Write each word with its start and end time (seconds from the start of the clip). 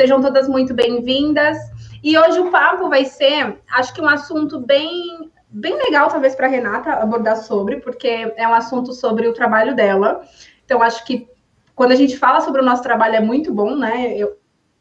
Sejam 0.00 0.22
todas 0.22 0.48
muito 0.48 0.72
bem-vindas. 0.72 1.58
E 2.02 2.16
hoje 2.16 2.40
o 2.40 2.50
papo 2.50 2.88
vai 2.88 3.04
ser, 3.04 3.58
acho 3.70 3.92
que 3.92 4.00
um 4.00 4.08
assunto 4.08 4.58
bem, 4.58 5.30
bem 5.50 5.76
legal, 5.76 6.08
talvez, 6.08 6.34
para 6.34 6.46
Renata 6.46 6.94
abordar 6.94 7.36
sobre, 7.36 7.80
porque 7.80 8.32
é 8.34 8.48
um 8.48 8.54
assunto 8.54 8.94
sobre 8.94 9.28
o 9.28 9.34
trabalho 9.34 9.76
dela. 9.76 10.22
Então, 10.64 10.80
acho 10.80 11.04
que 11.04 11.28
quando 11.74 11.92
a 11.92 11.96
gente 11.96 12.16
fala 12.16 12.40
sobre 12.40 12.62
o 12.62 12.64
nosso 12.64 12.82
trabalho 12.82 13.16
é 13.16 13.20
muito 13.20 13.52
bom, 13.52 13.76
né? 13.76 14.16
Eu 14.16 14.38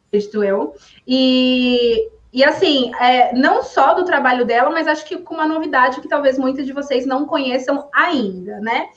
acredito 0.08 0.42
eu. 0.42 0.74
E, 1.06 2.10
e 2.32 2.42
assim, 2.42 2.90
é, 2.96 3.36
não 3.36 3.62
só 3.62 3.96
do 3.96 4.06
trabalho 4.06 4.46
dela, 4.46 4.70
mas 4.70 4.88
acho 4.88 5.04
que 5.04 5.18
com 5.18 5.34
uma 5.34 5.46
novidade 5.46 6.00
que 6.00 6.08
talvez 6.08 6.38
muitos 6.38 6.66
de 6.66 6.72
vocês 6.72 7.06
não 7.06 7.26
conheçam 7.26 7.90
ainda, 7.94 8.62
né? 8.62 8.88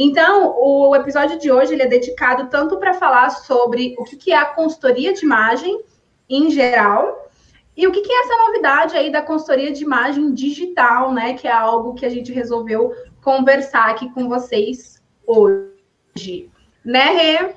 Então, 0.00 0.54
o 0.56 0.94
episódio 0.94 1.40
de 1.40 1.50
hoje 1.50 1.72
ele 1.72 1.82
é 1.82 1.88
dedicado 1.88 2.48
tanto 2.48 2.78
para 2.78 2.94
falar 2.94 3.30
sobre 3.30 3.96
o 3.98 4.04
que, 4.04 4.30
é 4.30 4.36
a 4.36 4.44
consultoria 4.44 5.12
de 5.12 5.24
imagem 5.24 5.82
em 6.30 6.48
geral, 6.52 7.28
e 7.76 7.84
o 7.86 7.90
que, 7.90 8.02
que, 8.02 8.12
é 8.12 8.20
essa 8.24 8.46
novidade 8.46 8.96
aí 8.96 9.10
da 9.10 9.22
consultoria 9.22 9.72
de 9.72 9.82
imagem 9.82 10.32
digital, 10.32 11.12
né? 11.12 11.34
Que 11.34 11.48
é 11.48 11.52
algo 11.52 11.94
que 11.94 12.06
a 12.06 12.08
gente 12.08 12.32
resolveu 12.32 12.92
conversar 13.22 13.90
aqui 13.90 14.08
com 14.10 14.28
vocês 14.28 15.02
hoje. 15.26 16.50
Né, 16.84 17.04
Rê? 17.04 17.54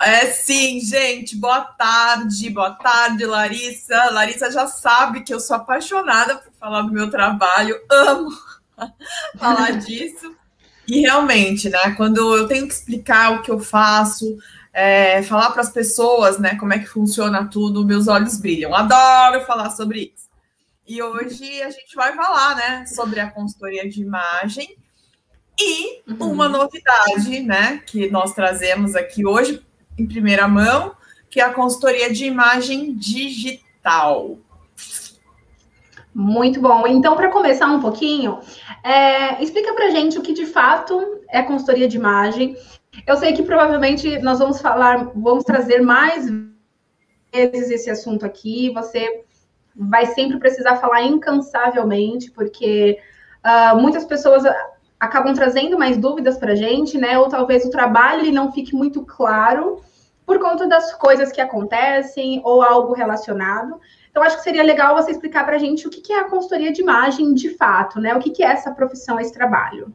É 0.00 0.26
sim, 0.26 0.80
gente. 0.80 1.36
Boa 1.36 1.60
tarde, 1.62 2.48
boa 2.48 2.72
tarde, 2.72 3.24
Larissa. 3.26 4.10
Larissa 4.10 4.50
já 4.50 4.66
sabe 4.66 5.22
que 5.22 5.32
eu 5.32 5.40
sou 5.40 5.56
apaixonada 5.56 6.36
por 6.36 6.52
falar 6.54 6.82
do 6.82 6.92
meu 6.92 7.10
trabalho, 7.10 7.78
amo 7.90 8.30
falar 9.38 9.72
disso. 9.72 10.39
E 10.90 11.02
realmente, 11.02 11.68
né, 11.68 11.94
quando 11.96 12.36
eu 12.36 12.48
tenho 12.48 12.66
que 12.66 12.74
explicar 12.74 13.32
o 13.32 13.42
que 13.42 13.50
eu 13.50 13.60
faço, 13.60 14.36
é, 14.72 15.22
falar 15.22 15.50
para 15.52 15.62
as 15.62 15.70
pessoas, 15.70 16.40
né, 16.40 16.56
como 16.56 16.72
é 16.72 16.80
que 16.80 16.86
funciona 16.86 17.46
tudo, 17.46 17.86
meus 17.86 18.08
olhos 18.08 18.36
brilham. 18.40 18.74
Adoro 18.74 19.46
falar 19.46 19.70
sobre 19.70 20.12
isso. 20.12 20.28
E 20.84 21.00
hoje 21.00 21.62
a 21.62 21.70
gente 21.70 21.94
vai 21.94 22.12
falar, 22.16 22.56
né, 22.56 22.86
sobre 22.86 23.20
a 23.20 23.30
consultoria 23.30 23.88
de 23.88 24.02
imagem 24.02 24.76
e 25.56 26.02
uhum. 26.08 26.32
uma 26.32 26.48
novidade, 26.48 27.38
né, 27.38 27.80
que 27.86 28.10
nós 28.10 28.34
trazemos 28.34 28.96
aqui 28.96 29.24
hoje 29.24 29.64
em 29.96 30.08
primeira 30.08 30.48
mão, 30.48 30.96
que 31.30 31.40
é 31.40 31.44
a 31.44 31.54
consultoria 31.54 32.12
de 32.12 32.24
imagem 32.24 32.96
digital. 32.96 34.38
Muito 36.14 36.60
bom. 36.60 36.86
Então, 36.86 37.14
para 37.16 37.30
começar 37.30 37.66
um 37.66 37.80
pouquinho, 37.80 38.40
é, 38.82 39.42
explica 39.42 39.72
para 39.74 39.90
gente 39.90 40.18
o 40.18 40.22
que 40.22 40.32
de 40.32 40.46
fato 40.46 41.20
é 41.28 41.42
consultoria 41.42 41.86
de 41.88 41.96
imagem 41.96 42.56
eu 43.06 43.16
sei 43.16 43.32
que 43.32 43.42
provavelmente 43.42 44.18
nós 44.20 44.38
vamos 44.38 44.60
falar, 44.60 45.10
vamos 45.14 45.44
trazer 45.44 45.80
mais 45.80 46.28
vezes 47.32 47.70
esse 47.70 47.90
assunto 47.90 48.26
aqui. 48.26 48.70
Você 48.70 49.24
vai 49.74 50.06
sempre 50.06 50.38
precisar 50.38 50.76
falar 50.76 51.02
incansavelmente, 51.02 52.30
porque 52.30 52.98
uh, 53.44 53.76
muitas 53.80 54.04
pessoas 54.04 54.42
acabam 54.98 55.34
trazendo 55.34 55.78
mais 55.78 55.96
dúvidas 55.96 56.36
para 56.36 56.52
a 56.52 56.56
gente, 56.56 56.98
né? 56.98 57.18
Ou 57.18 57.28
talvez 57.28 57.64
o 57.64 57.70
trabalho 57.70 58.30
não 58.32 58.52
fique 58.52 58.74
muito 58.74 59.04
claro 59.04 59.80
por 60.26 60.38
conta 60.38 60.66
das 60.66 60.92
coisas 60.94 61.32
que 61.32 61.40
acontecem 61.40 62.40
ou 62.44 62.62
algo 62.62 62.92
relacionado. 62.92 63.80
Então, 64.10 64.22
acho 64.22 64.38
que 64.38 64.42
seria 64.42 64.62
legal 64.62 64.96
você 64.96 65.12
explicar 65.12 65.44
para 65.44 65.56
a 65.56 65.58
gente 65.58 65.86
o 65.86 65.90
que 65.90 66.12
é 66.12 66.20
a 66.20 66.28
consultoria 66.28 66.72
de 66.72 66.82
imagem 66.82 67.32
de 67.32 67.56
fato, 67.56 68.00
né? 68.00 68.14
O 68.14 68.18
que 68.18 68.42
é 68.42 68.46
essa 68.46 68.72
profissão, 68.72 69.20
esse 69.20 69.32
trabalho. 69.32 69.94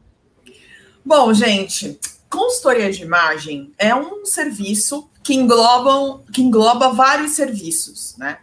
Bom, 1.03 1.33
gente, 1.33 1.99
consultoria 2.29 2.91
de 2.91 3.03
imagem 3.03 3.73
é 3.77 3.93
um 3.93 4.25
serviço 4.25 5.09
que, 5.21 5.33
englobam, 5.33 6.23
que 6.31 6.41
engloba 6.41 6.93
vários 6.93 7.31
serviços, 7.31 8.15
né? 8.17 8.37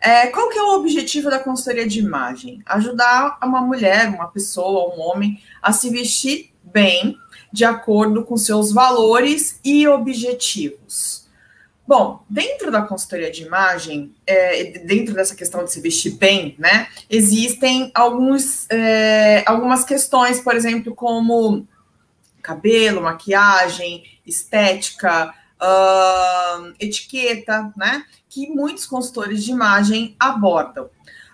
É, 0.00 0.26
qual 0.26 0.50
que 0.50 0.58
é 0.58 0.62
o 0.62 0.74
objetivo 0.74 1.30
da 1.30 1.38
consultoria 1.38 1.88
de 1.88 1.98
imagem? 1.98 2.62
Ajudar 2.66 3.38
uma 3.42 3.62
mulher, 3.62 4.10
uma 4.10 4.28
pessoa, 4.28 4.94
um 4.94 5.00
homem 5.00 5.40
a 5.62 5.72
se 5.72 5.88
vestir 5.88 6.52
bem, 6.62 7.16
de 7.50 7.64
acordo 7.64 8.22
com 8.22 8.36
seus 8.36 8.70
valores 8.70 9.58
e 9.64 9.88
objetivos. 9.88 11.23
Bom, 11.86 12.24
dentro 12.30 12.70
da 12.70 12.82
consultoria 12.82 13.30
de 13.30 13.42
imagem, 13.42 14.14
é, 14.26 14.78
dentro 14.78 15.14
dessa 15.14 15.34
questão 15.34 15.64
de 15.64 15.72
se 15.72 15.80
vestir 15.80 16.12
bem, 16.12 16.54
né, 16.58 16.88
existem 17.10 17.90
alguns, 17.94 18.66
é, 18.70 19.42
algumas 19.46 19.84
questões, 19.84 20.40
por 20.40 20.54
exemplo, 20.54 20.94
como 20.94 21.66
cabelo, 22.42 23.02
maquiagem, 23.02 24.04
estética, 24.26 25.34
uh, 25.60 26.74
etiqueta, 26.78 27.72
né? 27.76 28.04
Que 28.28 28.48
muitos 28.48 28.86
consultores 28.86 29.44
de 29.44 29.50
imagem 29.50 30.14
abordam. 30.20 30.88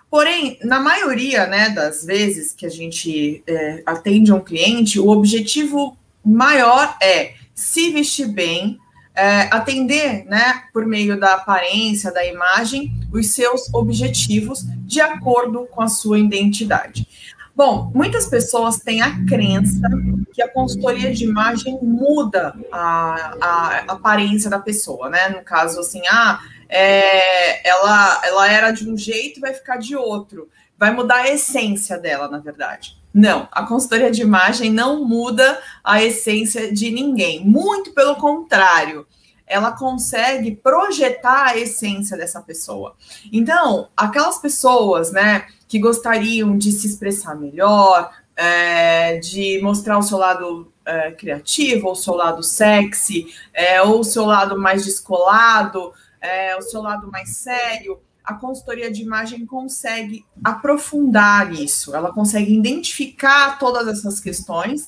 Porém, 0.09 0.57
na 0.63 0.79
maioria 0.79 1.47
né, 1.47 1.69
das 1.69 2.05
vezes 2.05 2.53
que 2.53 2.65
a 2.65 2.69
gente 2.69 3.41
é, 3.47 3.81
atende 3.85 4.33
um 4.33 4.41
cliente, 4.41 4.99
o 4.99 5.07
objetivo 5.07 5.97
maior 6.23 6.97
é 7.01 7.35
se 7.55 7.91
vestir 7.91 8.27
bem, 8.27 8.77
é, 9.21 9.47
atender, 9.51 10.25
né, 10.25 10.63
por 10.73 10.83
meio 10.87 11.19
da 11.19 11.35
aparência, 11.35 12.11
da 12.11 12.25
imagem, 12.25 12.91
os 13.13 13.29
seus 13.29 13.71
objetivos 13.71 14.65
de 14.79 14.99
acordo 14.99 15.67
com 15.67 15.79
a 15.83 15.87
sua 15.87 16.17
identidade. 16.17 17.07
Bom, 17.55 17.91
muitas 17.93 18.25
pessoas 18.25 18.79
têm 18.79 19.03
a 19.03 19.23
crença 19.27 19.87
que 20.33 20.41
a 20.41 20.51
consultoria 20.51 21.13
de 21.13 21.25
imagem 21.25 21.77
muda 21.83 22.55
a, 22.71 23.35
a 23.39 23.77
aparência 23.89 24.49
da 24.49 24.57
pessoa, 24.57 25.07
né? 25.07 25.29
No 25.29 25.43
caso, 25.43 25.81
assim, 25.81 26.01
ah, 26.09 26.39
é, 26.67 27.69
ela, 27.69 28.21
ela 28.23 28.51
era 28.51 28.71
de 28.71 28.89
um 28.89 28.97
jeito 28.97 29.37
e 29.37 29.41
vai 29.41 29.53
ficar 29.53 29.77
de 29.77 29.95
outro. 29.95 30.49
Vai 30.79 30.91
mudar 30.91 31.17
a 31.17 31.29
essência 31.29 31.95
dela, 31.99 32.27
na 32.27 32.39
verdade. 32.39 32.97
Não, 33.13 33.47
a 33.51 33.65
consultoria 33.65 34.09
de 34.09 34.21
imagem 34.21 34.71
não 34.71 35.05
muda 35.05 35.59
a 35.83 36.01
essência 36.01 36.71
de 36.71 36.89
ninguém. 36.91 37.45
Muito 37.45 37.91
pelo 37.91 38.15
contrário 38.15 39.05
ela 39.51 39.73
consegue 39.73 40.55
projetar 40.55 41.47
a 41.47 41.57
essência 41.57 42.15
dessa 42.15 42.41
pessoa. 42.41 42.95
Então, 43.33 43.89
aquelas 43.97 44.39
pessoas, 44.39 45.11
né, 45.11 45.45
que 45.67 45.77
gostariam 45.77 46.57
de 46.57 46.71
se 46.71 46.87
expressar 46.87 47.35
melhor, 47.35 48.11
é, 48.35 49.17
de 49.17 49.59
mostrar 49.61 49.97
o 49.97 50.01
seu 50.01 50.17
lado 50.17 50.71
é, 50.85 51.11
criativo, 51.11 51.91
o 51.91 51.95
seu 51.95 52.13
lado 52.13 52.41
sexy, 52.41 53.27
é, 53.53 53.81
ou 53.81 53.99
o 53.99 54.03
seu 54.05 54.25
lado 54.25 54.57
mais 54.57 54.85
descolado, 54.85 55.93
é, 56.21 56.55
o 56.55 56.61
seu 56.61 56.81
lado 56.81 57.11
mais 57.11 57.35
sério, 57.35 57.99
a 58.23 58.33
consultoria 58.33 58.91
de 58.91 59.01
imagem 59.01 59.45
consegue 59.45 60.25
aprofundar 60.43 61.51
isso, 61.53 61.95
ela 61.95 62.11
consegue 62.11 62.55
identificar 62.55 63.57
todas 63.57 63.87
essas 63.87 64.19
questões 64.19 64.87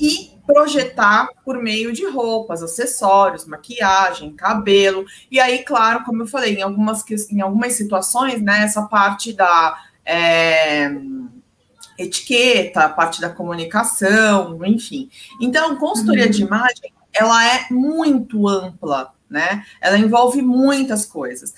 e 0.00 0.38
projetar 0.46 1.28
por 1.44 1.62
meio 1.62 1.92
de 1.92 2.08
roupas, 2.08 2.62
acessórios, 2.62 3.44
maquiagem, 3.44 4.32
cabelo. 4.32 5.04
E 5.30 5.38
aí, 5.40 5.62
claro, 5.64 6.04
como 6.04 6.22
eu 6.22 6.26
falei, 6.26 6.54
em 6.54 6.62
algumas, 6.62 7.04
em 7.30 7.40
algumas 7.40 7.74
situações, 7.74 8.40
né, 8.40 8.62
essa 8.62 8.82
parte 8.82 9.32
da 9.32 9.76
é, 10.04 10.90
etiqueta, 11.98 12.84
a 12.84 12.88
parte 12.88 13.20
da 13.20 13.28
comunicação, 13.28 14.64
enfim. 14.64 15.10
Então, 15.40 15.76
consultoria 15.76 16.26
uhum. 16.26 16.30
de 16.30 16.42
imagem, 16.42 16.92
ela 17.12 17.44
é 17.44 17.66
muito 17.70 18.48
ampla, 18.48 19.12
né? 19.28 19.64
Ela 19.80 19.98
envolve 19.98 20.40
muitas 20.40 21.04
coisas. 21.04 21.52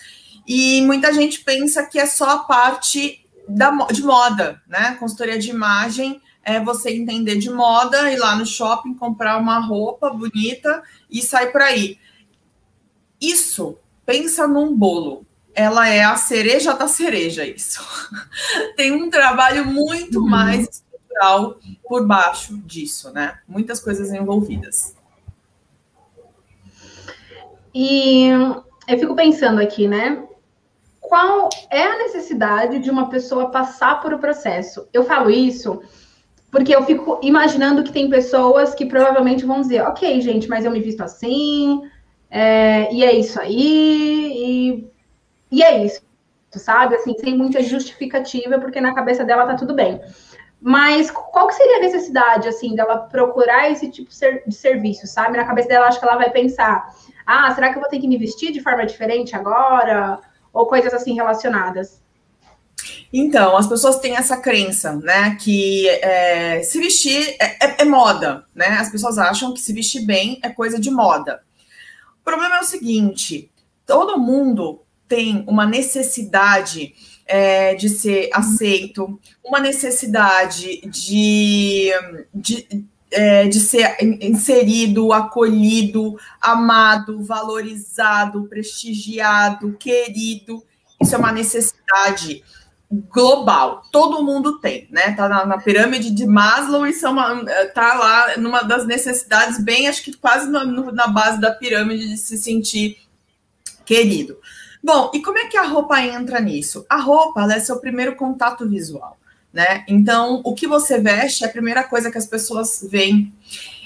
E 0.52 0.82
muita 0.82 1.12
gente 1.12 1.44
pensa 1.44 1.86
que 1.86 1.96
é 1.96 2.04
só 2.04 2.28
a 2.30 2.38
parte 2.38 3.24
da, 3.46 3.70
de 3.92 4.02
moda, 4.02 4.60
né? 4.66 4.96
Consultoria 4.98 5.38
de 5.38 5.48
imagem 5.48 6.20
é 6.42 6.58
você 6.58 6.90
entender 6.90 7.36
de 7.36 7.48
moda, 7.48 8.10
ir 8.10 8.16
lá 8.16 8.34
no 8.34 8.44
shopping, 8.44 8.94
comprar 8.94 9.38
uma 9.38 9.60
roupa 9.60 10.10
bonita 10.10 10.82
e 11.08 11.22
sair 11.22 11.52
por 11.52 11.62
aí. 11.62 12.00
Isso, 13.20 13.78
pensa 14.04 14.48
num 14.48 14.76
bolo. 14.76 15.24
Ela 15.54 15.88
é 15.88 16.02
a 16.02 16.16
cereja 16.16 16.72
da 16.72 16.88
cereja, 16.88 17.46
isso. 17.46 17.80
Tem 18.74 18.90
um 18.90 19.08
trabalho 19.08 19.64
muito 19.64 20.18
uhum. 20.18 20.28
mais 20.28 20.68
estrutural 20.68 21.60
por 21.84 22.04
baixo 22.04 22.58
disso, 22.58 23.12
né? 23.12 23.38
Muitas 23.46 23.78
coisas 23.78 24.10
envolvidas. 24.12 24.96
E 27.72 28.30
eu 28.88 28.98
fico 28.98 29.14
pensando 29.14 29.60
aqui, 29.60 29.86
né? 29.86 30.26
Qual 31.10 31.48
é 31.68 31.82
a 31.82 31.98
necessidade 31.98 32.78
de 32.78 32.88
uma 32.88 33.10
pessoa 33.10 33.50
passar 33.50 34.00
por 34.00 34.14
o 34.14 34.20
processo? 34.20 34.88
Eu 34.92 35.02
falo 35.02 35.28
isso 35.28 35.82
porque 36.52 36.72
eu 36.72 36.84
fico 36.84 37.18
imaginando 37.20 37.82
que 37.82 37.90
tem 37.90 38.08
pessoas 38.08 38.76
que 38.76 38.86
provavelmente 38.86 39.44
vão 39.44 39.60
dizer, 39.60 39.82
ok, 39.82 40.20
gente, 40.20 40.48
mas 40.48 40.64
eu 40.64 40.70
me 40.70 40.78
visto 40.78 41.00
assim, 41.00 41.82
é, 42.30 42.94
e 42.94 43.02
é 43.04 43.12
isso 43.12 43.40
aí, 43.40 44.32
e, 44.36 44.90
e 45.50 45.62
é 45.64 45.84
isso, 45.84 46.00
sabe? 46.52 46.94
Assim, 46.94 47.18
sem 47.18 47.36
muita 47.36 47.60
justificativa, 47.60 48.60
porque 48.60 48.80
na 48.80 48.94
cabeça 48.94 49.24
dela 49.24 49.46
tá 49.46 49.56
tudo 49.56 49.74
bem. 49.74 50.00
Mas 50.60 51.10
qual 51.10 51.48
que 51.48 51.54
seria 51.54 51.78
a 51.78 51.80
necessidade, 51.80 52.46
assim, 52.46 52.76
dela 52.76 52.98
procurar 52.98 53.68
esse 53.68 53.90
tipo 53.90 54.10
de 54.46 54.54
serviço, 54.54 55.08
sabe? 55.08 55.36
Na 55.36 55.44
cabeça 55.44 55.68
dela, 55.68 55.88
acho 55.88 55.98
que 55.98 56.06
ela 56.06 56.18
vai 56.18 56.30
pensar, 56.30 56.88
ah, 57.26 57.52
será 57.52 57.70
que 57.70 57.78
eu 57.78 57.80
vou 57.80 57.90
ter 57.90 57.98
que 57.98 58.06
me 58.06 58.16
vestir 58.16 58.52
de 58.52 58.60
forma 58.60 58.86
diferente 58.86 59.34
agora? 59.34 60.20
Ou 60.52 60.66
coisas 60.66 60.92
assim 60.92 61.14
relacionadas? 61.14 62.00
Então, 63.12 63.56
as 63.56 63.66
pessoas 63.66 63.98
têm 63.98 64.16
essa 64.16 64.36
crença, 64.36 64.92
né, 64.94 65.36
que 65.40 65.88
é, 65.88 66.62
se 66.62 66.78
vestir 66.78 67.36
é, 67.40 67.66
é, 67.66 67.82
é, 67.82 67.84
moda, 67.84 68.46
né? 68.54 68.68
As 68.68 68.90
pessoas 68.90 69.18
acham 69.18 69.52
que 69.52 69.60
se 69.60 69.72
vestir 69.72 70.06
bem 70.06 70.38
é 70.42 70.48
coisa 70.48 70.78
de 70.78 70.90
moda. 70.90 71.42
O 72.20 72.24
problema 72.24 72.58
é 72.58 72.60
o 72.60 72.64
seguinte: 72.64 73.50
todo 73.84 74.18
mundo 74.18 74.82
tem 75.08 75.44
uma 75.48 75.66
necessidade 75.66 76.94
é, 77.26 77.74
de 77.74 77.88
ser 77.88 78.30
aceito, 78.32 79.18
uma 79.44 79.58
necessidade 79.58 80.80
de, 80.82 81.90
de, 82.32 82.84
é, 83.10 83.48
de 83.48 83.60
ser 83.60 83.96
inserido, 84.20 85.12
acolhido, 85.12 86.16
amado, 86.40 87.22
valorizado, 87.22 88.44
prestigiado, 88.44 89.76
querido. 89.78 90.62
Isso 91.00 91.14
é 91.14 91.18
uma 91.18 91.32
necessidade 91.32 92.42
global, 92.90 93.82
todo 93.92 94.22
mundo 94.22 94.58
tem, 94.58 94.88
né? 94.90 95.12
Tá 95.12 95.28
na, 95.28 95.46
na 95.46 95.58
pirâmide 95.58 96.10
de 96.10 96.26
Maslow 96.26 96.86
e 96.86 96.92
são 96.92 97.12
uma, 97.12 97.44
tá 97.72 97.94
lá 97.94 98.36
numa 98.36 98.62
das 98.62 98.84
necessidades, 98.84 99.62
bem, 99.62 99.86
acho 99.86 100.02
que 100.02 100.16
quase 100.16 100.50
na, 100.50 100.64
na 100.64 101.06
base 101.06 101.40
da 101.40 101.52
pirâmide 101.52 102.08
de 102.08 102.16
se 102.16 102.36
sentir 102.36 102.98
querido. 103.84 104.36
Bom, 104.82 105.10
e 105.14 105.22
como 105.22 105.38
é 105.38 105.46
que 105.46 105.56
a 105.56 105.62
roupa 105.62 106.00
entra 106.00 106.40
nisso? 106.40 106.84
A 106.88 106.96
roupa 106.96 107.42
é 107.52 107.60
seu 107.60 107.78
primeiro 107.78 108.16
contato 108.16 108.68
visual, 108.68 109.16
né? 109.52 109.84
Então, 109.88 110.40
o 110.44 110.54
que 110.54 110.66
você 110.66 110.98
veste 110.98 111.44
é 111.44 111.46
a 111.46 111.50
primeira 111.50 111.82
coisa 111.82 112.10
que 112.10 112.18
as 112.18 112.26
pessoas 112.26 112.86
veem. 112.88 113.32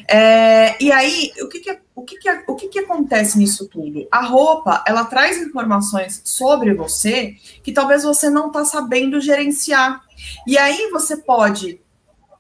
É, 0.09 0.83
e 0.83 0.93
aí, 0.93 1.31
o 1.41 1.49
que, 1.49 1.61
que, 1.61 1.79
o, 1.95 2.03
que, 2.03 2.17
que, 2.19 2.31
o 2.47 2.55
que, 2.55 2.69
que 2.69 2.79
acontece 2.81 3.39
nisso 3.39 3.67
tudo? 3.69 4.07
A 4.11 4.21
roupa, 4.21 4.85
ela 4.87 5.05
traz 5.05 5.39
informações 5.39 6.21
sobre 6.25 6.75
você 6.75 7.37
que 7.63 7.73
talvez 7.73 8.03
você 8.03 8.29
não 8.29 8.49
está 8.49 8.65
sabendo 8.65 9.21
gerenciar. 9.21 10.03
E 10.47 10.59
aí 10.59 10.91
você 10.91 11.17
pode 11.17 11.81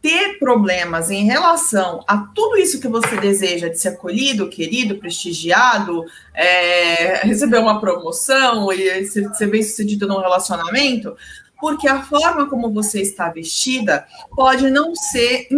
ter 0.04 0.38
problemas 0.38 1.10
em 1.10 1.24
relação 1.24 2.04
a 2.06 2.18
tudo 2.18 2.58
isso 2.58 2.78
que 2.78 2.86
você 2.86 3.16
deseja 3.16 3.68
de 3.68 3.78
ser 3.78 3.88
acolhido, 3.88 4.50
querido, 4.50 4.98
prestigiado, 4.98 6.04
é, 6.34 7.26
receber 7.26 7.56
uma 7.56 7.80
promoção 7.80 8.70
e 8.70 9.06
ser, 9.06 9.34
ser 9.34 9.46
bem 9.46 9.62
sucedido 9.62 10.06
num 10.06 10.20
relacionamento, 10.20 11.16
porque 11.64 11.88
a 11.88 12.02
forma 12.02 12.46
como 12.46 12.70
você 12.70 13.00
está 13.00 13.30
vestida 13.30 14.06
pode 14.36 14.68
não 14.68 14.94
ser 14.94 15.48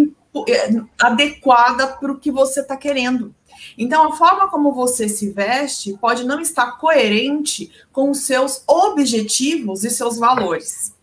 é, 0.49 0.70
adequada 1.00 1.88
para 1.88 2.12
o 2.12 2.17
que 2.20 2.31
você 2.31 2.61
está 2.61 2.76
querendo. 2.76 3.35
Então, 3.76 4.12
a 4.12 4.17
forma 4.17 4.49
como 4.49 4.73
você 4.73 5.08
se 5.08 5.31
veste 5.31 5.99
pode 6.00 6.23
não 6.23 6.41
estar 6.41 6.79
coerente 6.79 7.73
com 7.91 8.08
os 8.08 8.20
seus 8.20 8.62
objetivos 8.69 9.82
e 9.82 9.91
seus 9.91 10.17
valores. 10.17 10.94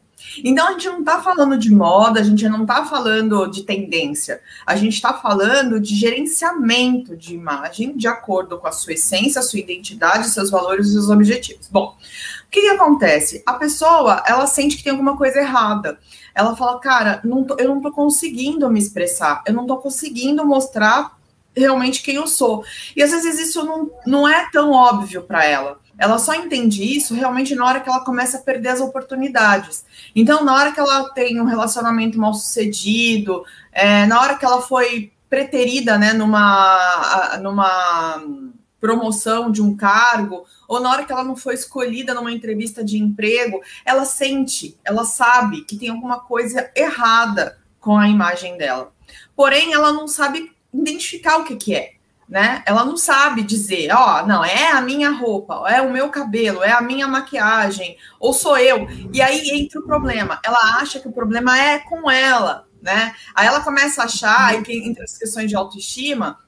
Então, 0.44 0.68
a 0.68 0.72
gente 0.72 0.88
não 0.88 1.00
está 1.00 1.22
falando 1.22 1.58
de 1.58 1.70
moda, 1.70 2.20
a 2.20 2.24
gente 2.24 2.48
não 2.48 2.62
está 2.62 2.86
falando 2.86 3.48
de 3.48 3.64
tendência, 3.64 4.42
a 4.66 4.76
gente 4.76 4.94
está 4.94 5.14
falando 5.14 5.80
de 5.80 5.96
gerenciamento 5.96 7.18
de 7.18 7.34
imagem 7.34 7.98
de 7.98 8.08
acordo 8.08 8.58
com 8.58 8.68
a 8.68 8.72
sua 8.72 8.94
essência, 8.94 9.40
a 9.40 9.44
sua 9.44 9.60
identidade, 9.60 10.30
seus 10.30 10.50
valores 10.50 10.88
e 10.88 10.94
seus 10.94 11.10
objetivos. 11.10 11.68
Bom, 11.70 11.98
o 12.46 12.50
que, 12.50 12.62
que 12.62 12.68
acontece? 12.68 13.44
A 13.46 13.54
pessoa, 13.54 14.24
ela 14.26 14.48
sente 14.48 14.78
que 14.78 14.84
tem 14.84 14.92
alguma 14.92 15.18
coisa 15.18 15.40
errada 15.40 16.00
ela 16.36 16.56
fala, 16.56 16.80
cara, 16.80 17.22
não 17.24 17.44
tô, 17.44 17.56
eu 17.60 17.68
não 17.68 17.82
tô 17.82 17.92
conseguindo 17.92 18.70
me 18.70 18.80
expressar, 18.80 19.44
eu 19.46 19.54
não 19.54 19.68
tô 19.68 19.78
conseguindo 19.78 20.46
mostrar 20.46 21.16
realmente 21.56 22.02
quem 22.02 22.16
eu 22.16 22.28
sou. 22.28 22.66
E 22.96 23.04
às 23.04 23.12
vezes 23.12 23.40
isso 23.40 23.64
não, 23.64 23.92
não 24.06 24.28
é 24.28 24.50
tão 24.52 24.72
óbvio 24.72 25.22
para 25.22 25.46
ela. 25.46 25.80
Ela 26.04 26.20
só 26.20 26.34
entende 26.34 26.84
isso 26.84 27.14
realmente 27.14 27.56
na 27.56 27.66
hora 27.66 27.80
que 27.80 27.88
ela 27.88 28.04
começa 28.04 28.38
a 28.38 28.42
perder 28.42 28.68
as 28.68 28.82
oportunidades. 28.82 29.86
Então, 30.14 30.44
na 30.44 30.54
hora 30.54 30.74
que 30.74 30.80
ela 30.82 31.10
tem 31.12 31.40
um 31.40 31.46
relacionamento 31.46 32.20
mal 32.20 32.34
sucedido, 32.34 33.46
é, 33.72 34.06
na 34.06 34.20
hora 34.20 34.36
que 34.36 34.44
ela 34.44 34.62
foi 34.62 35.14
preterida 35.30 35.98
né, 35.98 36.12
numa, 36.12 37.38
numa 37.42 38.22
promoção 38.82 39.50
de 39.50 39.62
um 39.62 39.78
cargo, 39.78 40.46
ou 40.68 40.82
na 40.82 40.92
hora 40.92 41.06
que 41.06 41.14
ela 41.14 41.24
não 41.24 41.38
foi 41.38 41.54
escolhida 41.54 42.14
numa 42.14 42.34
entrevista 42.34 42.84
de 42.84 42.98
emprego, 42.98 43.62
ela 43.86 44.04
sente, 44.04 44.78
ela 44.84 45.06
sabe 45.06 45.62
que 45.62 45.78
tem 45.78 45.88
alguma 45.88 46.20
coisa 46.20 46.70
errada 46.76 47.58
com 47.80 47.98
a 47.98 48.10
imagem 48.10 48.58
dela. 48.58 48.92
Porém, 49.38 49.72
ela 49.72 49.94
não 49.94 50.06
sabe 50.06 50.52
identificar 50.74 51.38
o 51.38 51.46
que, 51.46 51.56
que 51.56 51.74
é 51.74 51.94
né? 52.34 52.64
Ela 52.66 52.84
não 52.84 52.98
sabe 52.98 53.44
dizer, 53.44 53.94
ó, 53.94 54.24
oh, 54.24 54.26
não, 54.26 54.44
é 54.44 54.72
a 54.72 54.82
minha 54.82 55.12
roupa, 55.12 55.66
é 55.70 55.80
o 55.80 55.94
meu 55.94 56.10
cabelo, 56.10 56.64
é 56.64 56.72
a 56.72 56.82
minha 56.82 57.08
maquiagem, 57.08 57.96
ou 58.20 58.34
sou 58.34 58.58
eu. 58.58 58.88
E 59.14 59.22
aí 59.22 59.52
entra 59.52 59.80
o 59.80 59.86
problema. 59.86 60.40
Ela 60.44 60.82
acha 60.82 61.00
que 61.00 61.08
o 61.08 61.12
problema 61.12 61.56
é 61.56 61.78
com 61.78 62.10
ela, 62.10 62.68
né? 62.82 63.14
Aí 63.36 63.46
ela 63.46 63.60
começa 63.60 64.02
a 64.02 64.06
achar, 64.06 64.56
entre 64.56 65.04
as 65.04 65.16
questões 65.16 65.48
de 65.48 65.56
autoestima, 65.56 66.40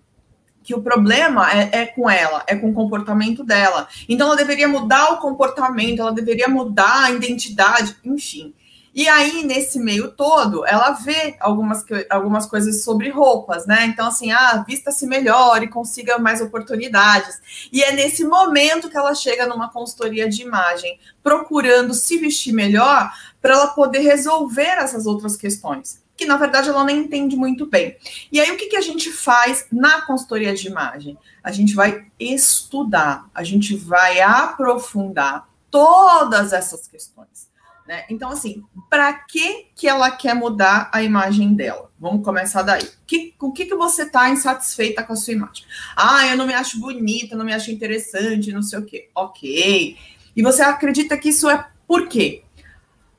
que 0.64 0.74
o 0.74 0.82
problema 0.82 1.52
é, 1.52 1.70
é, 1.72 1.86
com 1.86 2.10
ela, 2.10 2.44
é 2.48 2.56
com 2.56 2.72
o 2.72 2.74
comportamento 2.74 3.44
dela. 3.44 3.88
Então 4.10 4.26
ela 4.26 4.36
deveria 4.36 4.68
mudar 4.68 5.14
o 5.14 5.18
comportamento, 5.20 6.02
ela 6.02 6.12
deveria 6.12 6.48
mudar 6.48 7.04
a 7.04 7.12
identidade, 7.12 7.96
enfim. 8.04 8.56
E 8.95 9.09
aí, 9.09 9.44
nesse 9.44 9.77
meio 9.77 10.09
todo, 10.12 10.65
ela 10.65 10.92
vê 10.92 11.36
algumas, 11.42 11.83
algumas 12.09 12.45
coisas 12.45 12.81
sobre 12.86 13.09
roupas, 13.09 13.68
né? 13.68 13.88
Então, 13.88 14.07
assim, 14.07 14.31
ah, 14.31 14.63
vista-se 14.65 15.06
melhor 15.06 15.62
e 15.62 15.68
consiga 15.68 16.18
mais 16.18 16.39
oportunidades. 16.39 17.68
E 17.74 17.83
é 17.83 17.92
nesse 17.92 18.24
momento 18.24 18.89
que 18.89 18.95
ela 18.95 19.13
chega 19.13 19.45
numa 19.45 19.69
consultoria 19.69 20.30
de 20.30 20.44
imagem, 20.44 20.97
procurando 21.21 21.94
se 21.94 22.18
vestir 22.18 22.53
melhor 22.53 23.12
para 23.42 23.56
ela 23.56 23.68
poder 23.68 24.00
resolver 24.00 24.77
essas 24.77 25.06
outras 25.06 25.36
questões 25.36 26.03
que 26.18 26.25
na 26.25 26.38
verdade 26.38 26.69
ela 26.69 26.86
nem 26.86 27.00
entende 27.00 27.36
muito 27.36 27.65
bem. 27.65 27.98
E 28.31 28.39
aí 28.39 28.50
o 28.50 28.56
que, 28.56 28.68
que 28.68 28.77
a 28.77 28.81
gente 28.81 29.12
faz 29.12 29.65
na 29.69 30.03
consultoria 30.03 30.56
de 30.56 30.68
imagem? 30.68 31.18
A 31.44 31.51
gente 31.51 31.75
vai 31.75 32.06
estudar, 32.18 33.30
a 33.36 33.44
gente 33.44 33.75
vai 33.75 34.21
aprofundar 34.21 35.50
todas 35.69 36.53
essas 36.53 36.88
questões. 36.88 37.53
Né? 37.88 38.04
Então, 38.10 38.32
assim, 38.32 38.64
para 38.90 39.14
que, 39.14 39.68
que 39.76 39.88
ela 39.88 40.10
quer 40.10 40.34
mudar 40.34 40.90
a 40.92 41.04
imagem 41.04 41.54
dela? 41.54 41.92
Vamos 42.00 42.26
começar 42.26 42.64
daí. 42.64 42.90
Que, 43.06 43.36
o 43.40 43.52
que, 43.52 43.66
que 43.66 43.76
você 43.76 44.04
está 44.04 44.30
insatisfeita 44.30 45.04
com 45.04 45.14
a 45.14 45.16
sua 45.16 45.34
imagem? 45.34 45.66
Ah, 45.96 46.26
eu 46.28 46.36
não 46.36 46.48
me 46.48 46.54
acho 46.54 46.80
bonita, 46.80 47.36
não 47.36 47.46
me 47.46 47.54
acho 47.54 47.70
interessante, 47.70 48.52
não 48.52 48.64
sei 48.64 48.80
o 48.80 48.86
quê. 48.86 49.10
Ok. 49.14 49.98
E 50.36 50.42
você 50.42 50.64
acredita 50.64 51.16
que 51.18 51.30
isso 51.30 51.48
é 51.48 51.68
por 51.88 52.08
quê? 52.08 52.44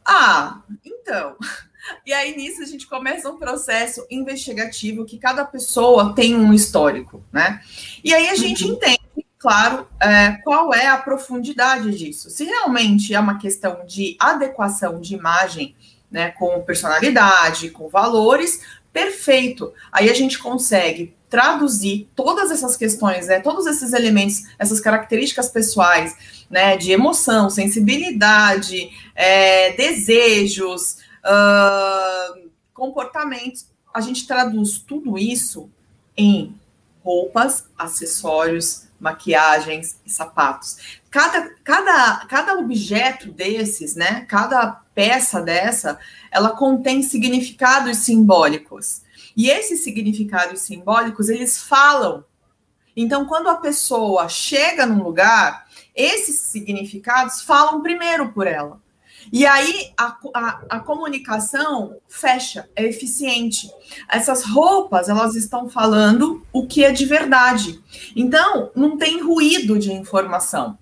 Ah, 0.05 0.63
então. 0.85 1.37
E 2.05 2.13
aí, 2.13 2.37
nisso, 2.37 2.61
a 2.61 2.67
gente 2.67 2.85
começa 2.85 3.31
um 3.31 3.39
processo 3.39 4.05
investigativo 4.11 5.05
que 5.05 5.19
cada 5.19 5.45
pessoa 5.45 6.13
tem 6.17 6.35
um 6.35 6.53
histórico, 6.53 7.25
né? 7.33 7.61
E 8.03 8.13
aí 8.13 8.29
a 8.29 8.35
gente 8.35 8.65
uhum. 8.65 8.73
entende 8.73 9.06
claro, 9.47 9.87
é, 10.03 10.33
qual 10.43 10.75
é 10.75 10.89
a 10.89 10.97
profundidade 10.97 11.97
disso. 11.97 12.29
Se 12.31 12.43
realmente 12.43 13.15
é 13.15 13.21
uma 13.21 13.39
questão 13.39 13.87
de 13.87 14.17
adequação 14.19 15.01
de 15.01 15.15
imagem, 15.15 15.73
né, 16.11 16.33
com 16.33 16.61
personalidade, 16.63 17.71
com 17.71 17.89
valores, 17.89 18.61
perfeito. 18.93 19.73
Aí 19.93 20.11
a 20.11 20.15
gente 20.15 20.37
consegue 20.41 21.15
traduzir 21.31 22.09
todas 22.17 22.51
essas 22.51 22.77
questões, 22.77 23.29
né, 23.29 23.39
todos 23.39 23.67
esses 23.67 23.93
elementos, 23.93 24.43
essas 24.59 24.81
características 24.81 25.49
pessoais, 25.49 26.45
né, 26.51 26.77
de 26.77 26.91
emoção, 26.91 27.49
sensibilidade, 27.49 28.91
é, 29.15 29.75
desejos, 29.75 30.97
uh, 31.25 32.51
comportamentos. 32.75 33.69
A 33.95 34.01
gente 34.01 34.27
traduz 34.27 34.77
tudo 34.79 35.17
isso 35.17 35.71
em 36.17 36.53
roupas, 37.05 37.67
acessórios, 37.79 38.86
maquiagens 38.99 40.01
e 40.05 40.11
sapatos. 40.11 40.99
Cada, 41.11 41.51
cada, 41.63 42.27
cada 42.27 42.55
objeto 42.59 43.31
desses, 43.31 43.95
né? 43.95 44.25
Cada 44.29 44.83
peça 44.95 45.41
dessa, 45.41 45.99
ela 46.31 46.51
contém 46.51 47.03
significados 47.03 47.99
simbólicos. 47.99 49.03
E 49.37 49.51
esses 49.51 49.85
significados 49.85 50.61
simbólicos, 50.61 51.29
eles 51.29 51.63
falam. 51.63 52.25
Então, 52.97 53.27
quando 53.27 53.49
a 53.49 53.57
pessoa 53.57 54.29
chega 54.29 54.87
num 54.87 55.03
lugar, 55.03 55.67
esses 55.95 56.41
significados 56.41 57.43
falam 57.43 57.83
primeiro 57.83 58.33
por 58.33 58.47
ela. 58.47 58.81
E 59.33 59.45
aí 59.45 59.91
a, 59.97 60.17
a, 60.35 60.61
a, 60.71 60.81
comunicação 60.81 61.97
fecha, 62.09 62.69
é 62.77 62.85
eficiente. 62.85 63.71
Essas 64.09 64.45
roupas, 64.45 65.09
elas 65.09 65.35
estão 65.35 65.69
falando 65.69 66.45
o 66.53 66.67
que 66.67 66.85
é 66.85 66.93
de 66.93 67.05
verdade. 67.05 67.81
Então, 68.15 68.71
não 68.75 68.97
tem 68.97 69.23
ruído 69.23 69.79
de 69.79 69.93
informação. 69.93 70.79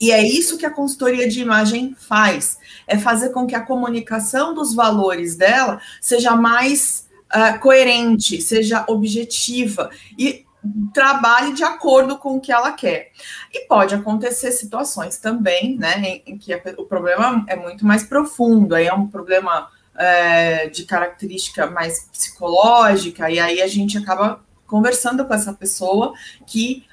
E 0.00 0.10
é 0.10 0.22
isso 0.22 0.58
que 0.58 0.66
a 0.66 0.70
consultoria 0.70 1.28
de 1.28 1.40
imagem 1.40 1.94
faz: 1.98 2.58
é 2.86 2.98
fazer 2.98 3.30
com 3.30 3.46
que 3.46 3.54
a 3.54 3.64
comunicação 3.64 4.54
dos 4.54 4.74
valores 4.74 5.36
dela 5.36 5.80
seja 6.00 6.36
mais 6.36 7.06
uh, 7.34 7.58
coerente, 7.60 8.40
seja 8.40 8.84
objetiva. 8.88 9.90
E 10.18 10.45
trabalhe 10.92 11.52
de 11.52 11.64
acordo 11.64 12.18
com 12.18 12.36
o 12.36 12.40
que 12.40 12.52
ela 12.52 12.72
quer. 12.72 13.10
E 13.52 13.66
pode 13.66 13.94
acontecer 13.94 14.52
situações 14.52 15.18
também, 15.18 15.76
né, 15.76 16.20
em, 16.26 16.38
que 16.38 16.52
a, 16.52 16.60
o 16.78 16.84
problema 16.84 17.44
é 17.48 17.56
muito 17.56 17.84
mais 17.86 18.04
profundo, 18.04 18.74
aí 18.74 18.86
é 18.86 18.94
um 18.94 19.06
problema 19.06 19.68
é, 19.96 20.68
de 20.68 20.84
característica 20.84 21.66
mais 21.66 22.08
psicológica, 22.12 23.30
e 23.30 23.38
aí 23.38 23.62
a 23.62 23.66
gente 23.66 23.96
acaba 23.98 24.40
conversando 24.66 25.24
com 25.24 25.34
essa 25.34 25.52
pessoa 25.52 26.12
que 26.46 26.84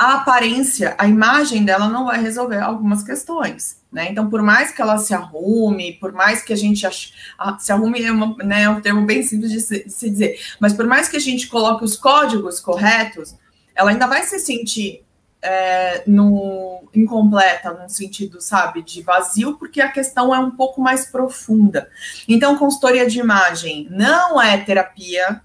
a 0.00 0.14
aparência, 0.14 0.94
a 0.96 1.06
imagem 1.06 1.62
dela 1.62 1.86
não 1.86 2.06
vai 2.06 2.18
resolver 2.22 2.58
algumas 2.58 3.02
questões. 3.02 3.82
Né? 3.92 4.08
Então, 4.10 4.30
por 4.30 4.40
mais 4.40 4.72
que 4.72 4.80
ela 4.80 4.96
se 4.96 5.12
arrume, 5.12 5.92
por 6.00 6.10
mais 6.10 6.40
que 6.40 6.54
a 6.54 6.56
gente 6.56 6.86
ache, 6.86 7.12
se 7.58 7.70
arrume 7.70 8.02
é, 8.02 8.10
uma, 8.10 8.34
né, 8.38 8.62
é 8.62 8.68
um 8.70 8.80
termo 8.80 9.04
bem 9.04 9.22
simples 9.22 9.52
de 9.52 9.60
se, 9.60 9.84
de 9.84 9.92
se, 9.92 10.08
dizer, 10.08 10.40
mas 10.58 10.72
por 10.72 10.86
mais 10.86 11.06
que 11.06 11.18
a 11.18 11.20
gente 11.20 11.48
coloque 11.48 11.84
os 11.84 11.96
códigos 11.96 12.60
corretos, 12.60 13.34
ela 13.74 13.90
ainda 13.90 14.06
vai 14.06 14.22
se 14.22 14.38
sentir 14.38 15.04
é, 15.42 16.02
no, 16.06 16.82
incompleta, 16.94 17.70
no 17.70 17.86
sentido, 17.90 18.40
sabe, 18.40 18.80
de 18.80 19.02
vazio, 19.02 19.58
porque 19.58 19.82
a 19.82 19.92
questão 19.92 20.34
é 20.34 20.38
um 20.38 20.50
pouco 20.50 20.80
mais 20.80 21.04
profunda. 21.10 21.90
Então, 22.26 22.56
consultoria 22.56 23.06
de 23.06 23.20
imagem 23.20 23.86
não 23.90 24.40
é 24.40 24.56
terapia 24.56 25.42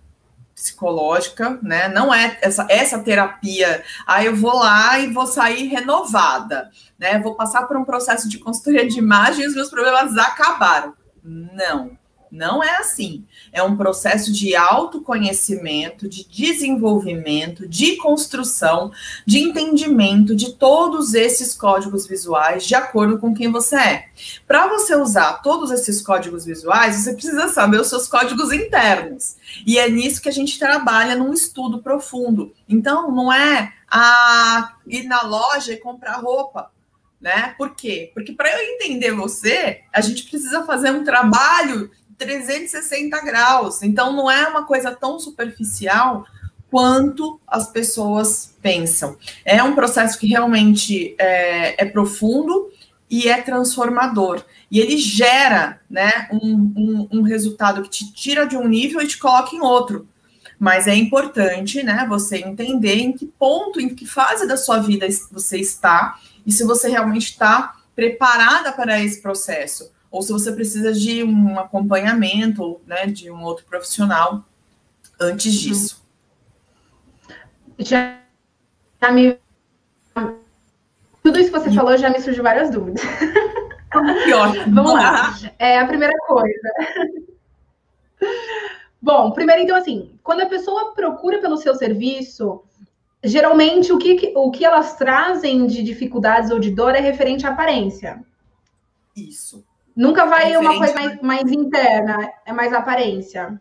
psicológica, 0.55 1.59
né? 1.61 1.89
Não 1.89 2.13
é 2.13 2.37
essa, 2.41 2.65
essa 2.69 2.99
terapia, 2.99 3.83
ah, 4.07 4.23
eu 4.23 4.33
vou 4.33 4.55
lá 4.55 4.97
e 4.97 5.11
vou 5.11 5.27
sair 5.27 5.67
renovada, 5.67 6.71
né? 6.97 7.19
Vou 7.19 7.35
passar 7.35 7.67
por 7.67 7.75
um 7.75 7.83
processo 7.83 8.29
de 8.29 8.39
consultoria 8.39 8.87
de 8.87 8.97
imagem 8.97 9.43
e 9.43 9.47
os 9.47 9.53
meus 9.53 9.69
problemas 9.69 10.17
acabaram. 10.17 10.93
Não. 11.21 11.97
Não 12.35 12.61
é 12.61 12.75
assim. 12.79 13.23
É 13.53 13.63
um 13.63 13.77
processo 13.77 14.31
de 14.31 14.57
autoconhecimento, 14.57 16.09
de 16.09 16.27
desenvolvimento, 16.27 17.65
de 17.65 17.95
construção, 17.95 18.91
de 19.25 19.39
entendimento 19.39 20.35
de 20.35 20.51
todos 20.53 21.13
esses 21.13 21.55
códigos 21.55 22.05
visuais 22.05 22.65
de 22.65 22.75
acordo 22.75 23.17
com 23.19 23.33
quem 23.33 23.49
você 23.49 23.77
é. 23.77 24.09
Para 24.45 24.67
você 24.67 24.97
usar 24.97 25.41
todos 25.41 25.71
esses 25.71 26.01
códigos 26.01 26.43
visuais, 26.43 26.97
você 26.97 27.13
precisa 27.13 27.47
saber 27.47 27.79
os 27.79 27.87
seus 27.87 28.05
códigos 28.05 28.51
internos. 28.51 29.37
E 29.65 29.79
é 29.79 29.89
nisso 29.89 30.21
que 30.21 30.29
a 30.29 30.33
gente 30.33 30.59
trabalha 30.59 31.15
num 31.15 31.33
estudo 31.33 31.81
profundo. 31.81 32.53
Então, 32.67 33.09
não 33.11 33.31
é 33.31 33.73
a 33.89 34.73
ir 34.85 35.03
na 35.03 35.21
loja 35.21 35.71
e 35.71 35.77
comprar 35.77 36.17
roupa 36.17 36.69
né? 37.25 37.55
Por 37.57 37.75
quê? 37.75 38.11
Porque 38.13 38.33
para 38.33 38.51
eu 38.51 38.75
entender 38.75 39.11
você, 39.11 39.81
a 39.91 39.99
gente 39.99 40.29
precisa 40.29 40.63
fazer 40.63 40.91
um 40.91 41.03
trabalho 41.03 41.89
360 42.17 43.19
graus. 43.21 43.83
Então, 43.83 44.13
não 44.13 44.29
é 44.29 44.47
uma 44.47 44.65
coisa 44.65 44.91
tão 44.95 45.19
superficial 45.19 46.25
quanto 46.69 47.39
as 47.47 47.71
pessoas 47.71 48.53
pensam. 48.61 49.17
É 49.43 49.61
um 49.63 49.75
processo 49.75 50.19
que 50.19 50.27
realmente 50.27 51.15
é, 51.17 51.83
é 51.83 51.85
profundo 51.85 52.69
e 53.09 53.29
é 53.29 53.41
transformador. 53.41 54.43
E 54.69 54.79
ele 54.79 54.97
gera 54.97 55.79
né, 55.89 56.27
um, 56.31 56.73
um, 56.75 57.07
um, 57.19 57.21
resultado 57.21 57.81
que 57.83 57.89
te 57.89 58.13
tira 58.13 58.45
de 58.45 58.57
um 58.57 58.67
nível 58.67 59.01
e 59.01 59.07
te 59.07 59.17
coloca 59.17 59.55
em 59.55 59.61
outro. 59.61 60.07
Mas 60.59 60.87
é 60.87 60.95
importante 60.95 61.83
né, 61.83 62.05
você 62.09 62.37
entender 62.37 62.95
em 62.95 63.13
que 63.13 63.25
ponto, 63.25 63.79
em 63.79 63.93
que 63.93 64.05
fase 64.05 64.47
da 64.47 64.57
sua 64.57 64.79
vida 64.79 65.07
você 65.31 65.57
está 65.57 66.19
e 66.45 66.51
se 66.51 66.63
você 66.63 66.89
realmente 66.89 67.31
está 67.31 67.75
preparada 67.95 68.71
para 68.71 69.01
esse 69.01 69.21
processo 69.21 69.94
ou 70.15 70.21
se 70.21 70.31
você 70.31 70.49
precisa 70.49 70.93
de 70.93 71.25
um 71.25 71.59
acompanhamento, 71.59 72.79
né, 72.87 73.05
de 73.05 73.29
um 73.29 73.43
outro 73.43 73.65
profissional 73.65 74.45
antes 75.19 75.53
uhum. 75.53 75.59
disso. 75.59 76.05
Já, 77.77 78.17
já 79.01 79.11
me 79.11 79.37
tudo 81.21 81.37
isso 81.37 81.51
que 81.51 81.59
você 81.59 81.69
falou 81.73 81.97
já 81.97 82.09
me 82.09 82.21
surgiu 82.21 82.43
várias 82.43 82.69
dúvidas. 82.69 83.03
Vamos 84.71 84.93
lá. 84.93 85.35
É 85.59 85.79
a 85.79 85.85
primeira 85.85 86.13
coisa. 86.25 86.69
Bom, 89.01 89.31
primeiro 89.31 89.63
então 89.63 89.75
assim, 89.75 90.17
quando 90.23 90.41
a 90.41 90.45
pessoa 90.45 90.93
procura 90.93 91.41
pelo 91.41 91.57
seu 91.57 91.75
serviço, 91.75 92.63
geralmente 93.21 93.91
o 93.91 93.97
que, 93.97 94.31
o 94.33 94.49
que 94.49 94.63
elas 94.63 94.95
trazem 94.95 95.67
de 95.67 95.83
dificuldades 95.83 96.51
ou 96.51 96.59
de 96.59 96.71
dor 96.71 96.95
é 96.95 97.01
referente 97.01 97.45
à 97.45 97.49
aparência. 97.49 98.23
Isso. 99.13 99.64
Nunca 99.95 100.25
vai 100.25 100.55
uma 100.57 100.77
coisa 100.77 100.93
mais, 100.93 101.21
mais 101.21 101.51
interna, 101.51 102.29
é 102.45 102.51
mais 102.51 102.73
aparência. 102.73 103.59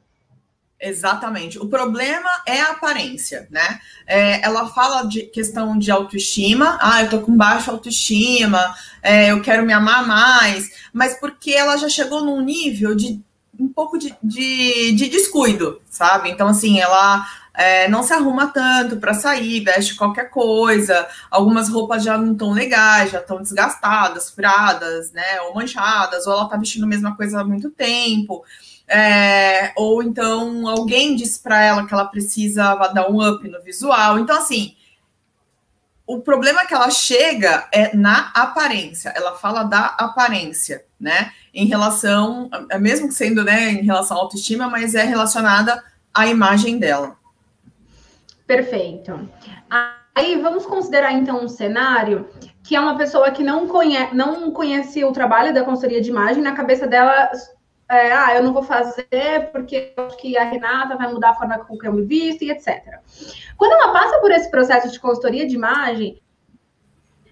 Exatamente. 0.81 1.59
O 1.59 1.67
problema 1.67 2.29
é 2.47 2.61
a 2.61 2.73
aparência, 2.73 3.47
né? 3.51 3.81
É, 4.07 4.45
ela 4.45 4.69
fala 4.69 5.05
de 5.05 5.23
questão 5.23 5.79
de 5.79 5.91
autoestima. 5.91 6.77
Ah, 6.81 7.03
eu 7.03 7.09
tô 7.09 7.21
com 7.21 7.37
baixa 7.37 7.71
autoestima, 7.71 8.75
é, 9.03 9.31
eu 9.31 9.41
quero 9.41 9.65
me 9.65 9.73
amar 9.73 10.07
mais, 10.07 10.71
mas 10.93 11.19
porque 11.19 11.53
ela 11.53 11.77
já 11.77 11.89
chegou 11.89 12.25
num 12.25 12.41
nível 12.41 12.95
de 12.95 13.21
um 13.59 13.69
pouco 13.69 13.97
de, 13.97 14.15
de, 14.23 14.93
de 14.93 15.09
descuido, 15.09 15.81
sabe? 15.89 16.29
Então, 16.29 16.49
assim, 16.49 16.81
ela 16.81 17.25
é, 17.55 17.89
não 17.89 18.03
se 18.03 18.13
arruma 18.13 18.49
tanto 18.49 18.97
para 18.97 19.15
sair, 19.15 19.63
veste 19.63 19.95
qualquer 19.95 20.29
coisa. 20.29 21.07
Algumas 21.31 21.69
roupas 21.69 22.03
já 22.03 22.19
não 22.19 22.33
estão 22.33 22.51
legais, 22.51 23.13
já 23.13 23.21
estão 23.21 23.41
desgastadas, 23.41 24.29
furadas, 24.31 25.13
né? 25.13 25.41
Ou 25.43 25.55
manchadas, 25.55 26.27
ou 26.27 26.33
ela 26.33 26.45
está 26.45 26.57
vestindo 26.57 26.85
a 26.85 26.89
mesma 26.89 27.17
coisa 27.17 27.41
há 27.41 27.45
muito 27.45 27.71
tempo. 27.71 28.45
É, 28.89 29.73
ou 29.77 30.03
então 30.03 30.69
alguém 30.69 31.15
disse 31.15 31.41
para 31.41 31.63
ela 31.63 31.87
que 31.87 31.95
ela 31.95 32.05
precisa 32.07 32.75
dar 32.89 33.09
um 33.09 33.27
up 33.27 33.49
no 33.49 33.63
visual. 33.63 34.19
Então, 34.19 34.37
assim, 34.37 34.75
o 36.07 36.21
problema 36.21 36.67
que 36.67 36.75
ela 36.75 36.91
chega 36.91 37.69
é 37.73 37.97
na 37.97 38.33
aparência. 38.35 39.11
Ela 39.17 39.37
fala 39.37 39.63
da 39.63 39.87
aparência, 39.99 40.85
né? 40.99 41.33
Em 41.53 41.67
relação, 41.67 42.51
mesmo 42.81 43.13
sendo, 43.13 43.45
né, 43.45 43.71
em 43.71 43.85
relação 43.85 44.17
à 44.17 44.21
autoestima, 44.21 44.69
mas 44.69 44.97
é 44.97 45.05
relacionada 45.05 45.83
à 46.13 46.27
imagem 46.27 46.79
dela. 46.79 47.17
Perfeito. 48.47 49.29
Aí 50.15 50.41
vamos 50.41 50.65
considerar 50.67 51.13
então 51.13 51.43
um 51.43 51.49
cenário 51.49 52.29
que 52.63 52.77
é 52.77 52.81
uma 52.81 52.97
pessoa 52.97 53.31
que 53.31 53.43
não 53.43 53.67
conhece, 53.67 54.15
não 54.15 54.51
conhece 54.51 55.05
o 55.05 55.13
trabalho 55.13 55.53
da 55.53 55.65
consultoria 55.65 56.01
de 56.01 56.11
imagem, 56.11 56.43
na 56.43 56.55
cabeça 56.55 56.87
dela, 56.87 57.31
é, 57.91 58.13
ah, 58.13 58.35
eu 58.35 58.43
não 58.43 58.53
vou 58.53 58.63
fazer 58.63 59.51
porque 59.53 59.93
eu 59.97 60.07
acho 60.07 60.17
que 60.17 60.37
a 60.39 60.45
Renata 60.45 60.97
vai 60.97 61.13
mudar 61.13 61.31
a 61.31 61.35
forma 61.35 61.59
com 61.59 61.77
que 61.77 61.87
eu 61.87 61.93
me 61.93 62.05
visto 62.05 62.43
e 62.43 62.51
etc. 62.51 63.01
Quando 63.57 63.73
ela 63.73 63.93
passa 63.93 64.21
por 64.21 64.31
esse 64.31 64.51
processo 64.51 64.91
de 64.91 65.01
consultoria 65.01 65.47
de 65.47 65.55
imagem, 65.55 66.23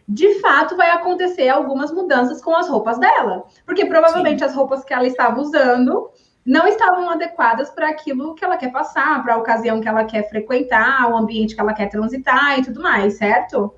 de 0.07 0.41
fato 0.41 0.77
vai 0.77 0.91
acontecer 0.91 1.49
algumas 1.49 1.93
mudanças 1.93 2.43
com 2.43 2.55
as 2.55 2.69
roupas 2.69 2.99
dela, 2.99 3.45
porque 3.65 3.87
provavelmente 3.87 4.41
Sim. 4.41 4.45
as 4.45 4.55
roupas 4.55 4.85
que 4.85 4.93
ela 4.93 5.07
estava 5.07 5.41
usando 5.41 6.11
não 6.45 6.67
estavam 6.67 7.09
adequadas 7.09 7.71
para 7.71 7.89
aquilo 7.89 8.35
que 8.35 8.45
ela 8.45 8.57
quer 8.57 8.73
passar, 8.73 9.23
para 9.23 9.35
a 9.35 9.39
ocasião 9.39 9.81
que 9.81 9.89
ela 9.89 10.05
quer 10.05 10.29
frequentar, 10.29 11.11
o 11.11 11.17
ambiente 11.17 11.55
que 11.55 11.61
ela 11.61 11.73
quer 11.73 11.89
transitar 11.89 12.59
e 12.59 12.65
tudo 12.65 12.83
mais, 12.83 13.19
certo? 13.19 13.75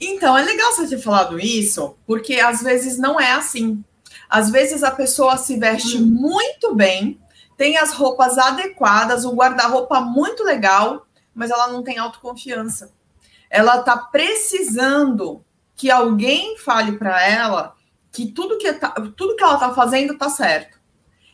Então, 0.00 0.38
é 0.38 0.44
legal 0.44 0.72
você 0.72 0.86
ter 0.86 0.98
falado 0.98 1.40
isso, 1.40 1.96
porque 2.06 2.34
às 2.34 2.62
vezes 2.62 2.98
não 2.98 3.20
é 3.20 3.32
assim. 3.32 3.82
Às 4.30 4.50
vezes 4.50 4.84
a 4.84 4.90
pessoa 4.90 5.36
se 5.36 5.58
veste 5.58 5.98
hum. 5.98 6.06
muito 6.06 6.74
bem, 6.74 7.20
tem 7.56 7.76
as 7.76 7.92
roupas 7.92 8.38
adequadas, 8.38 9.24
o 9.24 9.34
guarda-roupa 9.34 10.00
muito 10.00 10.44
legal, 10.44 11.06
mas 11.34 11.50
ela 11.50 11.68
não 11.68 11.82
tem 11.82 11.98
autoconfiança. 11.98 12.92
Ela 13.50 13.80
está 13.80 13.96
precisando 13.96 15.44
que 15.74 15.90
alguém 15.90 16.56
fale 16.58 16.92
para 16.92 17.26
ela 17.26 17.74
que 18.12 18.30
tudo 18.30 18.58
que, 18.58 18.72
tá, 18.72 18.90
tudo 19.16 19.36
que 19.36 19.42
ela 19.42 19.54
está 19.54 19.74
fazendo 19.74 20.12
está 20.12 20.28
certo. 20.28 20.77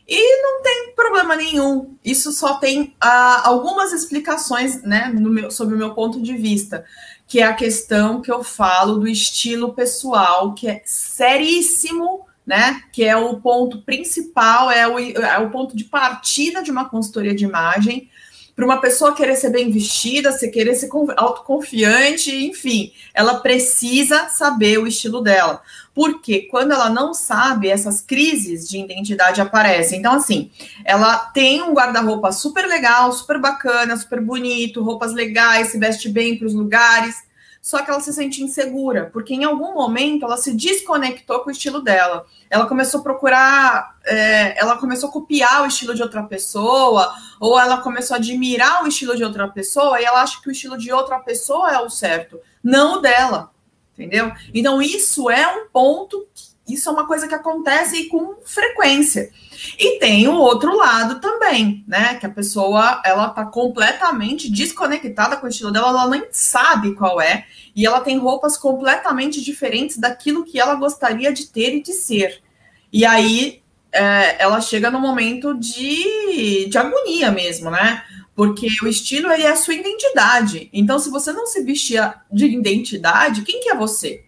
E 0.06 0.42
não 0.42 0.62
tem 0.62 0.92
problema 0.94 1.34
nenhum. 1.34 1.96
Isso 2.04 2.30
só 2.32 2.54
tem 2.54 2.94
ah, 3.00 3.42
algumas 3.49 3.92
explicações, 3.92 4.82
né, 4.82 5.11
meu, 5.14 5.50
sobre 5.50 5.75
o 5.75 5.78
meu 5.78 5.94
ponto 5.94 6.20
de 6.20 6.37
vista, 6.37 6.84
que 7.26 7.40
é 7.40 7.44
a 7.44 7.54
questão 7.54 8.20
que 8.20 8.30
eu 8.30 8.44
falo 8.44 8.99
do 8.99 9.08
estilo 9.08 9.73
pessoal, 9.73 10.52
que 10.52 10.68
é 10.68 10.82
seríssimo, 10.84 12.26
né? 12.46 12.82
Que 12.92 13.04
é 13.04 13.16
o 13.16 13.40
ponto 13.40 13.80
principal, 13.82 14.70
é 14.70 14.87
o, 14.87 14.99
é 14.99 15.38
o 15.38 15.50
ponto 15.50 15.75
de 15.75 15.84
partida 15.84 16.62
de 16.62 16.70
uma 16.70 16.88
consultoria 16.88 17.34
de 17.34 17.44
imagem 17.44 18.11
para 18.54 18.64
uma 18.64 18.80
pessoa 18.80 19.14
querer 19.14 19.34
ser 19.37 19.50
bem 19.50 19.70
vestida, 19.70 20.30
se 20.30 20.49
querer 20.49 20.75
ser 20.75 20.88
autoconfiante, 21.16 22.34
enfim, 22.34 22.92
ela 23.12 23.40
precisa 23.40 24.28
saber 24.28 24.78
o 24.78 24.87
estilo 24.87 25.20
dela. 25.20 25.61
Porque 25.92 26.42
quando 26.42 26.73
ela 26.73 26.88
não 26.88 27.12
sabe, 27.12 27.68
essas 27.68 28.00
crises 28.00 28.68
de 28.68 28.78
identidade 28.78 29.40
aparecem. 29.40 29.99
Então, 29.99 30.14
assim, 30.14 30.50
ela 30.84 31.16
tem 31.16 31.62
um 31.62 31.73
guarda-roupa 31.73 32.32
super 32.32 32.66
legal, 32.66 33.12
super 33.12 33.40
bacana, 33.40 33.96
super 33.96 34.20
bonito, 34.20 34.82
roupas 34.82 35.12
legais, 35.12 35.68
se 35.68 35.78
veste 35.78 36.08
bem 36.08 36.37
para 36.37 36.46
os 36.46 36.54
lugares. 36.54 37.24
Só 37.64 37.83
que 37.83 37.90
ela 37.90 37.99
se 37.99 38.12
sente 38.12 38.42
insegura, 38.42 39.09
porque 39.11 39.33
em 39.33 39.42
algum 39.42 39.73
momento 39.73 40.26
ela 40.26 40.37
se 40.37 40.52
desconectou 40.52 41.40
com 41.40 41.49
o 41.49 41.50
estilo 41.50 41.80
dela. 41.80 42.26
Ela 42.50 42.66
começou 42.66 43.00
a 43.00 43.02
procurar, 43.02 43.97
é, 44.04 44.61
ela 44.61 44.76
começou 44.76 45.09
a 45.09 45.12
copiar 45.12 45.62
o 45.62 45.66
estilo 45.66 45.94
de 45.94 46.02
outra 46.02 46.23
pessoa, 46.25 47.14
ou 47.40 47.59
ela 47.59 47.78
começou 47.78 48.16
a 48.16 48.18
admirar 48.18 48.85
o 48.85 48.87
estilo 48.87 49.16
de 49.16 49.25
outra 49.25 49.49
pessoa, 49.49 49.99
e 49.99 50.04
ela 50.04 50.21
acha 50.21 50.42
que 50.42 50.49
o 50.50 50.52
estilo 50.52 50.76
de 50.76 50.92
outra 50.92 51.18
pessoa 51.21 51.73
é 51.73 51.80
o 51.80 51.88
certo, 51.88 52.38
não 52.62 52.99
o 52.99 53.00
dela. 53.00 53.50
Entendeu? 53.94 54.30
Então, 54.52 54.83
isso 54.83 55.30
é 55.30 55.47
um 55.56 55.66
ponto, 55.68 56.28
isso 56.66 56.88
é 56.88 56.92
uma 56.92 57.06
coisa 57.06 57.28
que 57.28 57.35
acontece 57.35 58.09
com 58.09 58.37
frequência. 58.44 59.30
E 59.78 59.99
tem 59.99 60.26
o 60.26 60.35
outro 60.35 60.76
lado 60.76 61.21
também, 61.21 61.85
né? 61.87 62.14
Que 62.14 62.26
a 62.26 62.30
pessoa 62.30 63.02
ela 63.04 63.28
tá 63.28 63.44
completamente 63.44 64.50
desconectada 64.50 65.37
com 65.37 65.47
o 65.47 65.49
estilo 65.49 65.71
dela, 65.71 65.88
ela 65.88 66.09
nem 66.09 66.26
sabe 66.30 66.94
qual 66.94 67.21
é, 67.21 67.47
e 67.76 67.87
ela 67.87 68.00
tem 68.00 68.18
roupas 68.18 68.56
completamente 68.56 69.42
diferentes 69.42 69.99
daquilo 69.99 70.44
que 70.44 70.59
ela 70.59 70.75
gostaria 70.75 71.33
de 71.33 71.47
ter 71.47 71.76
e 71.76 71.83
de 71.83 71.92
ser. 71.92 72.42
E 72.90 73.04
aí 73.04 73.62
é, 73.92 74.42
ela 74.42 74.61
chega 74.61 74.90
no 74.90 75.00
momento 75.00 75.54
de, 75.54 76.66
de 76.68 76.78
agonia 76.78 77.30
mesmo, 77.30 77.71
né? 77.71 78.02
Porque 78.35 78.66
o 78.83 78.88
estilo 78.88 79.30
ele 79.30 79.44
é 79.44 79.50
a 79.50 79.56
sua 79.56 79.75
identidade. 79.75 80.68
Então, 80.73 80.99
se 80.99 81.11
você 81.11 81.33
não 81.33 81.47
se 81.47 81.62
vestir 81.62 82.00
de 82.33 82.47
identidade, 82.47 83.42
quem 83.42 83.61
que 83.61 83.68
é 83.68 83.76
você? 83.76 84.25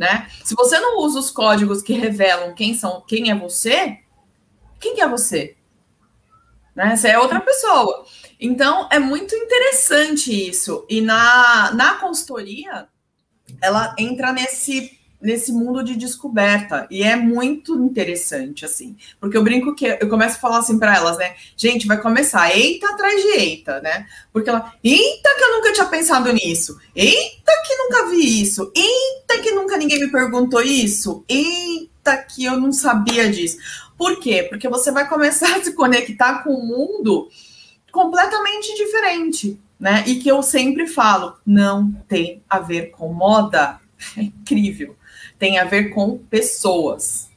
Né? 0.00 0.30
Se 0.42 0.54
você 0.54 0.80
não 0.80 1.00
usa 1.00 1.18
os 1.18 1.30
códigos 1.30 1.82
que 1.82 1.92
revelam 1.92 2.54
quem 2.54 2.72
são, 2.72 3.02
quem 3.02 3.30
é 3.30 3.34
você, 3.34 3.98
quem 4.80 4.94
que 4.94 5.02
é 5.02 5.06
você? 5.06 5.58
Né? 6.74 6.96
Você 6.96 7.08
é 7.08 7.18
outra 7.18 7.38
pessoa. 7.38 8.06
Então, 8.40 8.88
é 8.90 8.98
muito 8.98 9.34
interessante 9.34 10.48
isso. 10.48 10.86
E 10.88 11.02
na, 11.02 11.72
na 11.74 11.96
consultoria, 11.96 12.88
ela 13.60 13.94
entra 13.98 14.32
nesse 14.32 14.98
nesse 15.20 15.52
mundo 15.52 15.84
de 15.84 15.96
descoberta 15.96 16.86
e 16.90 17.02
é 17.02 17.14
muito 17.14 17.74
interessante 17.76 18.64
assim, 18.64 18.96
porque 19.20 19.36
eu 19.36 19.42
brinco 19.42 19.74
que 19.74 19.86
eu 19.86 20.08
começo 20.08 20.36
a 20.36 20.40
falar 20.40 20.58
assim 20.58 20.78
para 20.78 20.96
elas, 20.96 21.18
né? 21.18 21.34
Gente, 21.56 21.86
vai 21.86 22.00
começar 22.00 22.56
eita 22.56 22.88
atrás 22.88 23.20
de 23.20 23.28
eita, 23.28 23.80
né? 23.80 24.06
Porque 24.32 24.48
ela, 24.48 24.72
eita 24.82 25.34
que 25.36 25.44
eu 25.44 25.56
nunca 25.56 25.72
tinha 25.72 25.86
pensado 25.86 26.32
nisso. 26.32 26.78
Eita 26.94 27.52
que 27.66 27.76
nunca 27.76 28.06
vi 28.08 28.42
isso. 28.42 28.72
Eita 28.74 29.42
que 29.42 29.52
nunca 29.52 29.76
ninguém 29.76 30.00
me 30.00 30.10
perguntou 30.10 30.62
isso. 30.62 31.24
Eita 31.28 32.16
que 32.16 32.44
eu 32.44 32.58
não 32.58 32.72
sabia 32.72 33.30
disso. 33.30 33.58
Por 33.96 34.18
quê? 34.18 34.46
Porque 34.48 34.68
você 34.68 34.90
vai 34.90 35.08
começar 35.08 35.56
a 35.56 35.62
se 35.62 35.74
conectar 35.74 36.42
com 36.42 36.54
um 36.54 36.66
mundo 36.66 37.28
completamente 37.92 38.74
diferente, 38.74 39.60
né? 39.78 40.04
E 40.06 40.16
que 40.16 40.28
eu 40.28 40.42
sempre 40.42 40.86
falo, 40.86 41.36
não 41.44 41.92
tem 42.08 42.42
a 42.48 42.58
ver 42.58 42.90
com 42.90 43.12
moda. 43.12 43.78
É 44.16 44.22
incrível. 44.22 44.96
Tem 45.40 45.58
a 45.58 45.64
ver 45.64 45.88
com 45.88 46.18
pessoas. 46.18 47.28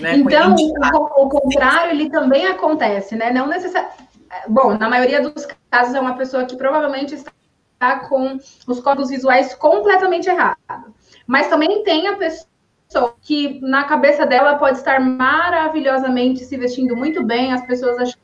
Né? 0.00 0.16
Então, 0.16 0.56
o, 0.56 1.26
o 1.26 1.28
contrário, 1.28 1.92
ele 1.92 2.10
também 2.10 2.46
acontece, 2.46 3.14
né? 3.14 3.30
Não 3.30 3.46
necessariamente. 3.46 4.00
Bom, 4.48 4.78
na 4.78 4.88
maioria 4.88 5.20
dos 5.20 5.46
casos 5.70 5.94
é 5.94 6.00
uma 6.00 6.16
pessoa 6.16 6.46
que 6.46 6.56
provavelmente 6.56 7.14
está 7.14 8.00
com 8.08 8.38
os 8.66 8.80
códigos 8.80 9.10
visuais 9.10 9.54
completamente 9.54 10.28
errados. 10.28 10.94
Mas 11.26 11.48
também 11.48 11.84
tem 11.84 12.08
a 12.08 12.16
pessoa 12.16 13.14
que 13.20 13.60
na 13.60 13.84
cabeça 13.84 14.24
dela 14.24 14.56
pode 14.56 14.78
estar 14.78 15.00
maravilhosamente 15.00 16.44
se 16.44 16.56
vestindo 16.56 16.96
muito 16.96 17.22
bem, 17.24 17.52
as 17.52 17.66
pessoas 17.66 17.98
achando 17.98 18.16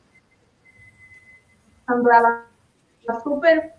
ela 2.11 2.45
super 3.21 3.73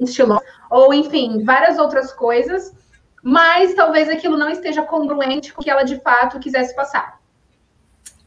estilosa, 0.00 0.42
ou 0.70 0.94
enfim, 0.94 1.44
várias 1.44 1.78
outras 1.78 2.12
coisas, 2.12 2.72
mas 3.28 3.74
talvez 3.74 4.08
aquilo 4.08 4.38
não 4.38 4.48
esteja 4.48 4.82
congruente 4.82 5.52
com 5.52 5.60
o 5.60 5.64
que 5.64 5.68
ela 5.68 5.82
de 5.82 6.00
fato 6.00 6.40
quisesse 6.40 6.74
passar. 6.74 7.20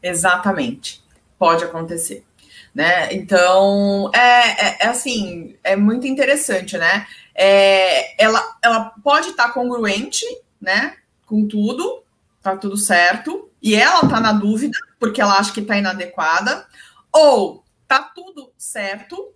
Exatamente, 0.00 1.02
pode 1.36 1.64
acontecer. 1.64 2.24
Né? 2.72 3.12
Então, 3.12 4.12
é, 4.14 4.18
é, 4.18 4.76
é 4.82 4.86
assim, 4.86 5.56
é 5.64 5.74
muito 5.74 6.06
interessante, 6.06 6.78
né? 6.78 7.04
É, 7.34 8.22
ela, 8.22 8.56
ela 8.62 8.94
pode 9.02 9.30
estar 9.30 9.52
congruente, 9.52 10.24
né? 10.60 10.94
com 11.26 11.48
tudo, 11.48 12.04
tá 12.40 12.56
tudo 12.56 12.76
certo, 12.76 13.50
e 13.60 13.74
ela 13.74 14.08
tá 14.08 14.20
na 14.20 14.32
dúvida, 14.32 14.78
porque 15.00 15.20
ela 15.20 15.36
acha 15.36 15.52
que 15.52 15.62
tá 15.62 15.76
inadequada, 15.76 16.64
ou 17.10 17.64
tá 17.88 17.98
tudo 18.14 18.52
certo, 18.56 19.34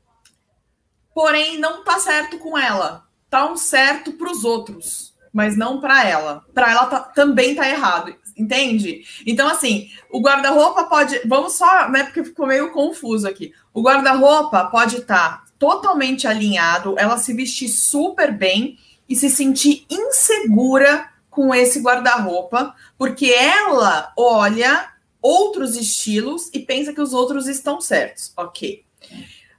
porém 1.12 1.58
não 1.58 1.82
tá 1.82 1.98
certo 1.98 2.38
com 2.38 2.56
ela. 2.56 3.04
Tá 3.28 3.50
um 3.50 3.56
certo 3.56 4.12
para 4.12 4.30
os 4.30 4.44
outros, 4.44 5.15
mas 5.36 5.54
não 5.54 5.82
para 5.82 6.02
ela. 6.02 6.42
Para 6.54 6.70
ela 6.70 6.86
tá, 6.86 6.98
também 6.98 7.54
tá 7.54 7.68
errado, 7.68 8.16
entende? 8.34 9.04
Então 9.26 9.46
assim, 9.46 9.90
o 10.10 10.18
guarda-roupa 10.18 10.84
pode, 10.84 11.20
vamos 11.26 11.52
só, 11.52 11.90
né, 11.90 12.04
porque 12.04 12.24
ficou 12.24 12.46
meio 12.46 12.72
confuso 12.72 13.28
aqui. 13.28 13.52
O 13.74 13.82
guarda-roupa 13.82 14.64
pode 14.64 14.96
estar 14.96 15.42
tá 15.42 15.44
totalmente 15.58 16.26
alinhado, 16.26 16.94
ela 16.98 17.18
se 17.18 17.34
vestir 17.34 17.68
super 17.68 18.32
bem 18.32 18.78
e 19.06 19.14
se 19.14 19.28
sentir 19.28 19.84
insegura 19.90 21.06
com 21.28 21.54
esse 21.54 21.80
guarda-roupa, 21.80 22.74
porque 22.96 23.26
ela 23.26 24.14
olha 24.16 24.88
outros 25.20 25.76
estilos 25.76 26.48
e 26.54 26.60
pensa 26.60 26.94
que 26.94 27.00
os 27.00 27.12
outros 27.12 27.46
estão 27.46 27.78
certos. 27.78 28.32
Ok. 28.38 28.86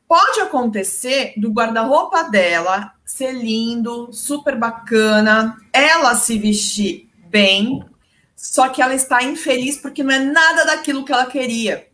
Pode 0.07 0.39
acontecer 0.39 1.33
do 1.37 1.51
guarda-roupa 1.51 2.23
dela 2.23 2.96
ser 3.07 3.31
lindo, 3.31 4.11
super 4.11 4.57
bacana, 4.57 5.57
ela 5.71 6.13
se 6.13 6.37
vestir 6.37 7.09
bem, 7.29 7.81
só 8.35 8.67
que 8.67 8.81
ela 8.81 8.93
está 8.93 9.23
infeliz 9.23 9.77
porque 9.77 10.03
não 10.03 10.13
é 10.13 10.19
nada 10.19 10.65
daquilo 10.65 11.05
que 11.05 11.13
ela 11.13 11.25
queria. 11.25 11.87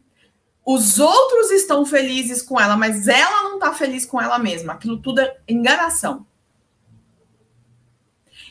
Os 0.66 1.00
outros 1.00 1.52
estão 1.52 1.86
felizes 1.86 2.42
com 2.42 2.60
ela, 2.60 2.76
mas 2.76 3.08
ela 3.08 3.44
não 3.44 3.56
está 3.56 3.74
feliz 3.74 4.06
com 4.06 4.20
ela 4.20 4.40
mesma. 4.40 4.74
Aquilo 4.74 4.98
tudo 4.98 5.22
é 5.22 5.38
enganação. 5.48 6.26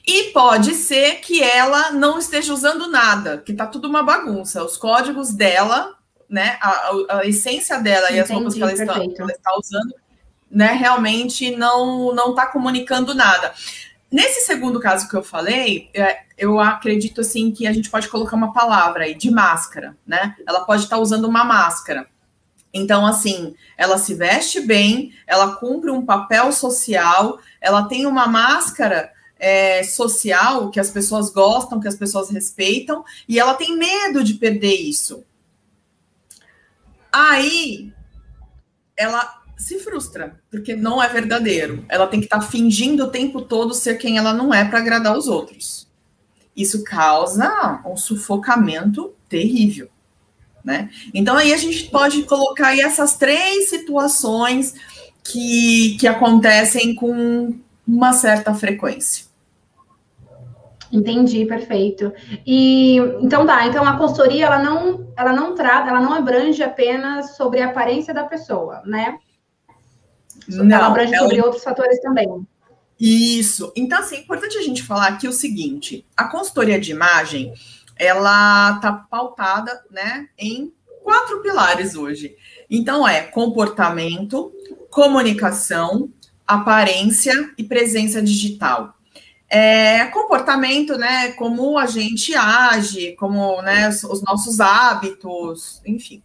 E 0.07 0.31
pode 0.33 0.75
ser 0.75 1.17
que 1.17 1.43
ela 1.43 1.91
não 1.91 2.19
esteja 2.19 2.53
usando 2.53 2.89
nada, 2.89 3.39
que 3.39 3.55
tá 3.55 3.67
tudo 3.67 3.89
uma 3.89 4.03
bagunça. 4.03 4.63
Os 4.63 4.77
códigos 4.77 5.33
dela, 5.33 5.97
né, 6.29 6.59
a, 6.61 7.19
a 7.19 7.27
essência 7.27 7.79
dela 7.81 8.07
Entendi, 8.07 8.19
e 8.19 8.21
as 8.21 8.31
roupas 8.31 8.55
que 8.55 8.63
ela 8.63 8.73
está, 8.73 8.95
ela 8.95 9.33
está, 9.33 9.57
usando, 9.59 9.95
né, 10.53 10.73
realmente 10.73 11.57
não 11.57 12.15
não 12.15 12.31
está 12.31 12.47
comunicando 12.47 13.15
nada. 13.15 13.55
Nesse 14.11 14.45
segundo 14.45 14.79
caso 14.79 15.09
que 15.09 15.17
eu 15.17 15.25
falei, 15.25 15.89
é, 15.95 16.25
eu 16.37 16.61
acredito 16.61 17.23
assim 17.23 17.51
que 17.51 17.67
a 17.67 17.73
gente 17.73 17.89
pode 17.89 18.09
colocar 18.09 18.37
uma 18.37 18.53
palavra 18.53 19.05
aí 19.05 19.15
de 19.15 19.31
máscara, 19.31 19.97
né? 20.07 20.37
Ela 20.47 20.67
pode 20.67 20.83
estar 20.83 20.97
tá 20.97 21.03
usando 21.03 21.25
uma 21.25 21.45
máscara. 21.45 22.07
Então, 22.75 23.07
assim, 23.07 23.55
ela 23.77 23.97
se 23.97 24.15
veste 24.15 24.61
bem, 24.61 25.15
ela 25.27 25.57
cumpre 25.57 25.91
um 25.91 26.05
papel 26.05 26.53
social, 26.53 27.39
ela 27.61 27.85
tem 27.85 28.05
uma 28.05 28.27
máscara 28.27 29.11
é, 29.39 29.83
social 29.83 30.71
que 30.71 30.79
as 30.79 30.91
pessoas 30.91 31.31
gostam, 31.31 31.81
que 31.81 31.89
as 31.89 31.97
pessoas 31.97 32.31
respeitam, 32.31 33.03
e 33.27 33.39
ela 33.41 33.55
tem 33.55 33.77
medo 33.77 34.23
de 34.23 34.35
perder 34.35 34.75
isso. 34.75 35.25
Aí 37.11 37.93
ela 38.97 39.42
se 39.63 39.79
frustra, 39.79 40.41
porque 40.51 40.75
não 40.75 41.03
é 41.03 41.09
verdadeiro. 41.09 41.85
Ela 41.89 42.07
tem 42.07 42.21
que 42.21 42.27
estar 42.27 42.41
tá 42.41 42.47
fingindo 42.47 43.05
o 43.05 43.11
tempo 43.11 43.43
todo 43.43 43.73
ser 43.73 43.97
quem 43.97 44.19
ela 44.19 44.35
não 44.35 44.53
é 44.53 44.65
para 44.65 44.81
agradar 44.81 45.17
os 45.17 45.29
outros. 45.29 45.89
Isso 46.57 46.83
causa 46.85 47.81
um 47.87 47.97
sufocamento 47.97 49.15
terrível. 49.29 49.89
Né? 50.65 50.91
Então 51.15 51.37
aí 51.37 51.53
a 51.53 51.57
gente 51.57 51.91
pode 51.91 52.23
colocar 52.25 52.69
aí 52.69 52.81
essas 52.81 53.17
três 53.17 53.71
situações 53.71 54.75
que, 55.25 55.97
que 55.99 56.07
acontecem 56.07 56.95
com 56.95 57.55
uma 57.87 58.13
certa 58.13 58.55
frequência. 58.55 59.27
Entendi, 60.93 61.47
perfeito. 61.47 62.13
E 62.47 62.97
então 63.21 63.47
tá, 63.47 63.67
então 63.67 63.83
a 63.83 63.97
consultoria 63.97 64.45
ela 64.47 64.59
não, 64.59 65.07
ela 65.17 65.33
não 65.33 65.55
trata, 65.55 65.89
ela 65.89 66.01
não 66.01 66.13
abrange 66.13 66.63
apenas 66.63 67.37
sobre 67.37 67.63
a 67.63 67.69
aparência 67.69 68.13
da 68.13 68.25
pessoa, 68.25 68.83
né? 68.85 69.19
Não, 70.49 70.77
ela 70.77 70.87
abrange 70.87 71.15
ela... 71.15 71.25
sobre 71.25 71.41
outros 71.41 71.63
fatores 71.63 72.01
também. 72.01 72.47
Isso. 72.99 73.73
Então, 73.75 73.99
assim, 73.99 74.17
é 74.17 74.21
importante 74.21 74.57
a 74.57 74.63
gente 74.63 74.83
falar 74.83 75.09
aqui 75.09 75.27
o 75.27 75.33
seguinte: 75.33 76.07
a 76.17 76.25
consultoria 76.25 76.81
de 76.81 76.91
imagem 76.91 77.53
ela 77.97 78.79
tá 78.81 78.93
pautada, 78.93 79.85
né, 79.91 80.29
em 80.39 80.73
quatro 81.03 81.41
pilares 81.43 81.95
hoje. 81.95 82.37
Então, 82.71 83.07
é 83.07 83.23
comportamento, 83.23 84.53
comunicação, 84.91 86.11
aparência 86.47 87.53
e 87.59 87.65
presença 87.65 88.23
digital 88.23 88.97
é, 89.53 90.07
comportamento, 90.07 90.97
né? 90.97 91.33
Como 91.33 91.77
a 91.77 91.85
gente 91.85 92.35
age, 92.35 93.13
como 93.17 93.61
né, 93.61 93.87
os 93.91 94.23
nossos 94.23 94.61
hábitos, 94.61 95.83
enfim. 95.85 96.23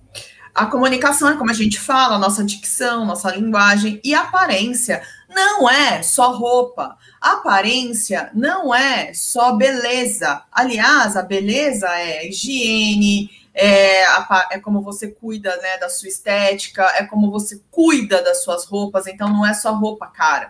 A 0.58 0.66
comunicação 0.66 1.30
é 1.30 1.38
como 1.38 1.52
a 1.52 1.54
gente 1.54 1.80
fala, 1.80 2.18
nossa 2.18 2.44
dicção, 2.44 3.06
nossa 3.06 3.30
linguagem 3.30 4.02
e 4.04 4.16
a 4.16 4.22
aparência 4.22 5.04
não 5.30 5.70
é 5.70 6.02
só 6.02 6.36
roupa. 6.36 6.98
Aparência 7.22 8.32
não 8.34 8.74
é 8.74 9.14
só 9.14 9.52
beleza. 9.52 10.42
Aliás, 10.52 11.16
a 11.16 11.22
beleza 11.22 11.88
é 11.90 12.28
higiene, 12.28 13.30
é, 13.54 14.02
é, 14.50 14.60
como 14.60 14.82
você 14.82 15.10
cuida 15.10 15.56
né, 15.58 15.78
da 15.78 15.90
sua 15.90 16.10
estética, 16.10 16.92
é 16.96 17.04
como 17.06 17.30
você 17.30 17.62
cuida 17.70 18.24
das 18.24 18.44
suas 18.44 18.66
roupas, 18.66 19.06
então 19.06 19.30
não 19.30 19.46
é 19.46 19.54
só 19.54 19.76
roupa, 19.76 20.08
cara. 20.08 20.50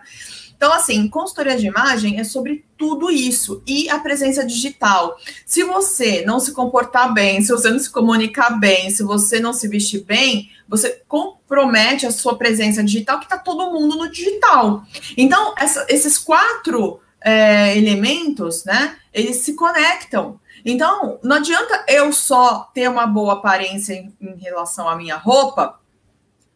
Então, 0.58 0.72
assim, 0.72 1.08
consultoria 1.08 1.56
de 1.56 1.68
imagem 1.68 2.18
é 2.18 2.24
sobre 2.24 2.64
tudo 2.76 3.12
isso 3.12 3.62
e 3.64 3.88
a 3.88 4.00
presença 4.00 4.44
digital. 4.44 5.16
Se 5.46 5.62
você 5.62 6.24
não 6.26 6.40
se 6.40 6.50
comportar 6.50 7.14
bem, 7.14 7.40
se 7.40 7.52
você 7.52 7.70
não 7.70 7.78
se 7.78 7.88
comunicar 7.88 8.58
bem, 8.58 8.90
se 8.90 9.04
você 9.04 9.38
não 9.38 9.52
se 9.52 9.68
vestir 9.68 10.02
bem, 10.02 10.50
você 10.68 11.00
compromete 11.06 12.06
a 12.06 12.10
sua 12.10 12.36
presença 12.36 12.82
digital, 12.82 13.20
que 13.20 13.26
está 13.26 13.38
todo 13.38 13.70
mundo 13.70 13.96
no 13.96 14.10
digital. 14.10 14.82
Então, 15.16 15.54
essa, 15.56 15.86
esses 15.88 16.18
quatro 16.18 17.00
é, 17.20 17.78
elementos, 17.78 18.64
né, 18.64 18.96
eles 19.14 19.36
se 19.36 19.54
conectam. 19.54 20.40
Então, 20.64 21.20
não 21.22 21.36
adianta 21.36 21.84
eu 21.86 22.12
só 22.12 22.68
ter 22.74 22.90
uma 22.90 23.06
boa 23.06 23.34
aparência 23.34 23.94
em, 23.94 24.12
em 24.20 24.36
relação 24.38 24.88
à 24.88 24.96
minha 24.96 25.16
roupa, 25.16 25.77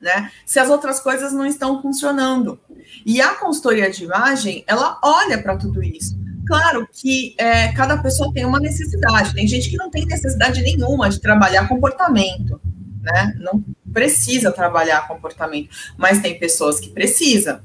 né? 0.03 0.31
Se 0.45 0.59
as 0.59 0.69
outras 0.69 0.99
coisas 0.99 1.33
não 1.33 1.47
estão 1.47 1.81
funcionando. 1.81 2.59
E 3.07 3.21
a 3.21 3.35
consultoria 3.37 3.91
de 3.91 4.05
imagem, 4.05 4.65
ela 4.67 4.99
olha 5.03 5.41
para 5.41 5.57
tudo 5.57 5.83
isso. 5.83 6.21
Claro 6.45 6.88
que 6.93 7.35
é, 7.38 7.69
cada 7.69 7.97
pessoa 7.97 8.33
tem 8.35 8.45
uma 8.45 8.59
necessidade. 8.59 9.33
Tem 9.33 9.47
gente 9.47 9.71
que 9.71 9.77
não 9.77 9.88
tem 9.88 10.05
necessidade 10.05 10.61
nenhuma 10.61 11.09
de 11.09 11.21
trabalhar 11.21 11.69
comportamento, 11.69 12.61
né? 13.01 13.33
Não 13.38 13.65
precisa 13.93 14.51
trabalhar 14.51 15.07
comportamento, 15.07 15.71
mas 15.97 16.21
tem 16.21 16.38
pessoas 16.38 16.81
que 16.81 16.91
precisam, 16.91 17.61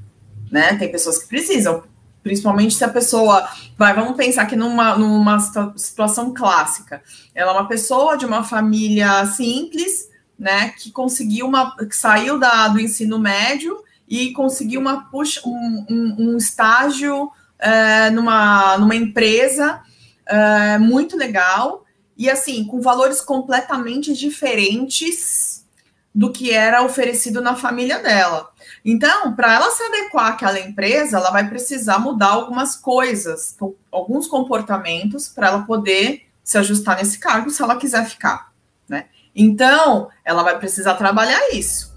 né? 0.52 0.76
Tem 0.76 0.92
pessoas 0.92 1.18
que 1.18 1.28
precisam 1.28 1.84
principalmente 2.28 2.76
se 2.76 2.84
a 2.84 2.90
pessoa 2.90 3.48
vai, 3.78 3.94
vamos 3.94 4.18
pensar 4.18 4.46
que 4.46 4.56
numa, 4.56 4.98
numa 4.98 5.40
situação 5.78 6.34
clássica, 6.34 7.02
ela 7.34 7.52
é 7.52 7.54
uma 7.54 7.68
pessoa 7.70 8.18
de 8.18 8.26
uma 8.26 8.44
família 8.44 9.26
simples, 9.28 10.10
né, 10.38 10.70
que 10.70 10.92
conseguiu 10.92 11.48
uma, 11.48 11.76
que 11.76 11.96
saiu 11.96 12.40
da, 12.40 12.68
do 12.68 12.80
ensino 12.80 13.18
médio 13.18 13.84
e 14.08 14.32
conseguiu 14.34 14.80
uma 14.80 15.10
puxa, 15.10 15.42
um, 15.46 15.86
um, 15.90 16.16
um 16.20 16.38
estágio 16.38 17.32
é, 17.60 18.10
numa, 18.12 18.78
numa 18.78 18.96
empresa 18.96 19.82
é, 20.26 20.78
muito 20.78 21.18
legal 21.18 21.86
e 22.16 22.30
assim 22.30 22.66
com 22.66 22.82
valores 22.82 23.22
completamente 23.22 24.14
diferentes 24.14 25.66
do 26.14 26.32
que 26.32 26.52
era 26.52 26.84
oferecido 26.84 27.42
na 27.42 27.56
família 27.56 28.00
dela. 28.00 28.50
Então, 28.84 29.36
para 29.36 29.54
ela 29.54 29.70
se 29.70 29.84
adequar 29.84 30.34
àquela 30.34 30.60
empresa, 30.60 31.18
ela 31.18 31.30
vai 31.30 31.48
precisar 31.48 32.00
mudar 32.00 32.30
algumas 32.30 32.76
coisas, 32.76 33.56
alguns 33.92 34.26
comportamentos, 34.26 35.28
para 35.28 35.48
ela 35.48 35.64
poder 35.64 36.24
se 36.44 36.58
ajustar 36.58 36.98
nesse 36.98 37.20
cargo 37.20 37.52
se 37.52 37.62
ela 37.62 37.76
quiser 37.76 38.04
ficar, 38.06 38.52
né? 38.90 39.06
Então, 39.40 40.10
ela 40.26 40.42
vai 40.42 40.58
precisar 40.58 40.96
trabalhar 40.96 41.40
isso. 41.54 41.96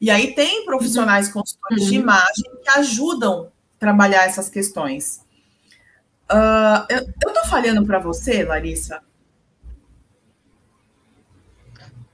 E 0.00 0.10
aí 0.10 0.34
tem 0.34 0.64
profissionais 0.64 1.28
uhum. 1.28 1.34
consultores 1.34 1.84
uhum. 1.84 1.88
de 1.88 1.94
imagem 1.94 2.44
que 2.64 2.70
ajudam 2.70 3.52
a 3.76 3.78
trabalhar 3.78 4.24
essas 4.24 4.50
questões. 4.50 5.24
Uh, 6.28 6.84
eu, 6.88 6.98
estou 7.28 7.44
falhando 7.48 7.86
para 7.86 8.00
você, 8.00 8.42
Larissa? 8.42 9.00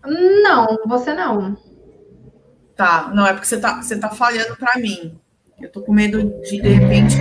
Não, 0.05 0.79
você 0.87 1.15
não. 1.15 1.57
Tá, 2.77 3.11
não, 3.15 3.27
é 3.27 3.33
porque 3.33 3.47
você 3.47 3.59
tá, 3.59 3.81
você 3.81 3.99
tá 3.99 4.11
falhando 4.11 4.57
para 4.57 4.79
mim. 4.79 5.19
Eu 5.59 5.73
tô 5.73 5.81
com 5.81 5.93
medo 5.93 6.23
de, 6.43 6.61
de 6.61 6.69
repente, 6.69 7.17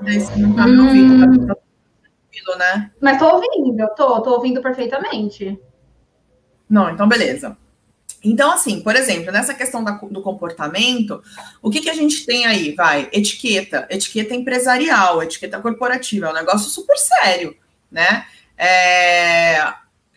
você 0.00 0.36
não 0.36 0.54
tá 0.54 0.66
me 0.66 0.78
ouvindo. 0.78 1.46
Tá, 1.48 1.54
tá 1.54 2.56
né? 2.56 2.90
Mas 3.00 3.18
tô 3.18 3.26
ouvindo, 3.34 3.80
eu 3.80 3.88
tô, 3.90 4.20
tô 4.22 4.30
ouvindo 4.34 4.62
perfeitamente. 4.62 5.60
Não, 6.70 6.88
então 6.88 7.08
beleza. 7.08 7.56
Então, 8.22 8.52
assim, 8.52 8.80
por 8.80 8.94
exemplo, 8.94 9.32
nessa 9.32 9.54
questão 9.54 9.82
da, 9.82 9.92
do 9.92 10.22
comportamento, 10.22 11.22
o 11.60 11.70
que, 11.70 11.80
que 11.80 11.90
a 11.90 11.94
gente 11.94 12.24
tem 12.24 12.46
aí? 12.46 12.74
Vai, 12.74 13.08
etiqueta, 13.12 13.86
etiqueta 13.90 14.34
empresarial, 14.34 15.22
etiqueta 15.22 15.58
corporativa, 15.58 16.26
é 16.26 16.30
um 16.30 16.34
negócio 16.34 16.70
super 16.70 16.96
sério, 16.96 17.56
né? 17.90 18.26
É, 18.56 19.72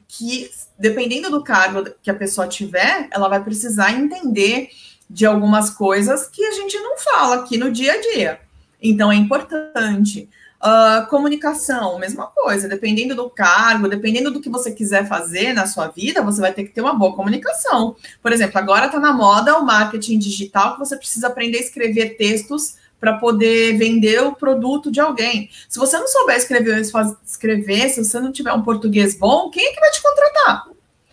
que 0.07 0.49
dependendo 0.77 1.29
do 1.29 1.43
cargo 1.43 1.89
que 2.01 2.11
a 2.11 2.13
pessoa 2.13 2.47
tiver, 2.47 3.07
ela 3.09 3.29
vai 3.29 3.41
precisar 3.41 3.93
entender 3.93 4.69
de 5.09 5.25
algumas 5.25 5.69
coisas 5.69 6.27
que 6.27 6.43
a 6.43 6.51
gente 6.51 6.77
não 6.79 6.97
fala 6.97 7.37
aqui 7.37 7.57
no 7.57 7.71
dia 7.71 7.93
a 7.93 8.01
dia. 8.01 8.39
Então 8.81 9.11
é 9.11 9.15
importante. 9.15 10.29
Uh, 10.63 11.05
comunicação, 11.07 11.99
mesma 11.99 12.27
coisa, 12.27 12.69
dependendo 12.69 13.13
do 13.13 13.29
cargo, 13.29 13.89
dependendo 13.89 14.31
do 14.31 14.39
que 14.39 14.49
você 14.49 14.71
quiser 14.71 15.05
fazer 15.05 15.51
na 15.51 15.67
sua 15.67 15.89
vida, 15.89 16.21
você 16.21 16.39
vai 16.39 16.53
ter 16.53 16.63
que 16.63 16.69
ter 16.69 16.79
uma 16.79 16.93
boa 16.93 17.13
comunicação. 17.13 17.97
Por 18.21 18.31
exemplo, 18.31 18.57
agora 18.57 18.85
está 18.85 18.97
na 18.97 19.11
moda 19.11 19.57
o 19.57 19.65
marketing 19.65 20.17
digital, 20.19 20.73
que 20.73 20.79
você 20.79 20.95
precisa 20.95 21.27
aprender 21.27 21.57
a 21.57 21.61
escrever 21.61 22.15
textos 22.15 22.75
para 22.97 23.17
poder 23.17 23.77
vender 23.77 24.23
o 24.23 24.33
produto 24.33 24.89
de 24.89 25.01
alguém. 25.01 25.49
Se 25.67 25.77
você 25.77 25.97
não 25.97 26.07
souber 26.07 26.37
escrever, 26.37 26.79
escrever, 26.79 27.89
se 27.89 28.05
você 28.05 28.17
não 28.21 28.31
tiver 28.31 28.53
um 28.53 28.61
português 28.61 29.13
bom, 29.13 29.49
quem 29.49 29.67
é 29.67 29.73
que 29.73 29.79
vai 29.81 29.91
te 29.91 30.01
contratar? 30.01 30.63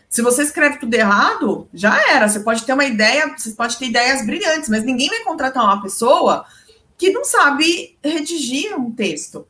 Se 0.08 0.22
você 0.22 0.42
escreve 0.42 0.78
tudo 0.78 0.94
errado, 0.94 1.68
já 1.74 2.00
era. 2.10 2.28
Você 2.28 2.38
pode 2.38 2.62
ter 2.64 2.72
uma 2.72 2.84
ideia, 2.84 3.34
você 3.36 3.50
pode 3.50 3.76
ter 3.76 3.86
ideias 3.86 4.24
brilhantes, 4.24 4.68
mas 4.68 4.84
ninguém 4.84 5.08
vai 5.08 5.24
contratar 5.24 5.64
uma 5.64 5.82
pessoa 5.82 6.44
que 7.00 7.10
não 7.10 7.24
sabe 7.24 7.96
redigir 8.04 8.78
um 8.78 8.90
texto. 8.90 9.48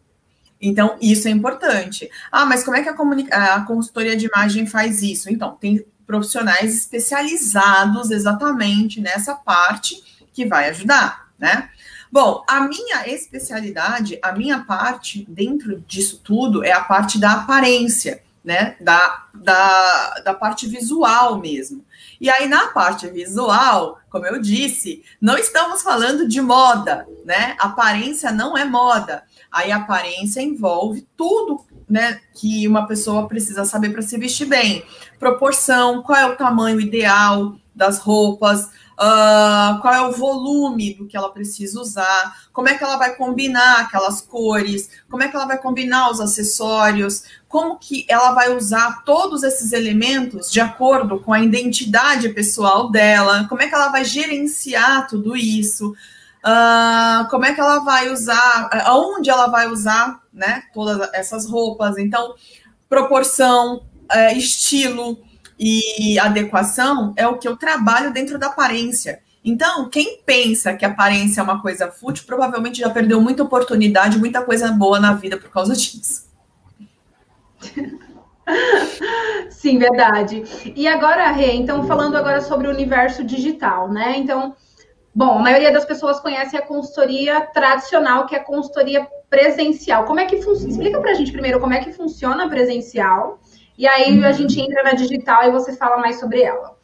Então, 0.60 0.96
isso 1.02 1.26
é 1.26 1.32
importante. 1.32 2.08
Ah, 2.30 2.46
mas 2.46 2.62
como 2.62 2.76
é 2.76 2.82
que 2.82 2.88
a, 2.88 3.54
a 3.56 3.64
consultoria 3.64 4.16
de 4.16 4.26
imagem 4.26 4.66
faz 4.66 5.02
isso? 5.02 5.28
Então, 5.28 5.56
tem 5.60 5.84
profissionais 6.06 6.72
especializados 6.72 8.12
exatamente 8.12 9.00
nessa 9.00 9.34
parte 9.34 10.00
que 10.32 10.46
vai 10.46 10.68
ajudar, 10.68 11.28
né? 11.36 11.68
Bom, 12.12 12.44
a 12.46 12.60
minha 12.60 13.08
especialidade, 13.08 14.16
a 14.22 14.30
minha 14.30 14.60
parte 14.60 15.26
dentro 15.28 15.80
disso 15.88 16.20
tudo 16.22 16.64
é 16.64 16.70
a 16.70 16.82
parte 16.82 17.18
da 17.18 17.32
aparência, 17.32 18.22
né? 18.44 18.76
Da, 18.80 19.26
da, 19.34 20.20
da 20.24 20.34
parte 20.34 20.68
visual 20.68 21.40
mesmo. 21.40 21.84
E 22.20 22.28
aí, 22.28 22.46
na 22.46 22.68
parte 22.68 23.08
visual, 23.08 23.98
como 24.10 24.26
eu 24.26 24.40
disse, 24.40 25.02
não 25.20 25.38
estamos 25.38 25.82
falando 25.82 26.28
de 26.28 26.40
moda, 26.40 27.06
né? 27.24 27.56
Aparência 27.58 28.30
não 28.30 28.58
é 28.58 28.64
moda. 28.64 29.22
Aí, 29.50 29.72
aparência 29.72 30.42
envolve 30.42 31.08
tudo 31.16 31.64
né, 31.88 32.20
que 32.34 32.68
uma 32.68 32.86
pessoa 32.86 33.26
precisa 33.26 33.64
saber 33.64 33.90
para 33.90 34.02
se 34.02 34.16
vestir 34.18 34.46
bem. 34.46 34.84
Proporção, 35.18 36.02
qual 36.02 36.18
é 36.18 36.26
o 36.26 36.36
tamanho 36.36 36.80
ideal 36.80 37.56
das 37.74 37.98
roupas, 37.98 38.66
uh, 39.00 39.80
qual 39.80 39.94
é 39.94 40.00
o 40.02 40.12
volume 40.12 40.94
do 40.94 41.06
que 41.06 41.16
ela 41.16 41.32
precisa 41.32 41.80
usar, 41.80 42.48
como 42.52 42.68
é 42.68 42.76
que 42.76 42.84
ela 42.84 42.96
vai 42.96 43.16
combinar 43.16 43.80
aquelas 43.80 44.20
cores, 44.20 44.90
como 45.10 45.22
é 45.22 45.28
que 45.28 45.34
ela 45.34 45.46
vai 45.46 45.58
combinar 45.58 46.10
os 46.10 46.20
acessórios, 46.20 47.24
como 47.50 47.76
que 47.80 48.06
ela 48.08 48.30
vai 48.30 48.56
usar 48.56 49.02
todos 49.04 49.42
esses 49.42 49.72
elementos 49.72 50.52
de 50.52 50.60
acordo 50.60 51.18
com 51.18 51.32
a 51.32 51.40
identidade 51.40 52.28
pessoal 52.28 52.88
dela, 52.88 53.44
como 53.48 53.60
é 53.60 53.66
que 53.66 53.74
ela 53.74 53.88
vai 53.88 54.04
gerenciar 54.04 55.08
tudo 55.08 55.36
isso. 55.36 55.92
Uh, 56.42 57.28
como 57.28 57.44
é 57.44 57.52
que 57.52 57.60
ela 57.60 57.80
vai 57.80 58.08
usar, 58.08 58.70
aonde 58.86 59.28
ela 59.28 59.48
vai 59.48 59.66
usar, 59.66 60.22
né, 60.32 60.62
todas 60.72 61.12
essas 61.12 61.44
roupas. 61.44 61.98
Então, 61.98 62.34
proporção, 62.88 63.82
uh, 64.10 64.38
estilo, 64.38 65.18
e 65.58 66.18
adequação 66.18 67.12
é 67.16 67.26
o 67.26 67.36
que 67.36 67.46
eu 67.46 67.54
trabalho 67.56 68.12
dentro 68.12 68.38
da 68.38 68.46
aparência. 68.46 69.20
Então, 69.44 69.90
quem 69.90 70.22
pensa 70.24 70.72
que 70.72 70.86
aparência 70.86 71.40
é 71.40 71.44
uma 71.44 71.60
coisa 71.60 71.90
fútil, 71.90 72.24
provavelmente 72.26 72.80
já 72.80 72.88
perdeu 72.88 73.20
muita 73.20 73.42
oportunidade, 73.42 74.18
muita 74.18 74.40
coisa 74.40 74.72
boa 74.72 75.00
na 75.00 75.14
vida 75.14 75.36
por 75.36 75.50
causa 75.50 75.74
disso. 75.76 76.29
Sim, 79.50 79.78
verdade. 79.78 80.42
E 80.74 80.88
agora, 80.88 81.30
Rê, 81.30 81.52
então 81.52 81.84
falando 81.84 82.16
agora 82.16 82.40
sobre 82.40 82.66
o 82.66 82.70
universo 82.70 83.22
digital, 83.22 83.88
né? 83.88 84.14
Então, 84.16 84.54
bom, 85.14 85.38
a 85.38 85.42
maioria 85.42 85.72
das 85.72 85.84
pessoas 85.84 86.20
conhece 86.20 86.56
a 86.56 86.62
consultoria 86.62 87.40
tradicional, 87.42 88.26
que 88.26 88.34
é 88.34 88.38
a 88.38 88.44
consultoria 88.44 89.06
presencial. 89.28 90.04
Como 90.04 90.20
é 90.20 90.26
que 90.26 90.42
funciona? 90.42 90.70
Explica 90.70 91.00
pra 91.00 91.14
gente 91.14 91.32
primeiro 91.32 91.60
como 91.60 91.74
é 91.74 91.80
que 91.80 91.92
funciona 91.92 92.44
a 92.44 92.48
presencial 92.48 93.40
e 93.78 93.86
aí 93.86 94.22
a 94.24 94.32
gente 94.32 94.60
entra 94.60 94.82
na 94.82 94.92
digital 94.92 95.44
e 95.44 95.50
você 95.50 95.74
fala 95.74 95.96
mais 95.96 96.20
sobre 96.20 96.42
ela. 96.42 96.76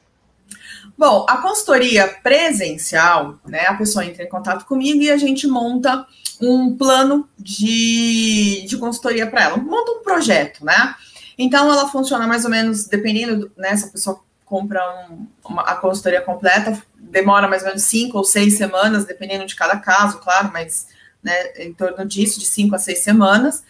Bom, 0.99 1.27
a 1.29 1.37
consultoria 1.39 2.09
presencial, 2.23 3.39
né? 3.45 3.67
A 3.67 3.75
pessoa 3.75 4.05
entra 4.05 4.23
em 4.23 4.29
contato 4.29 4.65
comigo 4.65 5.03
e 5.03 5.11
a 5.11 5.17
gente 5.17 5.47
monta 5.47 6.07
um 6.41 6.77
plano 6.77 7.29
de, 7.39 8.65
de 8.67 8.77
consultoria 8.79 9.27
para 9.27 9.45
ela, 9.45 9.57
monta 9.59 9.93
um 9.93 10.03
projeto, 10.03 10.65
né? 10.65 10.95
Então 11.39 11.71
ela 11.71 11.89
funciona 11.89 12.27
mais 12.27 12.45
ou 12.45 12.51
menos, 12.51 12.87
dependendo, 12.87 13.53
né? 13.57 13.77
Se 13.77 13.87
a 13.87 13.89
pessoa 13.89 14.21
compra 14.47 14.81
um, 15.11 15.27
uma, 15.45 15.63
a 15.63 15.75
consultoria 15.75 16.23
completa, 16.23 16.81
demora 16.99 17.49
mais 17.49 17.63
ou 17.63 17.69
menos 17.69 17.83
cinco 17.83 18.17
ou 18.17 18.25
seis 18.25 18.57
semanas, 18.57 19.05
dependendo 19.05 19.45
de 19.45 19.55
cada 19.55 19.77
caso, 19.77 20.19
claro, 20.19 20.51
mas 20.53 20.87
né, 21.23 21.35
em 21.59 21.75
torno 21.75 22.07
disso, 22.07 22.39
de 22.39 22.47
cinco 22.47 22.75
a 22.75 22.79
seis 22.79 23.01
semanas. 23.01 23.65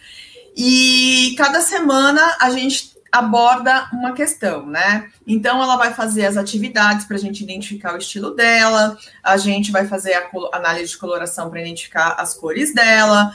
E 0.55 1.35
cada 1.37 1.59
semana 1.61 2.37
a 2.39 2.49
gente 2.51 2.96
aborda 3.11 3.89
uma 3.93 4.13
questão, 4.13 4.65
né? 4.65 5.09
Então, 5.25 5.61
ela 5.61 5.75
vai 5.75 5.93
fazer 5.93 6.25
as 6.25 6.37
atividades 6.37 7.05
para 7.05 7.15
a 7.15 7.19
gente 7.19 7.43
identificar 7.43 7.93
o 7.93 7.97
estilo 7.97 8.31
dela, 8.31 8.97
a 9.23 9.37
gente 9.37 9.71
vai 9.71 9.87
fazer 9.87 10.13
a 10.13 10.29
análise 10.53 10.91
de 10.91 10.97
coloração 10.97 11.49
para 11.49 11.61
identificar 11.61 12.15
as 12.17 12.33
cores 12.33 12.73
dela, 12.73 13.31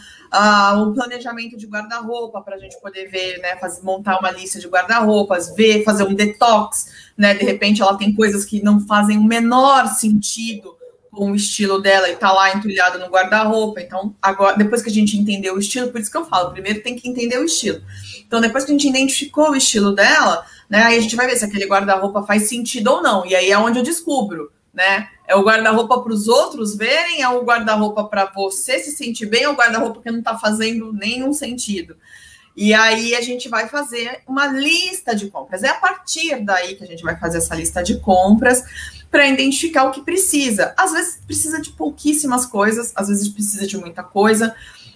o 0.79 0.93
planejamento 0.93 1.57
de 1.57 1.67
guarda-roupa 1.67 2.41
para 2.41 2.57
a 2.57 2.59
gente 2.59 2.81
poder 2.81 3.07
ver, 3.09 3.39
né? 3.39 3.57
Fazer, 3.57 3.83
montar 3.83 4.19
uma 4.19 4.31
lista 4.31 4.59
de 4.59 4.67
guarda-roupas, 4.67 5.55
ver, 5.55 5.85
fazer 5.85 6.05
um 6.05 6.15
detox, 6.15 7.13
né? 7.17 7.35
De 7.35 7.45
repente, 7.45 7.83
ela 7.83 7.97
tem 7.97 8.15
coisas 8.15 8.45
que 8.45 8.63
não 8.63 8.81
fazem 8.87 9.19
o 9.19 9.25
menor 9.25 9.89
sentido 9.89 10.77
com 11.13 11.31
o 11.31 11.37
estilo 11.37 11.79
dela 11.79 12.09
e 12.09 12.17
tá 12.17 12.33
lá 12.33 12.55
entulhado 12.55 12.99
no 12.99 13.07
guarda-roupa. 13.07 13.83
Então, 13.83 14.15
agora, 14.21 14.57
depois 14.57 14.81
que 14.81 14.89
a 14.89 14.93
gente 14.93 15.17
entendeu 15.17 15.55
o 15.55 15.59
estilo, 15.59 15.93
por 15.93 16.01
isso 16.01 16.11
que 16.11 16.17
eu 16.17 16.25
falo, 16.25 16.53
primeiro 16.53 16.83
tem 16.83 16.97
que 16.97 17.07
entender 17.07 17.39
o 17.39 17.45
estilo. 17.45 17.83
Então, 18.27 18.41
depois 18.41 18.65
que 18.65 18.71
a 18.71 18.75
gente 18.75 18.89
identificou 18.89 19.51
o 19.51 19.57
estilo 19.57 19.95
dela, 19.95 20.45
né, 20.71 20.83
aí 20.83 20.97
a 20.97 21.01
gente 21.01 21.15
vai 21.15 21.27
ver 21.27 21.37
se 21.37 21.45
aquele 21.45 21.67
guarda-roupa 21.67 22.23
faz 22.23 22.49
sentido 22.49 22.89
ou 22.89 23.03
não. 23.03 23.27
E 23.27 23.37
aí 23.37 23.51
é 23.51 23.59
onde 23.59 23.79
eu 23.79 23.83
descubro, 23.83 24.51
né? 24.73 25.09
É 25.29 25.37
o 25.37 25.45
guarda-roupa 25.45 26.01
para 26.01 26.13
os 26.13 26.29
outros 26.29 26.75
verem, 26.75 27.21
é 27.21 27.29
o 27.29 27.45
guarda-roupa 27.45 28.05
para 28.05 28.33
você 28.35 28.79
se 28.79 28.93
sentir 28.93 29.27
bem, 29.27 29.43
é 29.43 29.49
o 29.51 29.55
guarda-roupa 29.55 30.01
que 30.01 30.11
não 30.11 30.21
está 30.21 30.39
fazendo 30.39 30.95
nenhum 30.95 31.35
sentido. 31.35 31.95
E 32.57 32.73
aí 32.73 33.15
a 33.15 33.21
gente 33.21 33.51
vai 33.51 33.69
fazer 33.69 34.23
uma 34.27 34.47
lista 34.47 35.15
de 35.15 35.31
compras. 35.31 35.63
É 35.63 35.69
a 35.69 35.75
partir 35.75 36.43
daí 36.43 36.75
que 36.75 36.85
a 36.85 36.87
gente 36.87 37.03
vai 37.03 37.19
fazer 37.19 37.39
essa 37.39 37.55
lista 37.55 37.83
de 37.83 37.99
compras 38.01 38.65
para 39.13 39.29
identificar 39.29 39.85
o 39.85 39.93
que 39.93 40.01
precisa. 40.01 40.75
Às 40.77 40.91
vezes 40.91 41.21
precisa 41.25 41.61
de 41.61 41.71
pouquíssimas 41.71 42.47
coisas, 42.47 42.93
às 42.97 43.09
vezes 43.09 43.29
precisa 43.29 43.67
de 43.67 43.77
muita 43.77 44.03
coisa. 44.03 44.55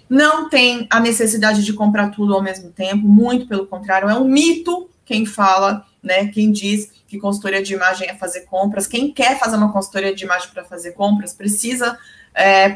Não 0.08 0.48
tem 0.48 0.86
a 0.90 0.98
necessidade 0.98 1.62
de 1.62 1.72
comprar 1.72 2.10
tudo 2.10 2.34
ao 2.34 2.42
mesmo 2.42 2.70
tempo, 2.70 3.06
muito 3.06 3.46
pelo 3.46 3.66
contrário, 3.66 4.08
é 4.08 4.18
um 4.18 4.24
mito 4.24 4.88
quem 5.04 5.24
fala, 5.24 5.86
né? 6.02 6.26
Quem 6.26 6.50
diz 6.50 6.90
que 7.06 7.18
consultoria 7.18 7.62
de 7.62 7.72
imagem 7.72 8.08
é 8.08 8.14
fazer 8.14 8.40
compras. 8.40 8.88
Quem 8.88 9.12
quer 9.12 9.38
fazer 9.38 9.56
uma 9.56 9.72
consultoria 9.72 10.12
de 10.12 10.24
imagem 10.24 10.48
para 10.52 10.64
fazer 10.64 10.92
compras 10.92 11.32
precisa 11.32 11.96
é, 12.34 12.74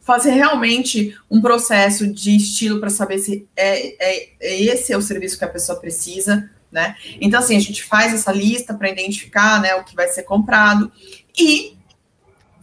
fazer 0.00 0.32
realmente 0.32 1.16
um 1.30 1.40
processo 1.40 2.06
de 2.06 2.36
estilo 2.36 2.80
para 2.80 2.90
saber 2.90 3.18
se 3.18 3.46
é, 3.56 3.94
é, 4.04 4.28
é, 4.40 4.62
esse 4.64 4.92
é 4.92 4.96
o 4.96 5.02
serviço 5.02 5.38
que 5.38 5.44
a 5.44 5.48
pessoa 5.48 5.78
precisa, 5.78 6.50
né? 6.72 6.96
Então, 7.20 7.38
assim, 7.38 7.56
a 7.56 7.60
gente 7.60 7.84
faz 7.84 8.14
essa 8.14 8.32
lista 8.32 8.72
para 8.74 8.88
identificar 8.88 9.60
né, 9.60 9.74
o 9.74 9.84
que 9.84 9.94
vai 9.94 10.08
ser 10.08 10.22
comprado 10.22 10.90
e 11.38 11.76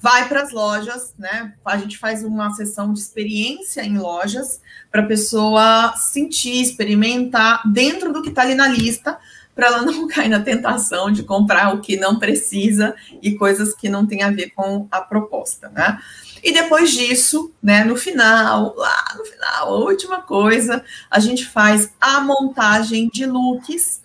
vai 0.02 0.28
para 0.28 0.42
as 0.42 0.52
lojas, 0.52 1.14
né? 1.18 1.54
A 1.64 1.78
gente 1.78 1.98
faz 1.98 2.24
uma 2.24 2.52
sessão 2.54 2.94
de 2.94 3.00
experiência 3.00 3.82
em 3.82 3.98
lojas 3.98 4.62
para 4.92 5.02
a 5.02 5.06
pessoa 5.06 5.94
sentir, 5.96 6.62
experimentar 6.62 7.62
dentro 7.70 8.12
do 8.12 8.22
que 8.22 8.30
está 8.30 8.42
ali 8.42 8.56
na 8.56 8.68
lista, 8.68 9.20
para 9.54 9.68
ela 9.68 9.82
não 9.86 10.08
cair 10.08 10.30
na 10.30 10.40
tentação 10.40 11.12
de 11.12 11.24
comprar 11.24 11.76
o 11.76 11.82
que 11.82 11.98
não 11.98 12.18
precisa 12.18 12.96
e 13.22 13.36
coisas 13.36 13.76
que 13.76 13.90
não 13.90 14.08
tem 14.08 14.24
a 14.24 14.32
ver 14.32 14.52
com 14.52 14.88
a 14.90 15.02
proposta, 15.02 15.70
né? 15.70 16.00
E 16.44 16.52
depois 16.52 16.92
disso, 16.92 17.52
né, 17.62 17.84
no 17.84 17.96
final, 17.96 18.74
lá 18.76 19.16
no 19.18 19.26
final, 19.26 19.68
a 19.68 19.78
última 19.78 20.22
coisa, 20.22 20.84
a 21.10 21.20
gente 21.20 21.46
faz 21.46 21.92
a 22.00 22.22
montagem 22.22 23.10
de 23.10 23.26
looks, 23.26 24.02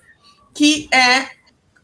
que 0.53 0.89
é 0.93 1.29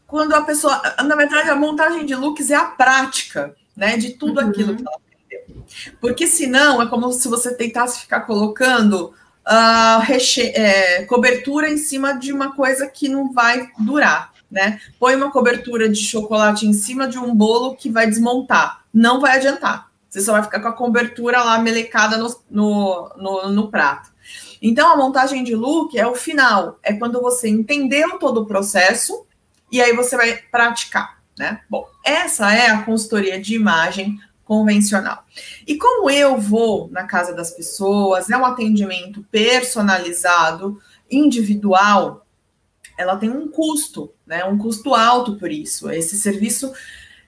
quando 0.07 0.33
a 0.33 0.41
pessoa, 0.41 0.81
na 1.03 1.15
verdade, 1.15 1.49
a 1.49 1.55
montagem 1.55 2.05
de 2.05 2.15
looks 2.15 2.49
é 2.49 2.55
a 2.55 2.65
prática, 2.65 3.55
né, 3.75 3.97
de 3.97 4.11
tudo 4.11 4.41
uhum. 4.41 4.49
aquilo 4.49 4.75
que 4.75 4.83
ela 4.85 4.95
aprendeu. 4.97 5.65
Porque 5.99 6.27
senão 6.27 6.81
é 6.81 6.87
como 6.87 7.11
se 7.13 7.27
você 7.27 7.53
tentasse 7.55 8.01
ficar 8.01 8.21
colocando 8.21 9.13
uh, 9.47 10.41
é, 10.53 11.03
cobertura 11.05 11.69
em 11.69 11.77
cima 11.77 12.13
de 12.13 12.31
uma 12.31 12.55
coisa 12.55 12.87
que 12.87 13.07
não 13.07 13.31
vai 13.31 13.69
durar, 13.79 14.33
né? 14.49 14.79
Põe 14.99 15.15
uma 15.15 15.31
cobertura 15.31 15.89
de 15.89 15.99
chocolate 15.99 16.67
em 16.67 16.73
cima 16.73 17.07
de 17.07 17.17
um 17.17 17.33
bolo 17.33 17.75
que 17.75 17.89
vai 17.89 18.07
desmontar, 18.07 18.83
não 18.93 19.19
vai 19.19 19.37
adiantar. 19.37 19.90
Você 20.11 20.19
só 20.19 20.33
vai 20.33 20.43
ficar 20.43 20.59
com 20.59 20.67
a 20.67 20.73
cobertura 20.73 21.41
lá 21.41 21.57
melecada 21.57 22.17
no, 22.17 22.35
no, 22.49 23.09
no, 23.15 23.49
no 23.49 23.71
prato. 23.71 24.11
Então, 24.61 24.91
a 24.91 24.97
montagem 24.97 25.41
de 25.41 25.55
look 25.55 25.97
é 25.97 26.05
o 26.05 26.15
final, 26.15 26.77
é 26.83 26.93
quando 26.93 27.21
você 27.21 27.47
entendeu 27.47 28.19
todo 28.19 28.41
o 28.41 28.45
processo 28.45 29.25
e 29.71 29.81
aí 29.81 29.95
você 29.95 30.17
vai 30.17 30.35
praticar, 30.51 31.17
né? 31.37 31.61
Bom, 31.69 31.87
essa 32.05 32.53
é 32.53 32.69
a 32.69 32.83
consultoria 32.83 33.39
de 33.39 33.55
imagem 33.55 34.19
convencional. 34.43 35.23
E 35.65 35.77
como 35.77 36.09
eu 36.09 36.37
vou 36.37 36.89
na 36.91 37.05
casa 37.05 37.33
das 37.33 37.51
pessoas, 37.51 38.29
é 38.29 38.35
um 38.35 38.45
atendimento 38.45 39.25
personalizado, 39.31 40.77
individual, 41.09 42.27
ela 42.97 43.15
tem 43.15 43.29
um 43.29 43.47
custo, 43.47 44.13
né? 44.27 44.43
Um 44.43 44.57
custo 44.57 44.93
alto 44.93 45.37
por 45.37 45.49
isso. 45.49 45.89
Esse 45.89 46.17
serviço 46.17 46.73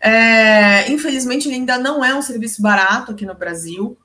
é, 0.03 0.91
infelizmente, 0.91 1.47
ele 1.47 1.55
ainda 1.55 1.77
não 1.77 2.03
é 2.03 2.13
um 2.13 2.21
serviço 2.21 2.61
barato 2.61 3.13
aqui 3.13 3.25
no 3.25 3.33
Brasil. 3.33 3.97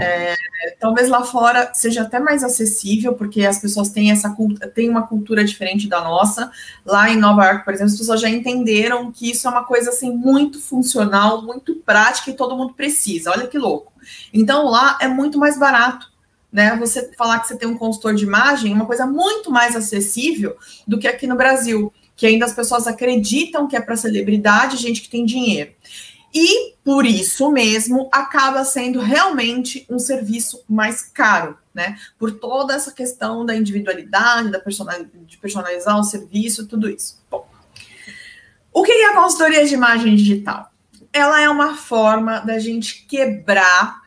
É, 0.00 0.34
talvez 0.80 1.08
lá 1.08 1.22
fora 1.22 1.72
seja 1.72 2.02
até 2.02 2.18
mais 2.18 2.42
acessível, 2.42 3.14
porque 3.14 3.46
as 3.46 3.60
pessoas 3.60 3.90
têm 3.90 4.10
essa 4.10 4.34
têm 4.74 4.90
uma 4.90 5.06
cultura 5.06 5.44
diferente 5.44 5.88
da 5.88 6.00
nossa. 6.00 6.50
Lá 6.84 7.08
em 7.08 7.16
Nova 7.16 7.44
York, 7.44 7.64
por 7.64 7.72
exemplo, 7.72 7.92
as 7.92 7.98
pessoas 7.98 8.20
já 8.20 8.28
entenderam 8.28 9.12
que 9.12 9.30
isso 9.30 9.46
é 9.46 9.50
uma 9.50 9.64
coisa 9.64 9.90
assim 9.90 10.10
muito 10.10 10.60
funcional, 10.60 11.42
muito 11.42 11.76
prática 11.76 12.30
e 12.30 12.34
todo 12.34 12.56
mundo 12.56 12.74
precisa. 12.74 13.30
Olha 13.30 13.46
que 13.46 13.58
louco. 13.58 13.92
Então 14.32 14.68
lá 14.68 14.98
é 15.00 15.06
muito 15.06 15.38
mais 15.38 15.56
barato. 15.56 16.12
Né, 16.52 16.76
você 16.76 17.10
falar 17.18 17.40
que 17.40 17.48
você 17.48 17.56
tem 17.56 17.68
um 17.68 17.76
consultor 17.76 18.14
de 18.14 18.22
imagem 18.22 18.70
é 18.70 18.74
uma 18.76 18.86
coisa 18.86 19.04
muito 19.04 19.50
mais 19.50 19.74
acessível 19.74 20.56
do 20.86 21.00
que 21.00 21.08
aqui 21.08 21.26
no 21.26 21.34
Brasil 21.34 21.92
que 22.16 22.26
ainda 22.26 22.44
as 22.44 22.52
pessoas 22.52 22.86
acreditam 22.86 23.66
que 23.66 23.76
é 23.76 23.80
para 23.80 23.96
celebridade, 23.96 24.76
gente 24.76 25.00
que 25.00 25.08
tem 25.08 25.24
dinheiro. 25.24 25.72
E 26.34 26.74
por 26.84 27.06
isso 27.06 27.50
mesmo 27.52 28.08
acaba 28.12 28.64
sendo 28.64 28.98
realmente 28.98 29.86
um 29.88 30.00
serviço 30.00 30.64
mais 30.68 31.02
caro, 31.02 31.56
né? 31.72 31.96
Por 32.18 32.32
toda 32.32 32.74
essa 32.74 32.90
questão 32.90 33.46
da 33.46 33.54
individualidade, 33.54 34.50
da 34.50 34.58
personal, 34.58 34.96
de 35.04 35.38
personalizar 35.38 35.98
o 35.98 36.02
serviço, 36.02 36.66
tudo 36.66 36.90
isso. 36.90 37.22
Bom, 37.30 37.46
o 38.72 38.82
que 38.82 38.90
é 38.90 39.10
a 39.10 39.14
consultoria 39.14 39.64
de 39.64 39.74
imagem 39.74 40.16
digital? 40.16 40.72
Ela 41.12 41.40
é 41.40 41.48
uma 41.48 41.76
forma 41.76 42.40
da 42.40 42.58
gente 42.58 43.06
quebrar 43.06 44.02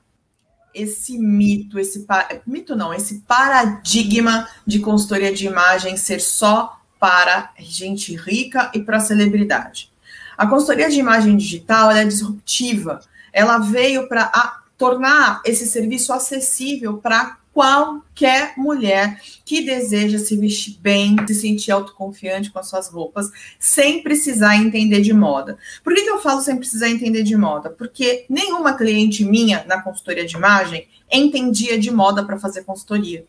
esse 0.74 1.18
mito, 1.18 1.80
esse 1.80 2.06
mito 2.46 2.76
não, 2.76 2.94
esse 2.94 3.22
paradigma 3.22 4.50
de 4.66 4.80
consultoria 4.80 5.34
de 5.34 5.48
imagem 5.48 5.96
ser 5.96 6.20
só 6.20 6.78
para 7.00 7.52
gente 7.60 8.16
rica 8.16 8.72
e 8.74 8.82
para 8.82 9.00
celebridade. 9.00 9.92
A 10.38 10.46
consultoria 10.46 10.90
de 10.90 11.00
imagem 11.00 11.36
digital 11.36 11.92
é 11.92 12.06
disruptiva. 12.06 13.02
Ela 13.34 13.58
veio 13.58 14.08
para 14.08 14.62
tornar 14.78 15.42
esse 15.44 15.66
serviço 15.68 16.14
acessível 16.14 16.98
para 16.98 17.38
qualquer 17.58 18.54
mulher 18.56 19.20
que 19.44 19.66
deseja 19.66 20.20
se 20.20 20.38
vestir 20.38 20.78
bem, 20.80 21.16
se 21.26 21.34
sentir 21.34 21.72
autoconfiante 21.72 22.52
com 22.52 22.60
as 22.60 22.70
suas 22.70 22.88
roupas, 22.88 23.32
sem 23.58 24.04
precisar 24.04 24.58
entender 24.58 25.02
de 25.02 25.12
moda. 25.12 25.58
Por 25.84 25.96
que, 25.96 26.04
que 26.04 26.10
eu 26.10 26.22
falo 26.22 26.40
sem 26.40 26.56
precisar 26.56 26.88
entender 26.88 27.24
de 27.24 27.36
moda? 27.36 27.72
Porque 27.72 28.26
nenhuma 28.30 28.78
cliente 28.78 29.26
minha 29.26 29.66
na 29.66 29.82
consultoria 29.82 30.24
de 30.24 30.36
imagem 30.36 30.88
entendia 31.12 31.80
de 31.80 31.90
moda 31.90 32.24
para 32.24 32.38
fazer 32.38 32.64
consultoria. 32.64 33.26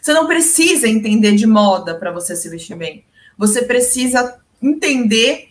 Você 0.00 0.12
não 0.12 0.28
precisa 0.28 0.88
entender 0.88 1.34
de 1.34 1.46
moda 1.46 1.96
para 1.96 2.12
você 2.12 2.36
se 2.36 2.48
vestir 2.48 2.76
bem. 2.76 3.04
Você 3.36 3.62
precisa 3.62 4.38
entender 4.60 5.48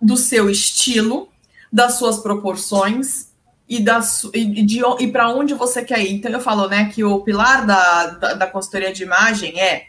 do 0.00 0.16
seu 0.16 0.50
estilo, 0.50 1.28
das 1.72 1.94
suas 1.94 2.18
proporções 2.18 3.28
e, 3.68 3.80
da, 3.80 4.00
e, 4.34 4.62
de, 4.62 4.80
e 5.00 5.10
para 5.10 5.30
onde 5.30 5.54
você 5.54 5.82
quer 5.82 6.00
ir. 6.00 6.12
Então, 6.12 6.30
eu 6.30 6.40
falo 6.40 6.68
né, 6.68 6.90
que 6.94 7.02
o 7.02 7.20
pilar 7.20 7.66
da, 7.66 8.06
da, 8.06 8.34
da 8.34 8.46
consultoria 8.46 8.92
de 8.92 9.02
imagem 9.02 9.58
é 9.60 9.88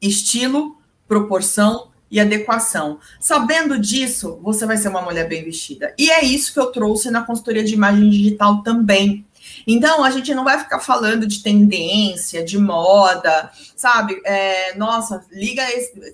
estilo, 0.00 0.76
proporção 1.06 1.88
e 2.10 2.20
adequação. 2.20 2.98
Sabendo 3.20 3.78
disso, 3.78 4.38
você 4.42 4.66
vai 4.66 4.76
ser 4.76 4.88
uma 4.88 5.02
mulher 5.02 5.28
bem 5.28 5.44
vestida. 5.44 5.94
E 5.98 6.10
é 6.10 6.24
isso 6.24 6.52
que 6.52 6.60
eu 6.60 6.70
trouxe 6.72 7.10
na 7.10 7.22
consultoria 7.22 7.64
de 7.64 7.74
imagem 7.74 8.08
digital 8.08 8.62
também. 8.62 9.26
Então, 9.66 10.04
a 10.04 10.10
gente 10.10 10.34
não 10.34 10.44
vai 10.44 10.58
ficar 10.58 10.80
falando 10.80 11.26
de 11.26 11.42
tendência, 11.42 12.44
de 12.44 12.58
moda, 12.58 13.50
sabe? 13.76 14.20
É, 14.24 14.74
nossa, 14.76 15.24
liga, 15.30 15.64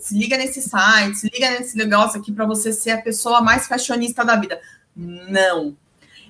se 0.00 0.16
liga 0.16 0.37
nesse 0.37 0.62
site, 0.62 1.18
se 1.18 1.30
liga 1.33 1.50
nesse 1.50 1.76
negócio 1.76 2.20
aqui 2.20 2.33
para 2.33 2.46
você 2.46 2.72
ser 2.72 2.92
a 2.92 3.02
pessoa 3.02 3.40
mais 3.40 3.66
fashionista 3.66 4.24
da 4.24 4.37
vida. 4.37 4.61
Não. 4.96 5.76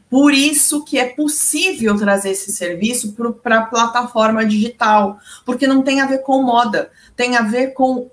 Por 0.09 0.33
isso 0.33 0.85
que 0.85 0.98
é 0.98 1.09
possível 1.09 1.96
trazer 1.98 2.31
esse 2.31 2.53
serviço 2.53 3.16
para 3.42 3.59
a 3.59 3.66
plataforma 3.66 4.44
digital, 4.44 5.18
porque 5.44 5.66
não 5.66 5.83
tem 5.83 6.00
a 6.00 6.07
ver 6.07 6.18
com 6.18 6.42
moda, 6.42 6.90
tem 7.16 7.37
a 7.37 7.42
ver 7.42 7.72
com 7.72 8.09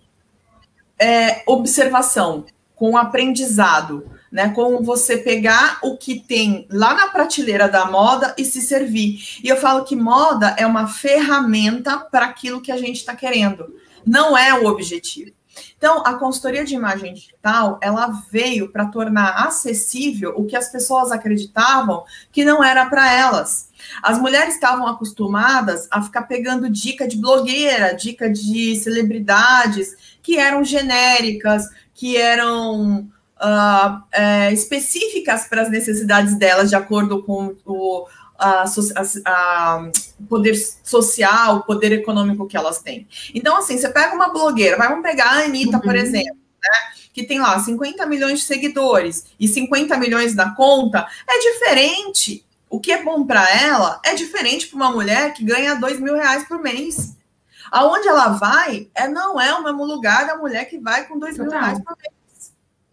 é, 0.98 1.44
observação, 1.46 2.46
com 2.76 2.98
aprendizado, 2.98 4.10
né? 4.32 4.50
Com 4.50 4.82
você 4.82 5.18
pegar 5.18 5.80
o 5.84 5.98
que 5.98 6.20
tem 6.20 6.66
lá 6.72 6.94
na 6.94 7.08
prateleira 7.10 7.68
da 7.68 7.86
moda 7.86 8.34
e 8.38 8.46
se 8.46 8.62
servir. 8.62 9.40
E 9.44 9.50
eu 9.50 9.58
falo 9.58 9.84
que 9.84 9.96
moda 9.96 10.56
é 10.58 10.66
uma 10.66 10.88
ferramenta 10.88 11.98
para 11.98 12.26
aquilo 12.26 12.62
que 12.62 12.72
a 12.72 12.78
gente 12.78 12.98
está 12.98 13.16
querendo, 13.16 13.76
não 14.06 14.38
é 14.38 14.54
o 14.54 14.66
objetivo. 14.66 15.32
Então, 15.78 16.04
a 16.06 16.14
consultoria 16.14 16.64
de 16.64 16.76
imagem 16.76 17.14
digital, 17.14 17.80
ela 17.82 18.08
veio 18.32 18.72
para 18.72 18.86
tornar 18.86 19.48
acessível 19.48 20.34
o 20.38 20.46
que 20.46 20.56
as 20.56 20.72
pessoas 20.72 21.12
acreditavam 21.12 22.04
que 22.32 22.46
não 22.46 22.64
era 22.64 22.86
para 22.86 23.12
elas. 23.12 23.70
As 24.02 24.18
mulheres 24.18 24.54
estavam 24.54 24.88
acostumadas 24.88 25.88
a 25.92 26.02
ficar 26.02 26.24
pegando 26.24 26.70
dica 26.70 27.08
de 27.08 27.18
blogueira, 27.18 27.94
dica 27.94 28.30
de 28.30 28.76
celebridades, 28.78 29.96
que 30.22 30.38
eram 30.38 30.64
genéricas, 30.64 31.68
que 31.94 32.16
eram 32.16 33.10
uh, 33.42 34.04
é, 34.12 34.54
específicas 34.54 35.48
para 35.48 35.64
as 35.64 35.70
necessidades 35.70 36.36
delas, 36.36 36.70
de 36.70 36.76
acordo 36.76 37.24
com 37.24 37.56
o 37.66 38.08
a, 38.42 38.64
a, 38.64 39.04
a, 39.26 39.92
poder 40.28 40.56
social, 40.84 41.64
poder 41.64 41.92
econômico 41.92 42.48
que 42.48 42.58
elas 42.58 42.80
têm. 42.80 43.08
Então, 43.36 43.56
assim, 43.56 43.78
você 43.78 43.88
pega 43.90 44.16
uma 44.16 44.30
blogueira, 44.30 44.78
vamos 44.78 45.04
pegar 45.04 45.26
a 45.26 45.44
Anitta, 45.46 45.78
uhum. 45.78 45.84
por 45.84 45.96
exemplo, 45.96 46.36
né? 46.36 47.02
Que 47.14 47.24
tem 47.24 47.40
lá 47.40 47.60
50 47.60 48.06
milhões 48.08 48.40
de 48.40 48.46
seguidores 48.46 49.26
e 49.40 49.48
50 49.48 49.96
milhões 49.98 50.34
na 50.34 50.56
conta, 50.56 51.08
é 51.28 51.40
diferente. 51.40 52.46
O 52.70 52.80
que 52.80 52.92
é 52.92 53.04
bom 53.04 53.26
para 53.26 53.48
ela 53.50 54.02
é 54.04 54.16
diferente 54.16 54.68
para 54.68 54.78
uma 54.78 54.92
mulher 54.92 55.34
que 55.34 55.44
ganha 55.44 55.76
dois 55.76 56.00
mil 56.00 56.16
reais 56.16 56.48
por 56.48 56.60
mês. 56.60 57.16
Aonde 57.70 58.08
ela 58.08 58.30
vai, 58.30 58.90
é 58.96 59.08
não 59.08 59.40
é 59.40 59.54
o 59.54 59.64
mesmo 59.64 59.86
lugar 59.86 60.26
da 60.26 60.38
mulher 60.38 60.66
que 60.66 60.80
vai 60.80 61.06
com 61.06 61.20
dois 61.20 61.38
mil 61.38 61.50
reais 61.50 61.80
por 61.84 61.96
mês. 61.98 62.11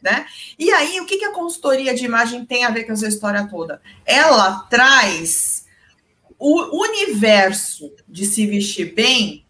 Né? 0.02 0.26
E 0.58 0.70
aí, 0.70 1.00
o 1.00 1.06
que, 1.06 1.16
que 1.16 1.24
a 1.24 1.32
consultoria 1.32 1.92
de 1.94 2.04
imagem 2.04 2.44
tem 2.44 2.64
a 2.64 2.70
ver 2.70 2.84
com 2.84 2.92
essa 2.92 3.08
história 3.08 3.48
toda? 3.48 3.82
Ela 4.06 4.60
traz 4.70 5.66
o 6.38 6.84
universo 6.84 7.92
de 8.06 8.24
se 8.24 8.46
vestir 8.46 8.94
bem 8.94 9.44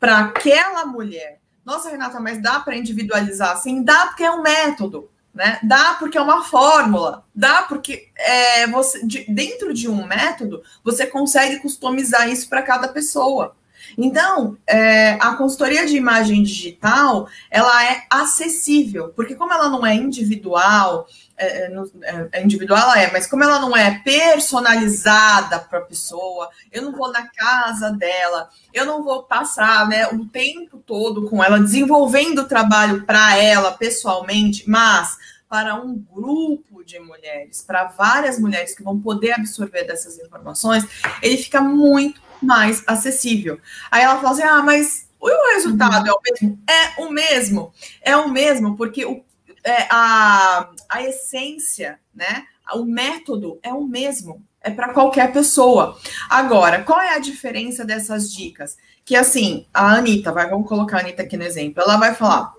para 0.00 0.18
aquela 0.18 0.86
mulher. 0.86 1.40
Nossa, 1.64 1.90
Renata, 1.90 2.18
mas 2.18 2.42
dá 2.42 2.58
para 2.58 2.76
individualizar 2.76 3.52
assim? 3.52 3.84
Dá 3.84 4.06
porque 4.06 4.24
é 4.24 4.30
um 4.30 4.42
método, 4.42 5.10
né? 5.32 5.60
Dá 5.62 5.94
porque 5.94 6.18
é 6.18 6.20
uma 6.20 6.42
fórmula, 6.42 7.24
dá 7.34 7.62
porque 7.62 8.08
é, 8.16 8.66
você, 8.66 9.06
de, 9.06 9.24
dentro 9.28 9.72
de 9.72 9.88
um 9.88 10.06
método 10.06 10.62
você 10.82 11.06
consegue 11.06 11.60
customizar 11.60 12.28
isso 12.28 12.48
para 12.48 12.62
cada 12.62 12.88
pessoa. 12.88 13.54
Então, 13.96 14.56
é, 14.66 15.12
a 15.20 15.34
consultoria 15.34 15.86
de 15.86 15.96
imagem 15.96 16.42
digital, 16.42 17.28
ela 17.50 17.84
é 17.84 18.04
acessível, 18.10 19.12
porque 19.14 19.34
como 19.34 19.52
ela 19.52 19.68
não 19.68 19.86
é 19.86 19.94
individual, 19.94 21.06
é, 21.36 21.66
é, 21.66 21.72
é, 22.02 22.28
é 22.32 22.44
individual 22.44 22.82
ela 22.82 23.00
é, 23.00 23.12
mas 23.12 23.26
como 23.26 23.42
ela 23.42 23.58
não 23.58 23.76
é 23.76 24.00
personalizada 24.04 25.58
para 25.58 25.80
a 25.80 25.82
pessoa, 25.82 26.48
eu 26.70 26.82
não 26.82 26.92
vou 26.92 27.10
na 27.10 27.26
casa 27.28 27.90
dela, 27.90 28.48
eu 28.72 28.86
não 28.86 29.02
vou 29.02 29.24
passar 29.24 29.88
né, 29.88 30.06
o 30.08 30.26
tempo 30.26 30.78
todo 30.78 31.28
com 31.28 31.42
ela 31.42 31.58
desenvolvendo 31.58 32.40
o 32.40 32.48
trabalho 32.48 33.04
para 33.04 33.36
ela 33.36 33.72
pessoalmente, 33.72 34.68
mas 34.68 35.16
para 35.48 35.74
um 35.74 35.98
grupo 35.98 36.82
de 36.82 36.98
mulheres, 36.98 37.62
para 37.62 37.84
várias 37.84 38.38
mulheres 38.38 38.74
que 38.74 38.82
vão 38.82 38.98
poder 38.98 39.32
absorver 39.32 39.84
dessas 39.84 40.18
informações, 40.18 40.86
ele 41.20 41.36
fica 41.36 41.60
muito 41.60 42.22
mais 42.42 42.82
acessível. 42.86 43.58
Aí 43.90 44.02
ela 44.02 44.16
fala 44.16 44.30
assim: 44.30 44.42
ah, 44.42 44.62
mas 44.62 45.08
o 45.20 45.54
resultado 45.54 46.08
é 46.08 46.12
o 46.12 46.20
mesmo? 46.20 46.58
É 46.66 47.00
o 47.00 47.10
mesmo, 47.10 47.72
é 48.02 48.16
o 48.16 48.28
mesmo, 48.28 48.76
porque 48.76 49.04
o, 49.04 49.22
é, 49.64 49.86
a, 49.90 50.70
a 50.88 51.02
essência, 51.02 51.98
né? 52.14 52.44
O 52.74 52.84
método 52.84 53.58
é 53.62 53.72
o 53.72 53.86
mesmo, 53.86 54.42
é 54.60 54.70
para 54.70 54.92
qualquer 54.92 55.32
pessoa. 55.32 55.98
Agora, 56.28 56.82
qual 56.82 57.00
é 57.00 57.14
a 57.14 57.18
diferença 57.18 57.84
dessas 57.84 58.32
dicas? 58.32 58.76
Que 59.04 59.14
assim, 59.14 59.66
a 59.72 59.94
Anitta, 59.94 60.32
vai, 60.32 60.48
vamos 60.48 60.68
colocar 60.68 60.98
a 60.98 61.00
Anitta 61.00 61.22
aqui 61.22 61.36
no 61.36 61.44
exemplo, 61.44 61.82
ela 61.82 61.96
vai 61.96 62.14
falar: 62.14 62.52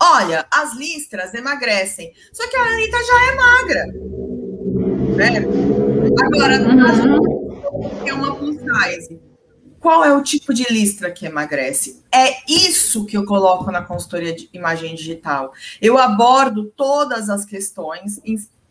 olha, 0.00 0.46
as 0.50 0.74
listras 0.74 1.34
emagrecem, 1.34 2.12
só 2.32 2.48
que 2.48 2.56
a 2.56 2.62
Anitta 2.62 2.96
já 3.04 3.32
é 3.32 3.34
magra. 3.34 3.86
Né? 5.16 5.38
Agora, 6.22 6.60
uhum. 6.60 7.47
É 8.06 8.12
uma 8.12 8.36
size. 8.36 9.20
Qual 9.80 10.04
é 10.04 10.12
o 10.12 10.22
tipo 10.22 10.52
de 10.52 10.64
listra 10.72 11.10
que 11.10 11.26
emagrece? 11.26 12.02
É 12.12 12.36
isso 12.48 13.04
que 13.06 13.16
eu 13.16 13.24
coloco 13.24 13.70
na 13.70 13.82
consultoria 13.82 14.34
de 14.34 14.48
imagem 14.52 14.94
digital. 14.94 15.52
Eu 15.80 15.96
abordo 15.96 16.64
todas 16.76 17.30
as 17.30 17.44
questões 17.44 18.20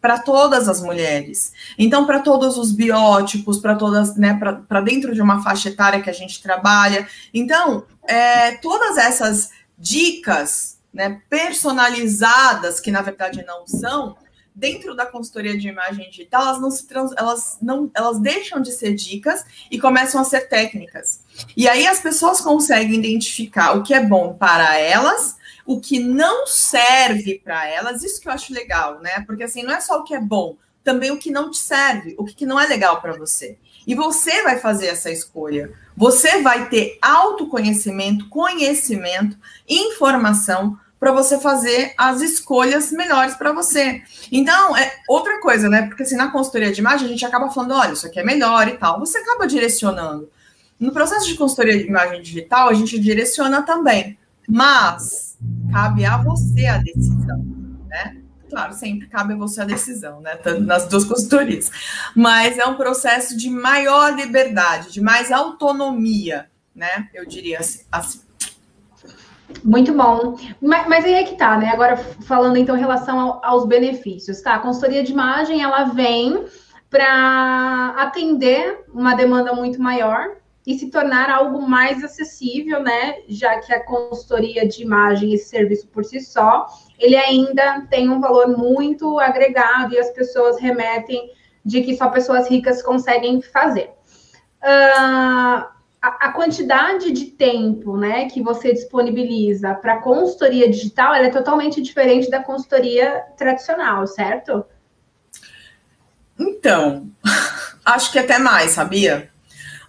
para 0.02 0.20
todas 0.20 0.68
as 0.68 0.82
mulheres. 0.82 1.54
Então, 1.78 2.06
para 2.06 2.20
todos 2.20 2.58
os 2.58 2.72
biótipos, 2.72 3.58
para 3.58 3.76
todas, 3.76 4.16
né, 4.16 4.38
para 4.68 4.82
dentro 4.82 5.14
de 5.14 5.22
uma 5.22 5.42
faixa 5.42 5.70
etária 5.70 6.02
que 6.02 6.10
a 6.10 6.14
gente 6.14 6.42
trabalha. 6.42 7.08
Então, 7.34 7.86
é, 8.08 8.52
todas 8.58 8.98
essas 8.98 9.50
dicas 9.78 10.78
né, 10.94 11.22
personalizadas, 11.30 12.80
que 12.80 12.92
na 12.92 13.02
verdade 13.02 13.44
não 13.46 13.68
são, 13.68 14.16
dentro 14.58 14.96
da 14.96 15.06
consultoria 15.06 15.56
de 15.56 15.68
imagem 15.68 16.10
digital, 16.10 16.42
elas 16.42 16.60
não 16.60 16.72
se 16.72 16.88
trans, 16.88 17.12
elas 17.16 17.60
não, 17.62 17.92
elas 17.94 18.20
deixam 18.20 18.60
de 18.60 18.72
ser 18.72 18.96
dicas 18.96 19.46
e 19.70 19.80
começam 19.80 20.20
a 20.20 20.24
ser 20.24 20.50
técnicas. 20.50 21.22
E 21.56 21.70
aí 21.70 21.86
as 21.86 22.00
pessoas 22.00 22.42
conseguem 22.42 22.98
identificar 22.98 23.78
o 23.78 23.84
que 23.84 23.94
é 23.94 24.04
bom 24.04 24.34
para 24.34 24.76
elas, 24.80 25.38
o 25.64 25.80
que 25.80 26.00
não 26.00 26.48
serve 26.48 27.40
para 27.44 27.68
elas. 27.68 28.04
Isso 28.04 28.20
que 28.20 28.28
eu 28.28 28.32
acho 28.32 28.52
legal, 28.52 29.00
né? 29.00 29.24
Porque 29.28 29.44
assim, 29.44 29.62
não 29.62 29.76
é 29.76 29.80
só 29.80 30.00
o 30.00 30.04
que 30.04 30.16
é 30.16 30.20
bom, 30.20 30.58
também 30.84 31.12
o 31.12 31.20
que 31.20 31.30
não 31.30 31.52
te 31.52 31.60
serve, 31.60 32.16
o 32.18 32.26
que 32.26 32.46
não 32.46 32.60
é 32.60 32.66
legal 32.66 33.00
para 33.00 33.16
você. 33.16 33.60
E 33.86 33.94
você 33.94 34.42
vai 34.42 34.58
fazer 34.58 34.88
essa 34.88 35.12
escolha. 35.12 35.72
Você 35.96 36.42
vai 36.42 36.68
ter 36.68 36.98
autoconhecimento, 37.00 38.28
conhecimento, 38.28 39.38
informação 39.70 40.80
para 41.00 41.12
você 41.12 41.40
fazer 41.40 41.94
as 41.98 42.22
escolhas 42.22 42.92
melhores 42.92 43.36
para 43.36 43.54
você. 43.54 44.02
Então, 44.32 44.76
é 44.76 44.92
outra 45.08 45.40
coisa, 45.40 45.70
né? 45.70 45.84
Porque 45.84 46.04
assim, 46.04 46.16
na 46.16 46.32
consultoria 46.32 46.72
de 46.72 46.80
imagem, 46.80 47.06
a 47.06 47.10
gente 47.10 47.26
acaba 47.26 47.50
falando, 47.50 47.74
olha, 47.76 47.94
isso 47.94 48.08
aqui 48.08 48.20
é 48.20 48.24
melhor 48.24 48.68
e 48.68 48.78
tal. 48.78 49.00
Você 49.00 49.20
acaba 49.20 49.48
direcionando. 49.48 50.30
No 50.80 50.92
processo 50.92 51.28
de 51.28 51.36
consultoria 51.36 51.78
de 51.78 51.88
imagem 51.88 52.22
digital, 52.22 52.70
a 52.70 52.74
gente 52.74 53.00
direciona 53.00 53.62
também. 53.62 54.18
Mas 54.48 55.38
cabe 55.72 56.06
a 56.06 56.18
você 56.18 56.66
a 56.68 56.78
decisão, 56.78 57.46
né? 57.88 58.18
Claro, 58.50 58.74
sempre 58.74 59.08
cabe 59.08 59.34
a 59.34 59.38
você 59.38 59.62
a 59.62 59.66
decisão, 59.66 60.22
né? 60.22 60.40
Nas 60.62 60.88
duas 60.88 61.04
consultorias. 61.04 61.70
Mas 62.16 62.58
é 62.58 62.66
um 62.66 62.76
processo 62.76 63.36
de 63.36 63.50
maior 63.50 64.16
liberdade, 64.16 64.92
de 64.92 65.02
mais 65.02 65.32
autonomia, 65.32 66.50
né? 66.74 67.10
Eu 67.14 67.26
diria 67.26 67.60
assim. 67.60 67.82
Muito 69.64 69.94
bom. 69.94 70.36
Mas, 70.62 70.88
mas, 70.88 71.06
aí 71.06 71.14
é 71.14 71.24
que 71.24 71.36
tá, 71.36 71.58
né? 71.58 71.70
Agora 71.70 71.98
falando 71.98 72.58
então 72.58 72.76
em 72.76 72.80
relação 72.80 73.20
ao, 73.20 73.46
aos 73.46 73.66
benefícios, 73.66 74.42
tá? 74.42 74.56
A 74.56 74.60
consultoria 74.60 75.04
de 75.04 75.12
imagem 75.12 75.62
ela 75.62 75.86
vem 75.86 76.46
para 76.90 77.96
atender 77.98 78.86
uma 78.94 79.14
demanda 79.14 79.54
muito 79.54 79.82
maior 79.82 80.36
e 80.66 80.78
se 80.78 80.90
tornar 80.90 81.30
algo 81.30 81.62
mais 81.62 82.04
acessível, 82.04 82.82
né? 82.84 83.20
Já 83.30 83.60
que 83.60 83.74
a 83.74 83.84
consultoria 83.86 84.68
de 84.68 84.84
imagem, 84.84 85.34
esse 85.34 85.50
serviço 85.50 85.88
por 85.88 86.04
si 86.04 86.20
só, 86.20 86.68
ele 87.00 87.16
ainda 87.16 87.88
tem 87.90 88.10
um 88.10 88.20
valor 88.20 88.50
muito 88.50 89.18
agregado 89.20 89.94
e 89.94 90.00
as 90.00 90.12
pessoas 90.12 90.60
remetem 90.60 91.32
de 91.64 91.82
que 91.82 91.96
só 91.96 92.10
pessoas 92.10 92.50
ricas 92.50 92.82
conseguem 92.82 93.42
fazer. 93.42 93.92
Uh, 94.62 95.77
a, 96.02 96.32
quantidade 96.32 97.12
de 97.12 97.26
tempo 97.26 97.98
né, 97.98 98.30
que 98.30 98.42
você 98.42 98.72
disponibiliza 98.74 99.74
para 99.74 100.02
consultoria 100.02 100.70
digital 100.70 101.14
é 101.14 101.30
totalmente 101.30 101.82
diferente 101.82 102.30
da 102.30 102.44
consultoria 102.44 103.24
tradicional, 103.38 104.06
certo? 104.06 104.66
Então, 106.40 107.10
acho 107.84 108.12
que 108.12 108.20
até 108.20 108.38
mais, 108.38 108.72
sabia? 108.72 109.30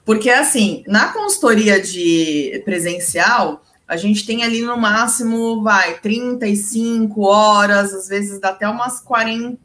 Porque, 0.04 0.30
assim, 0.30 0.82
na 0.86 1.12
consultoria 1.12 1.80
de 1.80 2.62
presencial, 2.64 3.62
a 3.86 3.96
gente 3.96 4.24
tem 4.24 4.42
ali 4.42 4.62
no 4.62 4.76
máximo, 4.76 5.62
vai, 5.62 5.98
35 6.00 7.20
horas, 7.22 7.92
às 7.92 8.08
vezes 8.08 8.40
dá 8.40 8.48
até 8.48 8.66
umas 8.66 9.00
40 9.00 9.58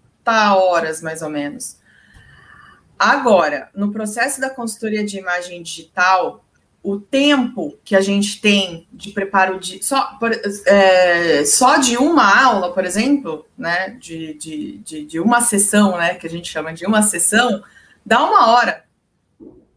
horas, 0.55 1.01
mais 1.01 1.21
ou 1.21 1.29
menos. 1.29 1.77
Agora, 2.97 3.69
no 3.75 3.91
processo 3.91 4.39
da 4.39 4.49
consultoria 4.49 5.03
de 5.03 5.17
imagem 5.17 5.61
digital, 5.61 6.43
o 6.83 6.99
tempo 6.99 7.77
que 7.83 7.95
a 7.95 8.01
gente 8.01 8.41
tem 8.41 8.85
de 8.91 9.11
preparo 9.11 9.57
de 9.57 9.83
só, 9.83 10.19
é, 10.65 11.45
só 11.45 11.77
de 11.77 11.97
uma 11.97 12.43
aula, 12.43 12.73
por 12.73 12.83
exemplo, 12.83 13.45
né, 13.57 13.91
de, 13.91 14.33
de, 14.33 14.77
de, 14.79 15.05
de, 15.05 15.19
uma 15.19 15.39
sessão, 15.39 15.97
né, 15.97 16.15
que 16.15 16.27
a 16.27 16.29
gente 16.29 16.51
chama 16.51 16.73
de 16.73 16.85
uma 16.85 17.01
sessão, 17.01 17.63
dá 18.05 18.21
uma 18.21 18.51
hora, 18.51 18.83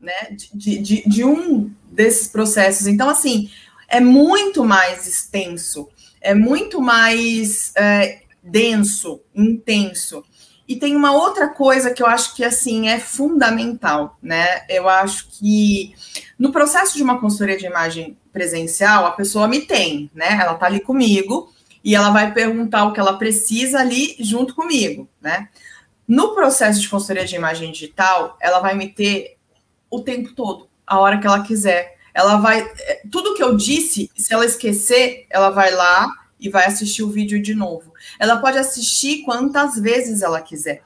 né, 0.01 0.31
de, 0.53 0.79
de, 0.79 1.09
de 1.09 1.25
um 1.25 1.71
desses 1.85 2.27
processos. 2.27 2.89
Então, 2.89 3.09
assim, 3.09 3.51
é 3.89 4.01
muito 4.01 4.65
mais 4.65 5.07
extenso, 5.07 5.89
é 6.21 6.35
muito 6.35 6.81
mais 6.81 7.73
é, 7.77 8.23
denso, 8.43 9.21
intenso. 9.33 10.25
E 10.69 10.77
tem 10.77 10.97
uma 10.97 11.13
outra 11.13 11.49
coisa 11.49 11.93
que 11.93 12.03
eu 12.03 12.07
acho 12.07 12.35
que 12.35 12.45
assim 12.45 12.89
é 12.89 12.99
fundamental, 12.99 14.19
né? 14.21 14.65
Eu 14.69 14.89
acho 14.89 15.29
que 15.31 15.95
no 16.39 16.51
processo 16.51 16.97
de 16.97 17.03
uma 17.03 17.21
consultoria 17.21 17.57
de 17.57 17.67
imagem 17.67 18.19
presencial, 18.33 19.07
a 19.07 19.13
pessoa 19.13 19.47
me 19.47 19.61
tem, 19.61 20.11
né? 20.15 20.39
Ela 20.41 20.55
tá 20.55 20.67
ali 20.67 20.81
comigo 20.81 21.53
e 21.85 21.95
ela 21.95 22.11
vai 22.11 22.33
perguntar 22.33 22.85
o 22.85 22.93
que 22.93 22.99
ela 22.99 23.17
precisa 23.17 23.79
ali 23.79 24.17
junto 24.19 24.55
comigo, 24.55 25.09
né? 25.21 25.49
No 26.07 26.35
processo 26.35 26.81
de 26.81 26.89
consultoria 26.89 27.25
de 27.25 27.37
imagem 27.37 27.73
digital, 27.73 28.37
ela 28.41 28.61
vai 28.61 28.75
me 28.75 28.89
ter 28.89 29.37
o 29.91 30.01
tempo 30.01 30.33
todo, 30.35 30.69
a 30.87 30.99
hora 30.99 31.19
que 31.19 31.27
ela 31.27 31.43
quiser. 31.43 31.97
Ela 32.13 32.37
vai. 32.37 32.61
É, 32.61 33.03
tudo 33.11 33.35
que 33.35 33.43
eu 33.43 33.57
disse, 33.57 34.11
se 34.17 34.33
ela 34.33 34.45
esquecer, 34.45 35.27
ela 35.31 35.51
vai 35.51 35.71
lá 35.73 36.09
e 36.41 36.49
vai 36.49 36.67
assistir 36.67 37.03
o 37.03 37.11
vídeo 37.11 37.41
de 37.41 37.55
novo. 37.55 37.93
Ela 38.19 38.39
pode 38.39 38.59
assistir 38.59 39.23
quantas 39.23 39.77
vezes 39.77 40.23
ela 40.23 40.41
quiser. 40.41 40.83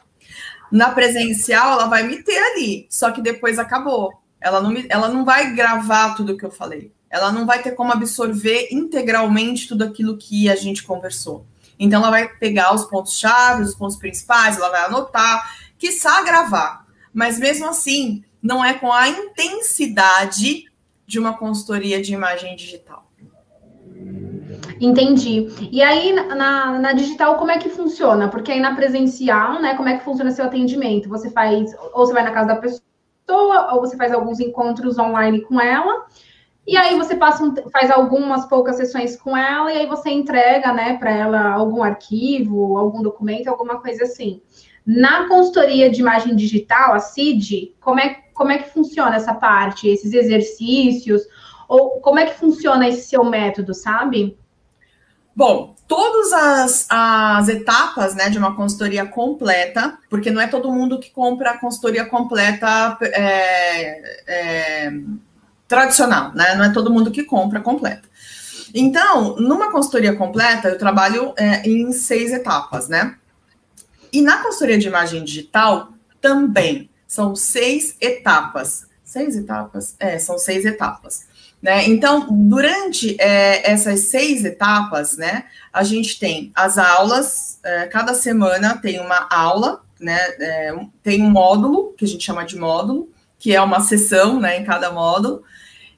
Na 0.71 0.91
presencial, 0.91 1.73
ela 1.73 1.87
vai 1.87 2.05
me 2.05 2.23
ter 2.23 2.39
ali, 2.39 2.87
só 2.89 3.11
que 3.11 3.21
depois 3.21 3.59
acabou. 3.59 4.13
Ela 4.41 4.63
não, 4.63 4.71
me, 4.71 4.87
ela 4.89 5.09
não 5.09 5.25
vai 5.25 5.55
gravar 5.55 6.15
tudo 6.15 6.37
que 6.37 6.45
eu 6.45 6.51
falei. 6.51 6.93
Ela 7.11 7.33
não 7.33 7.45
vai 7.45 7.61
ter 7.61 7.73
como 7.73 7.93
absorver 7.93 8.69
integralmente 8.71 9.67
tudo 9.67 9.83
aquilo 9.83 10.17
que 10.17 10.49
a 10.49 10.55
gente 10.55 10.85
conversou. 10.85 11.45
Então, 11.79 12.01
ela 12.01 12.11
vai 12.11 12.29
pegar 12.29 12.75
os 12.75 12.85
pontos-chave, 12.85 13.63
os 13.63 13.75
pontos 13.75 13.97
principais, 13.97 14.57
ela 14.57 14.69
vai 14.69 14.85
anotar, 14.85 15.57
quiçá 15.79 16.23
gravar. 16.23 16.87
Mas 17.13 17.39
mesmo 17.39 17.67
assim, 17.69 18.23
não 18.43 18.65
é 18.65 18.75
com 18.75 18.93
a 18.93 19.09
intensidade 19.09 20.67
de 21.07 21.19
uma 21.19 21.37
consultoria 21.37 22.01
de 22.01 22.15
imagem 22.15 22.55
digital. 22.55 23.10
Entendi. 24.81 25.49
E 25.71 25.83
aí, 25.83 26.13
na, 26.13 26.79
na 26.79 26.93
digital, 26.95 27.37
como 27.37 27.51
é 27.51 27.59
que 27.59 27.69
funciona? 27.69 28.29
Porque 28.29 28.51
aí 28.51 28.61
na 28.61 28.75
presencial, 28.75 29.61
né, 29.61 29.75
como 29.75 29.91
é 29.91 29.99
que 29.99 30.05
funciona 30.05 30.31
seu 30.31 30.47
atendimento? 30.47 31.09
Você 31.11 31.31
faz, 31.31 31.75
ou 31.93 32.07
você 32.07 32.15
vai 32.15 32.23
na 32.23 32.31
casa 32.31 32.49
da 32.49 32.57
pessoa, 32.57 33.75
ou 33.75 33.81
você 33.81 33.97
faz 33.97 34.11
alguns 34.11 34.41
encontros 34.41 34.99
online 34.99 35.43
com 35.43 35.61
ela, 35.61 36.07
e 36.67 36.77
aí 36.79 36.97
você 36.97 37.15
passa 37.15 37.45
um, 37.45 37.55
faz 37.71 37.91
algumas 37.91 38.47
poucas 38.47 38.77
sessões 38.77 39.17
com 39.17 39.37
ela, 39.37 39.71
e 39.71 39.77
aí 39.77 39.87
você 39.87 40.09
entrega, 40.09 40.73
né, 40.73 40.97
para 40.97 41.11
ela 41.11 41.53
algum 41.53 41.83
arquivo, 41.83 42.79
algum 42.79 43.03
documento, 43.03 43.49
alguma 43.49 43.81
coisa 43.81 44.05
assim. 44.05 44.41
Na 44.87 45.29
consultoria 45.29 45.91
de 45.91 46.01
imagem 46.01 46.35
digital, 46.35 46.95
a 46.95 46.99
CID, 46.99 47.75
como 47.81 48.01
é, 48.01 48.17
como 48.33 48.51
é 48.51 48.59
que 48.59 48.71
funciona 48.71 49.17
essa 49.17 49.35
parte, 49.35 49.89
esses 49.89 50.15
exercícios? 50.15 51.23
Ou 51.69 52.01
como 52.01 52.19
é 52.19 52.25
que 52.25 52.35
funciona 52.35 52.89
esse 52.89 53.09
seu 53.09 53.23
método, 53.23 53.75
sabe? 53.75 54.40
Bom, 55.35 55.75
todas 55.87 56.33
as, 56.33 56.87
as 56.89 57.49
etapas 57.49 58.15
né, 58.15 58.29
de 58.29 58.39
uma 58.39 58.55
consultoria 58.55 59.07
completa, 59.07 59.99
porque 60.09 60.31
não 60.31 60.41
é 60.41 60.47
todo 60.47 60.73
mundo 60.73 60.99
que 60.99 61.11
compra 61.11 61.53
a 61.53 61.59
consultoria 61.59 62.05
completa 62.05 62.99
é, 63.01 64.23
é, 64.27 64.93
tradicional, 65.67 66.35
né? 66.35 66.55
Não 66.57 66.65
é 66.65 66.73
todo 66.73 66.93
mundo 66.93 67.11
que 67.11 67.23
compra 67.23 67.61
completa. 67.61 68.09
Então, 68.75 69.37
numa 69.37 69.71
consultoria 69.71 70.15
completa, 70.15 70.69
eu 70.69 70.79
trabalho 70.79 71.33
é, 71.37 71.69
em 71.69 71.93
seis 71.93 72.33
etapas, 72.33 72.89
né? 72.89 73.17
E 74.13 74.23
na 74.23 74.39
consultoria 74.39 74.79
de 74.79 74.89
imagem 74.89 75.25
digital 75.25 75.93
também 76.21 76.91
são 77.07 77.35
seis 77.35 77.97
etapas. 78.01 78.87
Seis 79.05 79.37
etapas? 79.37 79.97
É, 79.99 80.19
são 80.19 80.39
seis 80.39 80.65
etapas. 80.65 81.27
Né? 81.63 81.89
Então, 81.89 82.27
durante 82.31 83.21
é, 83.21 83.71
essas 83.71 84.01
seis 84.09 84.45
etapas, 84.45 85.17
né, 85.19 85.45
a 85.73 85.85
gente 85.85 86.19
tem 86.19 86.51
as 86.55 86.79
aulas, 86.79 87.59
é, 87.63 87.87
cada 87.87 88.15
semana 88.15 88.79
tem 88.79 88.99
uma 88.99 89.29
aula, 89.31 89.83
né, 90.01 90.19
é, 90.41 90.75
tem 91.03 91.23
um 91.23 91.31
módulo, 91.31 91.93
que 91.99 92.05
a 92.05 92.09
gente 92.09 92.25
chama 92.25 92.45
de 92.45 92.57
módulo, 92.57 93.11
que 93.39 93.55
é 93.55 93.61
uma 93.61 93.81
sessão 93.81 94.41
né, 94.41 94.59
em 94.59 94.65
cada 94.65 94.91
módulo. 94.91 95.43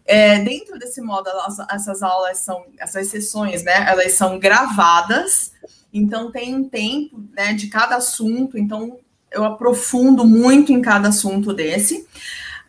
É, 0.04 0.40
dentro 0.40 0.76
desse 0.80 1.00
módulo, 1.00 1.36
essas 1.70 2.02
aulas 2.02 2.38
são, 2.38 2.64
essas 2.76 3.06
sessões, 3.06 3.62
né, 3.62 3.86
elas 3.88 4.14
são 4.14 4.40
gravadas, 4.40 5.52
então 5.92 6.32
tem 6.32 6.56
um 6.56 6.68
tempo 6.68 7.22
né, 7.36 7.52
de 7.52 7.68
cada 7.68 7.96
assunto, 7.96 8.58
então 8.58 8.98
eu 9.30 9.44
aprofundo 9.44 10.24
muito 10.24 10.72
em 10.72 10.82
cada 10.82 11.08
assunto 11.08 11.52
desse. 11.52 12.06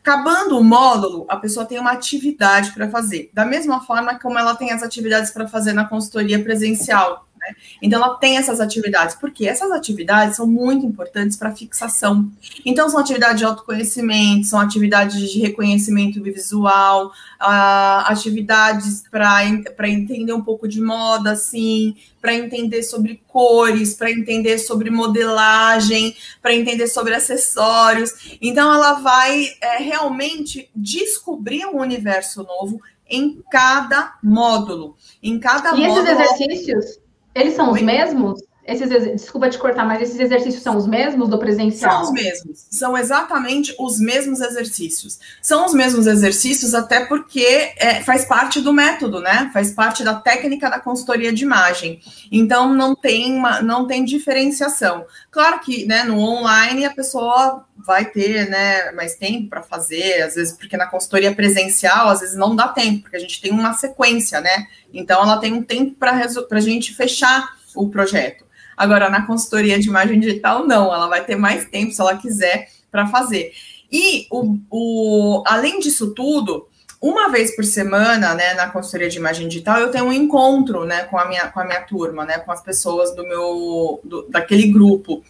Acabando 0.05 0.59
o 0.59 0.63
módulo, 0.63 1.25
a 1.29 1.37
pessoa 1.37 1.65
tem 1.65 1.79
uma 1.79 1.93
atividade 1.93 2.73
para 2.73 2.89
fazer, 2.89 3.31
da 3.33 3.45
mesma 3.45 3.79
forma 3.79 4.19
como 4.19 4.37
ela 4.37 4.53
tem 4.53 4.69
as 4.69 4.83
atividades 4.83 5.31
para 5.31 5.47
fazer 5.47 5.71
na 5.71 5.85
consultoria 5.85 6.43
presencial. 6.43 7.25
Né? 7.43 7.55
Então, 7.81 8.01
ela 8.01 8.15
tem 8.15 8.37
essas 8.37 8.59
atividades, 8.59 9.15
porque 9.15 9.47
essas 9.47 9.71
atividades 9.71 10.37
são 10.37 10.47
muito 10.47 10.85
importantes 10.85 11.35
para 11.35 11.53
fixação. 11.53 12.31
Então, 12.65 12.89
são 12.89 12.99
atividades 12.99 13.37
de 13.39 13.45
autoconhecimento, 13.45 14.47
são 14.47 14.59
atividades 14.59 15.29
de 15.31 15.39
reconhecimento 15.39 16.21
visual, 16.21 17.07
uh, 17.07 18.05
atividades 18.05 19.03
para 19.09 19.89
entender 19.89 20.33
um 20.33 20.41
pouco 20.41 20.67
de 20.67 20.81
moda, 20.81 21.31
assim, 21.31 21.95
para 22.21 22.33
entender 22.33 22.83
sobre 22.83 23.21
cores, 23.27 23.93
para 23.95 24.09
entender 24.09 24.57
sobre 24.57 24.89
modelagem, 24.89 26.15
para 26.41 26.53
entender 26.53 26.87
sobre 26.87 27.13
acessórios. 27.13 28.37
Então, 28.41 28.73
ela 28.73 28.93
vai 28.93 29.45
é, 29.61 29.77
realmente 29.79 30.69
descobrir 30.73 31.65
um 31.65 31.79
universo 31.79 32.43
novo 32.43 32.79
em 33.09 33.43
cada 33.51 34.17
módulo. 34.23 34.95
Em 35.21 35.39
cada 35.39 35.75
e 35.75 35.87
módulo. 35.87 36.07
E 36.07 36.11
esses 36.11 36.37
exercícios? 36.37 37.02
Eles 37.35 37.53
são 37.55 37.71
os 37.71 37.81
mesmos? 37.81 38.41
Esses, 38.65 38.87
desculpa 38.89 39.49
te 39.49 39.57
cortar, 39.57 39.85
mas 39.85 40.01
esses 40.01 40.17
exercícios 40.17 40.63
são 40.63 40.77
os 40.77 40.87
mesmos 40.87 41.27
do 41.27 41.37
presencial? 41.37 41.91
São 41.91 42.01
os 42.03 42.11
mesmos, 42.11 42.65
são 42.71 42.97
exatamente 42.97 43.75
os 43.77 43.99
mesmos 43.99 44.39
exercícios. 44.39 45.19
São 45.41 45.65
os 45.65 45.73
mesmos 45.73 46.07
exercícios, 46.07 46.73
até 46.73 47.05
porque 47.05 47.73
é, 47.75 48.01
faz 48.01 48.23
parte 48.23 48.61
do 48.61 48.71
método, 48.71 49.19
né? 49.19 49.49
Faz 49.53 49.71
parte 49.71 50.01
da 50.01 50.15
técnica 50.15 50.69
da 50.69 50.79
consultoria 50.79 51.33
de 51.33 51.43
imagem. 51.43 51.99
Então 52.31 52.73
não 52.73 52.95
tem 52.95 53.35
uma, 53.35 53.61
não 53.61 53.85
tem 53.85 54.05
diferenciação. 54.05 55.05
Claro 55.29 55.59
que 55.59 55.85
né, 55.85 56.05
no 56.05 56.17
online 56.17 56.85
a 56.85 56.93
pessoa 56.93 57.65
vai 57.85 58.05
ter 58.05 58.49
né, 58.49 58.93
mais 58.93 59.15
tempo 59.15 59.49
para 59.49 59.61
fazer, 59.61 60.21
às 60.21 60.35
vezes, 60.35 60.53
porque 60.53 60.77
na 60.77 60.87
consultoria 60.87 61.35
presencial, 61.35 62.07
às 62.07 62.21
vezes 62.21 62.37
não 62.37 62.55
dá 62.55 62.69
tempo, 62.69 63.01
porque 63.01 63.17
a 63.17 63.19
gente 63.19 63.41
tem 63.41 63.51
uma 63.51 63.73
sequência, 63.73 64.39
né? 64.39 64.67
Então 64.93 65.21
ela 65.21 65.37
tem 65.37 65.51
um 65.51 65.61
tempo 65.61 65.95
para 65.99 66.25
a 66.49 66.59
gente 66.61 66.95
fechar 66.95 67.57
o 67.75 67.89
projeto. 67.89 68.45
Agora, 68.75 69.09
na 69.09 69.25
consultoria 69.25 69.79
de 69.79 69.87
imagem 69.87 70.19
digital, 70.19 70.65
não, 70.65 70.93
ela 70.93 71.07
vai 71.07 71.23
ter 71.23 71.35
mais 71.35 71.65
tempo, 71.65 71.91
se 71.91 72.01
ela 72.01 72.17
quiser, 72.17 72.69
para 72.91 73.07
fazer. 73.07 73.51
E, 73.91 74.27
o, 74.31 74.57
o, 74.69 75.43
além 75.45 75.79
disso 75.79 76.13
tudo, 76.13 76.67
uma 77.01 77.29
vez 77.29 77.55
por 77.55 77.65
semana, 77.65 78.33
né, 78.33 78.53
na 78.53 78.69
consultoria 78.69 79.09
de 79.09 79.17
imagem 79.17 79.47
digital, 79.47 79.79
eu 79.79 79.91
tenho 79.91 80.05
um 80.05 80.13
encontro, 80.13 80.85
né, 80.85 81.03
com 81.03 81.17
a 81.17 81.25
minha, 81.25 81.47
com 81.49 81.59
a 81.59 81.65
minha 81.65 81.81
turma, 81.81 82.25
né, 82.25 82.39
com 82.39 82.51
as 82.51 82.63
pessoas 82.63 83.13
do 83.15 83.23
meu, 83.27 83.99
do, 84.03 84.25
daquele 84.29 84.67
grupo, 84.71 85.21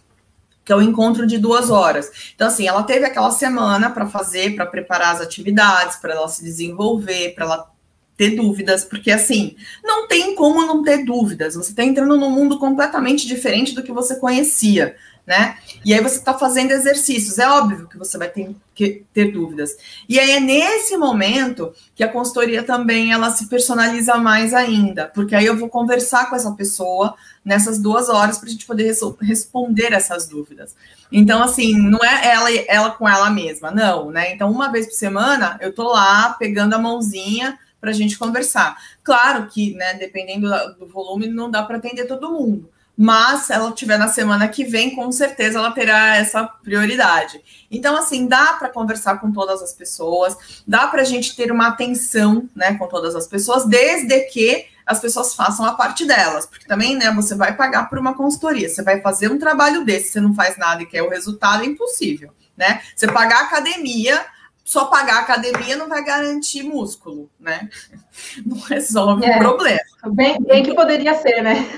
que 0.64 0.72
é 0.72 0.76
o 0.76 0.78
um 0.78 0.82
encontro 0.82 1.26
de 1.26 1.36
duas 1.36 1.70
horas. 1.70 2.32
Então, 2.34 2.46
assim, 2.46 2.66
ela 2.66 2.84
teve 2.84 3.04
aquela 3.04 3.30
semana 3.30 3.90
para 3.90 4.06
fazer, 4.06 4.54
para 4.54 4.64
preparar 4.64 5.14
as 5.14 5.20
atividades, 5.20 5.96
para 5.96 6.14
ela 6.14 6.28
se 6.28 6.42
desenvolver, 6.42 7.34
para 7.34 7.44
ela 7.44 7.73
ter 8.16 8.36
dúvidas, 8.36 8.84
porque 8.84 9.10
assim, 9.10 9.56
não 9.82 10.06
tem 10.06 10.34
como 10.34 10.64
não 10.64 10.82
ter 10.82 11.04
dúvidas. 11.04 11.54
Você 11.54 11.70
está 11.70 11.84
entrando 11.84 12.16
num 12.16 12.30
mundo 12.30 12.58
completamente 12.58 13.26
diferente 13.26 13.74
do 13.74 13.82
que 13.82 13.92
você 13.92 14.16
conhecia, 14.16 14.94
né? 15.26 15.56
E 15.84 15.92
aí 15.92 16.00
você 16.00 16.18
está 16.18 16.34
fazendo 16.34 16.70
exercícios. 16.70 17.38
É 17.38 17.48
óbvio 17.48 17.88
que 17.88 17.98
você 17.98 18.16
vai 18.16 18.28
ter 18.28 18.54
que 18.74 19.04
ter 19.12 19.32
dúvidas. 19.32 19.76
E 20.08 20.18
aí 20.18 20.32
é 20.32 20.40
nesse 20.40 20.96
momento 20.96 21.72
que 21.94 22.04
a 22.04 22.08
consultoria 22.08 22.62
também 22.62 23.12
ela 23.12 23.30
se 23.30 23.48
personaliza 23.48 24.16
mais 24.16 24.54
ainda, 24.54 25.06
porque 25.06 25.34
aí 25.34 25.46
eu 25.46 25.56
vou 25.56 25.68
conversar 25.68 26.28
com 26.28 26.36
essa 26.36 26.52
pessoa 26.52 27.14
nessas 27.44 27.78
duas 27.78 28.08
horas 28.08 28.38
para 28.38 28.48
a 28.48 28.52
gente 28.52 28.64
poder 28.64 28.94
responder 29.20 29.92
essas 29.92 30.28
dúvidas. 30.28 30.74
Então, 31.10 31.42
assim, 31.42 31.76
não 31.76 31.98
é 32.02 32.28
ela, 32.28 32.52
ela 32.68 32.90
com 32.90 33.08
ela 33.08 33.28
mesma, 33.28 33.70
não, 33.70 34.10
né? 34.10 34.32
Então, 34.32 34.50
uma 34.50 34.70
vez 34.70 34.86
por 34.86 34.94
semana 34.94 35.58
eu 35.60 35.72
tô 35.72 35.92
lá 35.92 36.34
pegando 36.38 36.74
a 36.74 36.78
mãozinha 36.78 37.58
para 37.84 37.90
a 37.90 37.94
gente 37.94 38.18
conversar. 38.18 38.78
Claro 39.02 39.46
que, 39.46 39.74
né, 39.74 39.92
dependendo 39.94 40.48
do 40.78 40.86
volume, 40.86 41.28
não 41.28 41.50
dá 41.50 41.62
para 41.62 41.76
atender 41.76 42.06
todo 42.06 42.32
mundo. 42.32 42.70
Mas 42.96 43.42
se 43.42 43.52
ela 43.52 43.72
tiver 43.72 43.98
na 43.98 44.08
semana 44.08 44.48
que 44.48 44.64
vem, 44.64 44.94
com 44.94 45.12
certeza 45.12 45.58
ela 45.58 45.70
terá 45.72 46.16
essa 46.16 46.44
prioridade. 46.44 47.42
Então, 47.70 47.94
assim, 47.94 48.26
dá 48.26 48.54
para 48.54 48.70
conversar 48.70 49.20
com 49.20 49.30
todas 49.32 49.60
as 49.60 49.74
pessoas, 49.74 50.62
dá 50.66 50.86
para 50.86 51.02
a 51.02 51.04
gente 51.04 51.36
ter 51.36 51.52
uma 51.52 51.68
atenção, 51.68 52.48
né, 52.56 52.74
com 52.78 52.86
todas 52.86 53.14
as 53.14 53.26
pessoas, 53.26 53.66
desde 53.66 54.18
que 54.20 54.66
as 54.86 54.98
pessoas 55.00 55.34
façam 55.34 55.66
a 55.66 55.74
parte 55.74 56.06
delas, 56.06 56.46
porque 56.46 56.66
também, 56.66 56.96
né, 56.96 57.10
você 57.10 57.34
vai 57.34 57.54
pagar 57.54 57.90
por 57.90 57.98
uma 57.98 58.14
consultoria, 58.14 58.68
você 58.68 58.82
vai 58.82 59.00
fazer 59.00 59.30
um 59.30 59.38
trabalho 59.38 59.84
desse, 59.84 60.12
você 60.12 60.20
não 60.20 60.34
faz 60.34 60.56
nada 60.56 60.82
e 60.82 60.86
quer 60.86 61.02
o 61.02 61.10
resultado, 61.10 61.64
é 61.64 61.66
impossível, 61.66 62.32
né? 62.56 62.80
Você 62.94 63.06
pagar 63.08 63.40
a 63.40 63.44
academia, 63.44 64.24
só 64.64 64.86
pagar 64.86 65.16
a 65.16 65.20
academia 65.20 65.76
não 65.76 65.88
vai 65.88 66.02
garantir 66.02 66.62
músculo, 66.62 67.30
né? 67.38 67.68
Não 68.44 68.58
resolve 68.60 69.26
é. 69.26 69.36
o 69.36 69.38
problema. 69.38 69.80
Bem, 70.06 70.40
bem 70.42 70.62
que 70.62 70.74
poderia 70.74 71.14
ser, 71.16 71.42
né? 71.42 71.68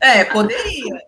É, 0.00 0.24
poderia. 0.24 1.00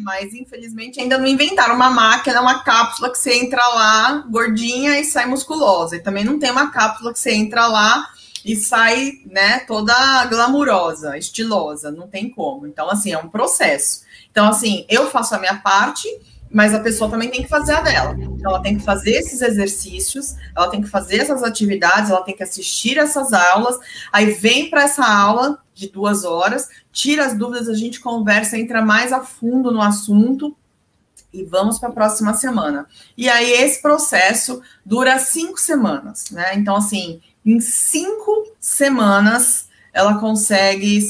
Mas 0.00 0.34
infelizmente 0.34 1.00
ainda 1.00 1.16
não 1.16 1.26
inventaram 1.26 1.74
uma 1.74 1.88
máquina, 1.90 2.40
uma 2.40 2.62
cápsula 2.62 3.10
que 3.10 3.18
você 3.18 3.34
entra 3.34 3.66
lá 3.68 4.26
gordinha 4.30 4.98
e 4.98 5.04
sai 5.04 5.26
musculosa. 5.26 5.96
E 5.96 6.02
também 6.02 6.24
não 6.24 6.38
tem 6.38 6.50
uma 6.50 6.70
cápsula 6.70 7.12
que 7.12 7.18
você 7.18 7.32
entra 7.32 7.66
lá 7.66 8.10
e 8.44 8.56
sai, 8.56 9.20
né, 9.26 9.60
toda 9.60 10.24
glamurosa, 10.26 11.16
estilosa, 11.16 11.90
não 11.90 12.08
tem 12.08 12.28
como. 12.30 12.66
Então, 12.66 12.90
assim, 12.90 13.12
é 13.12 13.18
um 13.18 13.28
processo. 13.28 14.02
Então, 14.30 14.48
assim, 14.48 14.84
eu 14.88 15.10
faço 15.10 15.34
a 15.34 15.38
minha 15.38 15.56
parte, 15.58 16.08
mas 16.50 16.74
a 16.74 16.80
pessoa 16.80 17.08
também 17.08 17.30
tem 17.30 17.42
que 17.42 17.48
fazer 17.48 17.72
a 17.72 17.80
dela. 17.80 18.16
Então, 18.18 18.50
ela 18.50 18.60
tem 18.60 18.76
que 18.76 18.84
fazer 18.84 19.12
esses 19.12 19.40
exercícios, 19.40 20.34
ela 20.56 20.68
tem 20.68 20.82
que 20.82 20.88
fazer 20.88 21.18
essas 21.18 21.42
atividades, 21.42 22.10
ela 22.10 22.22
tem 22.22 22.36
que 22.36 22.42
assistir 22.42 22.98
essas 22.98 23.32
aulas, 23.32 23.78
aí 24.12 24.32
vem 24.32 24.68
para 24.68 24.82
essa 24.82 25.04
aula 25.04 25.58
de 25.72 25.88
duas 25.88 26.24
horas, 26.24 26.68
tira 26.92 27.24
as 27.24 27.36
dúvidas, 27.36 27.68
a 27.68 27.74
gente 27.74 28.00
conversa, 28.00 28.58
entra 28.58 28.84
mais 28.84 29.12
a 29.12 29.20
fundo 29.20 29.70
no 29.70 29.80
assunto 29.80 30.56
e 31.32 31.44
vamos 31.44 31.78
para 31.78 31.90
a 31.90 31.92
próxima 31.92 32.34
semana. 32.34 32.86
E 33.16 33.28
aí, 33.28 33.52
esse 33.52 33.80
processo 33.80 34.60
dura 34.84 35.18
cinco 35.18 35.58
semanas, 35.58 36.30
né? 36.30 36.54
Então, 36.56 36.76
assim, 36.76 37.20
em 37.46 37.60
cinco 37.60 38.52
semanas, 38.58 39.68
ela 39.92 40.18
consegue, 40.18 41.00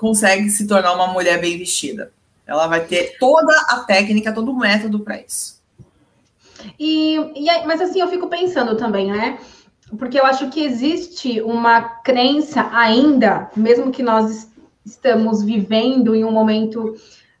consegue 0.00 0.50
se 0.50 0.66
tornar 0.66 0.92
uma 0.94 1.06
mulher 1.06 1.40
bem 1.40 1.56
vestida. 1.56 2.12
Ela 2.46 2.66
vai 2.66 2.84
ter 2.84 3.16
toda 3.18 3.52
a 3.68 3.80
técnica, 3.80 4.32
todo 4.32 4.52
o 4.52 4.58
método 4.58 5.00
para 5.00 5.20
isso. 5.20 5.60
E, 6.78 7.16
e, 7.34 7.66
mas 7.66 7.80
assim, 7.80 8.00
eu 8.00 8.08
fico 8.08 8.28
pensando 8.28 8.76
também, 8.76 9.10
né? 9.10 9.38
Porque 9.98 10.18
eu 10.18 10.24
acho 10.24 10.48
que 10.50 10.64
existe 10.64 11.40
uma 11.42 11.80
crença 11.82 12.68
ainda, 12.72 13.50
mesmo 13.56 13.90
que 13.90 14.02
nós 14.02 14.50
estamos 14.84 15.42
vivendo 15.42 16.14
em 16.14 16.24
um 16.24 16.30
momento 16.30 16.94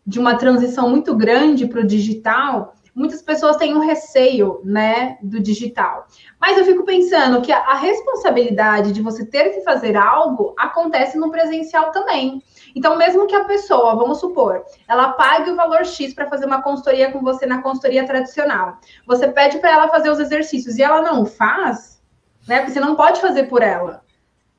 de 0.06 0.18
uma 0.18 0.36
transição 0.36 0.88
muito 0.88 1.14
grande 1.14 1.66
para 1.66 1.80
o 1.80 1.86
digital, 1.86 2.74
muitas 2.94 3.20
pessoas 3.20 3.56
têm 3.56 3.74
um 3.74 3.80
receio, 3.80 4.60
né, 4.64 5.18
do 5.22 5.38
digital. 5.38 6.06
Mas 6.40 6.56
eu 6.56 6.64
fico 6.64 6.84
pensando 6.84 7.42
que 7.42 7.52
a, 7.52 7.58
a 7.58 7.74
responsabilidade 7.74 8.92
de 8.92 9.02
você 9.02 9.24
ter 9.26 9.50
que 9.50 9.60
fazer 9.60 9.96
algo 9.96 10.54
acontece 10.58 11.18
no 11.18 11.30
presencial 11.30 11.90
também. 11.90 12.42
Então, 12.76 12.94
mesmo 12.94 13.26
que 13.26 13.34
a 13.34 13.44
pessoa, 13.44 13.96
vamos 13.96 14.20
supor, 14.20 14.62
ela 14.86 15.14
pague 15.14 15.50
o 15.50 15.56
valor 15.56 15.86
X 15.86 16.12
para 16.12 16.28
fazer 16.28 16.44
uma 16.44 16.60
consultoria 16.60 17.10
com 17.10 17.22
você 17.22 17.46
na 17.46 17.62
consultoria 17.62 18.04
tradicional, 18.04 18.76
você 19.06 19.26
pede 19.28 19.58
para 19.60 19.70
ela 19.70 19.88
fazer 19.88 20.10
os 20.10 20.20
exercícios 20.20 20.76
e 20.76 20.82
ela 20.82 21.00
não 21.00 21.24
faz, 21.24 22.02
né? 22.46 22.58
Porque 22.58 22.72
você 22.72 22.80
não 22.80 22.94
pode 22.94 23.18
fazer 23.22 23.44
por 23.44 23.62
ela. 23.62 24.04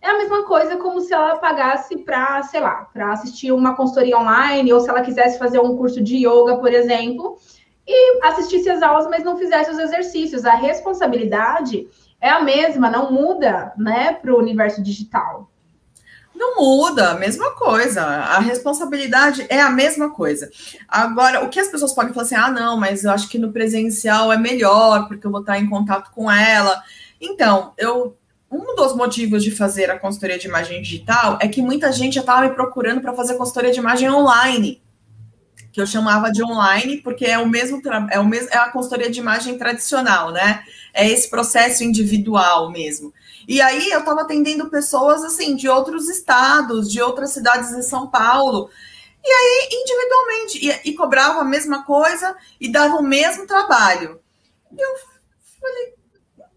É 0.02 0.10
a 0.10 0.18
mesma 0.18 0.44
coisa 0.46 0.78
como 0.78 1.00
se 1.00 1.14
ela 1.14 1.36
pagasse 1.36 1.96
para, 2.00 2.42
sei 2.42 2.60
lá, 2.60 2.88
para 2.92 3.12
assistir 3.12 3.52
uma 3.52 3.76
consultoria 3.76 4.18
online, 4.18 4.74
ou 4.74 4.80
se 4.80 4.90
ela 4.90 5.04
quisesse 5.04 5.38
fazer 5.38 5.60
um 5.60 5.78
curso 5.78 6.02
de 6.02 6.18
yoga, 6.18 6.58
por 6.58 6.74
exemplo, 6.74 7.38
e 7.86 8.26
assistisse 8.26 8.68
as 8.68 8.82
aulas, 8.82 9.06
mas 9.08 9.24
não 9.24 9.38
fizesse 9.38 9.70
os 9.70 9.78
exercícios. 9.78 10.44
A 10.44 10.56
responsabilidade 10.56 11.88
é 12.20 12.30
a 12.30 12.42
mesma, 12.42 12.90
não 12.90 13.12
muda, 13.12 13.74
né, 13.78 14.14
para 14.14 14.34
o 14.34 14.40
universo 14.40 14.82
digital. 14.82 15.52
Não 16.38 16.56
muda, 16.58 17.12
a 17.12 17.16
mesma 17.16 17.52
coisa. 17.56 18.04
A 18.04 18.40
responsabilidade 18.40 19.46
é 19.50 19.60
a 19.60 19.72
mesma 19.72 20.12
coisa. 20.12 20.50
Agora, 20.88 21.44
o 21.44 21.50
que 21.50 21.60
as 21.60 21.68
pessoas 21.68 21.94
podem 21.94 22.14
falar 22.14 22.26
assim: 22.26 22.36
ah, 22.36 22.52
não, 22.52 22.78
mas 22.78 23.04
eu 23.04 23.12
acho 23.12 23.28
que 23.28 23.40
no 23.40 23.52
presencial 23.52 24.32
é 24.32 24.38
melhor, 24.38 25.08
porque 25.08 25.26
eu 25.26 25.32
vou 25.32 25.42
estar 25.42 25.58
em 25.58 25.68
contato 25.68 26.12
com 26.12 26.32
ela. 26.32 26.82
Então, 27.20 27.74
eu. 27.78 28.16
Um 28.50 28.78
dos 28.78 28.96
motivos 28.96 29.44
de 29.44 29.52
fazer 29.52 29.92
a 29.92 30.00
consultoria 30.00 30.40
de 30.40 30.48
imagem 30.48 30.82
digital 30.82 31.38
é 31.42 31.50
que 31.50 31.62
muita 31.62 31.92
gente 31.92 32.14
já 32.14 32.22
estava 32.22 32.48
me 32.48 32.56
procurando 32.56 33.02
para 33.02 33.14
fazer 33.14 33.36
consultoria 33.36 33.74
de 33.74 33.80
imagem 33.80 34.10
online 34.10 34.82
que 35.78 35.82
eu 35.82 35.86
chamava 35.86 36.32
de 36.32 36.44
online, 36.44 36.98
porque 36.98 37.24
é 37.24 37.38
o 37.38 37.48
mesmo 37.48 37.80
é 38.10 38.20
o 38.20 38.26
mesmo 38.26 38.50
é 38.52 38.58
a 38.58 38.72
consultoria 38.72 39.12
de 39.12 39.20
imagem 39.20 39.60
tradicional, 39.60 40.32
né? 40.32 40.64
É 40.92 41.08
esse 41.08 41.30
processo 41.30 41.84
individual 41.84 42.72
mesmo. 42.72 43.14
E 43.48 43.62
aí 43.62 43.90
eu 43.92 44.00
estava 44.00 44.22
atendendo 44.22 44.70
pessoas 44.70 45.24
assim 45.24 45.56
de 45.56 45.70
outros 45.70 46.10
estados, 46.10 46.92
de 46.92 47.02
outras 47.02 47.32
cidades 47.32 47.76
de 47.76 47.84
São 47.84 48.08
Paulo. 48.08 48.70
E 49.24 49.30
aí, 49.30 49.70
individualmente, 49.72 50.84
e, 50.86 50.92
e 50.92 50.94
cobrava 50.94 51.42
a 51.42 51.46
mesma 51.46 51.84
coisa 51.84 52.36
e 52.60 52.72
dava 52.72 52.96
o 52.96 53.04
mesmo 53.04 53.48
trabalho. 53.48 54.20
E 54.72 54.82
eu 54.82 54.90
falei, 55.60 55.94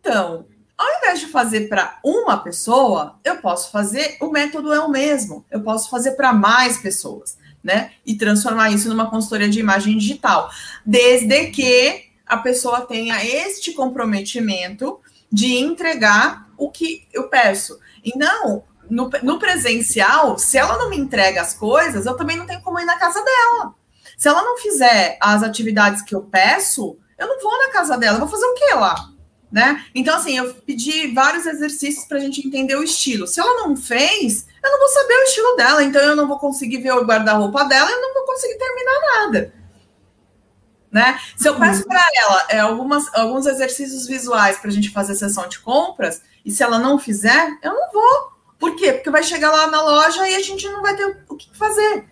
então, 0.01 0.47
ao 0.77 0.99
invés 0.99 1.21
de 1.21 1.27
fazer 1.27 1.69
para 1.69 1.99
uma 2.05 2.37
pessoa, 2.39 3.19
eu 3.25 3.37
posso 3.37 3.71
fazer, 3.71 4.17
o 4.21 4.31
método 4.31 4.73
é 4.73 4.81
o 4.81 4.91
mesmo, 4.91 5.45
eu 5.51 5.63
posso 5.63 5.89
fazer 5.89 6.13
para 6.13 6.33
mais 6.33 6.79
pessoas 6.79 7.39
né? 7.63 7.93
E 8.05 8.15
transformar 8.15 8.71
isso 8.71 8.89
numa 8.89 9.11
consultoria 9.11 9.49
de 9.49 9.61
imagem 9.61 9.97
digital, 9.97 10.51
desde 10.85 11.47
que 11.49 12.05
a 12.27 12.39
pessoa 12.39 12.83
tenha 12.83 13.25
este 13.25 13.73
comprometimento 13.73 14.99
de 15.31 15.57
entregar 15.59 16.49
o 16.61 16.71
que 16.71 17.09
eu 17.13 17.29
peço. 17.29 17.81
E 18.05 18.17
não, 18.17 18.63
no, 18.89 19.11
no 19.23 19.39
presencial, 19.39 20.39
se 20.39 20.59
ela 20.59 20.77
não 20.77 20.91
me 20.91 20.99
entrega 20.99 21.41
as 21.41 21.55
coisas, 21.55 22.07
eu 22.07 22.17
também 22.17 22.37
não 22.37 22.47
tenho 22.47 22.61
como 22.61 22.79
ir 22.79 22.85
na 22.85 22.99
casa 22.99 23.25
dela. 23.25 23.75
Se 24.17 24.29
ela 24.29 24.43
não 24.43 24.59
fizer 24.59 25.17
as 25.21 25.43
atividades 25.43 26.03
que 26.03 26.15
eu 26.15 26.23
peço, 26.23 26.99
eu 27.19 27.27
não 27.27 27.41
vou 27.41 27.59
na 27.59 27.73
casa 27.73 27.97
dela, 27.97 28.17
eu 28.17 28.21
vou 28.21 28.29
fazer 28.29 28.45
o 28.45 28.55
quê 28.55 28.75
lá? 28.75 29.11
Né? 29.51 29.85
Então, 29.95 30.17
assim, 30.17 30.37
eu 30.37 30.55
pedi 30.55 31.13
vários 31.13 31.45
exercícios 31.45 32.05
para 32.05 32.19
a 32.19 32.21
gente 32.21 32.47
entender 32.47 32.77
o 32.77 32.85
estilo. 32.85 33.27
Se 33.27 33.41
ela 33.41 33.67
não 33.67 33.77
fez, 33.77 34.47
eu 34.63 34.71
não 34.71 34.79
vou 34.79 34.89
saber 34.89 35.15
o 35.15 35.25
estilo 35.25 35.57
dela, 35.57 35.83
então 35.83 36.03
eu 36.03 36.15
não 36.15 36.29
vou 36.29 36.39
conseguir 36.39 36.79
ver 36.79 36.93
o 36.93 37.05
guarda-roupa 37.05 37.65
dela, 37.65 37.91
eu 37.91 38.01
não 38.01 38.15
vou 38.15 38.25
conseguir 38.27 38.59
terminar 38.59 39.01
nada. 39.01 39.53
Né? 40.93 41.21
Se 41.37 41.49
eu 41.49 41.57
peço 41.57 41.85
para 41.87 42.03
ela 42.17 42.47
é, 42.49 42.59
algumas, 42.59 43.13
alguns 43.15 43.47
exercícios 43.47 44.07
visuais 44.07 44.59
para 44.59 44.71
a 44.71 44.73
gente 44.73 44.91
fazer 44.91 45.15
sessão 45.15 45.49
de 45.49 45.61
compras, 45.61 46.23
e 46.45 46.51
se 46.51 46.63
ela 46.63 46.79
não 46.79 46.99
fizer, 46.99 47.59
eu 47.63 47.73
não 47.73 47.93
vou. 47.93 48.31
Por 48.59 48.77
quê? 48.77 48.93
Porque 48.93 49.11
vai 49.11 49.23
chegar 49.23 49.51
lá 49.51 49.67
na 49.69 49.83
loja 49.83 50.29
e 50.29 50.35
a 50.35 50.43
gente 50.43 50.69
não 50.69 50.83
vai 50.83 50.95
ter 50.97 51.25
o 51.29 51.37
que 51.37 51.49
fazer. 51.57 52.05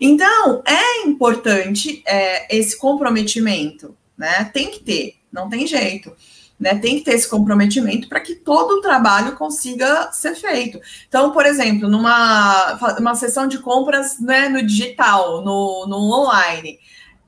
Então, 0.00 0.62
é 0.66 1.02
importante 1.06 2.02
é, 2.06 2.56
esse 2.56 2.76
comprometimento, 2.78 3.96
né? 4.16 4.44
Tem 4.52 4.70
que 4.70 4.80
ter, 4.80 5.16
não 5.30 5.48
tem 5.48 5.66
jeito 5.66 6.14
né? 6.58 6.76
Tem 6.76 6.98
que 6.98 7.04
ter 7.04 7.12
esse 7.12 7.28
comprometimento 7.28 8.08
para 8.08 8.20
que 8.20 8.34
todo 8.34 8.78
o 8.78 8.80
trabalho 8.80 9.36
consiga 9.36 10.10
ser 10.12 10.34
feito. 10.34 10.80
Então, 11.08 11.32
por 11.32 11.44
exemplo, 11.44 11.88
numa 11.88 12.78
uma 12.98 13.14
sessão 13.14 13.46
de 13.46 13.58
compras 13.58 14.20
né, 14.20 14.48
no 14.48 14.64
digital, 14.64 15.42
no, 15.44 15.86
no 15.86 15.96
online, 15.96 16.78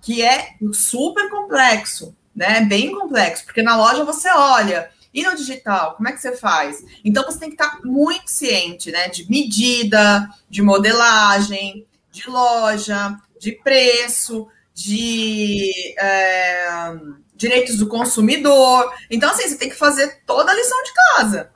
que 0.01 0.23
é 0.23 0.55
super 0.73 1.29
complexo, 1.29 2.17
né? 2.35 2.61
Bem 2.63 2.95
complexo, 2.95 3.45
porque 3.45 3.63
na 3.63 3.77
loja 3.77 4.05
você 4.05 4.31
olha. 4.31 4.91
E 5.17 5.23
no 5.23 5.35
digital, 5.35 5.95
como 5.95 6.11
é 6.11 6.13
que 6.13 6.21
você 6.21 6.37
faz? 6.37 6.85
Então 7.03 7.25
você 7.25 7.39
tem 7.39 7.49
que 7.49 7.55
estar 7.55 7.81
muito 7.83 8.31
ciente, 8.31 8.93
né? 8.93 9.09
De 9.09 9.27
medida, 9.31 10.29
de 10.47 10.61
modelagem, 10.61 11.87
de 12.13 12.29
loja, 12.29 13.17
de 13.41 13.53
preço, 13.53 14.47
de 14.75 15.73
é, 15.99 16.95
direitos 17.35 17.79
do 17.79 17.89
consumidor. 17.89 18.93
Então, 19.11 19.31
assim, 19.31 19.49
você 19.49 19.57
tem 19.57 19.71
que 19.71 19.75
fazer 19.75 20.21
toda 20.27 20.53
a 20.53 20.55
lição 20.55 20.83
de 20.83 20.93
casa. 20.93 21.51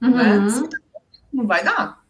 Uhum. 0.00 0.10
Né? 0.10 0.68
Não 1.30 1.46
vai 1.46 1.62
dar. 1.62 2.00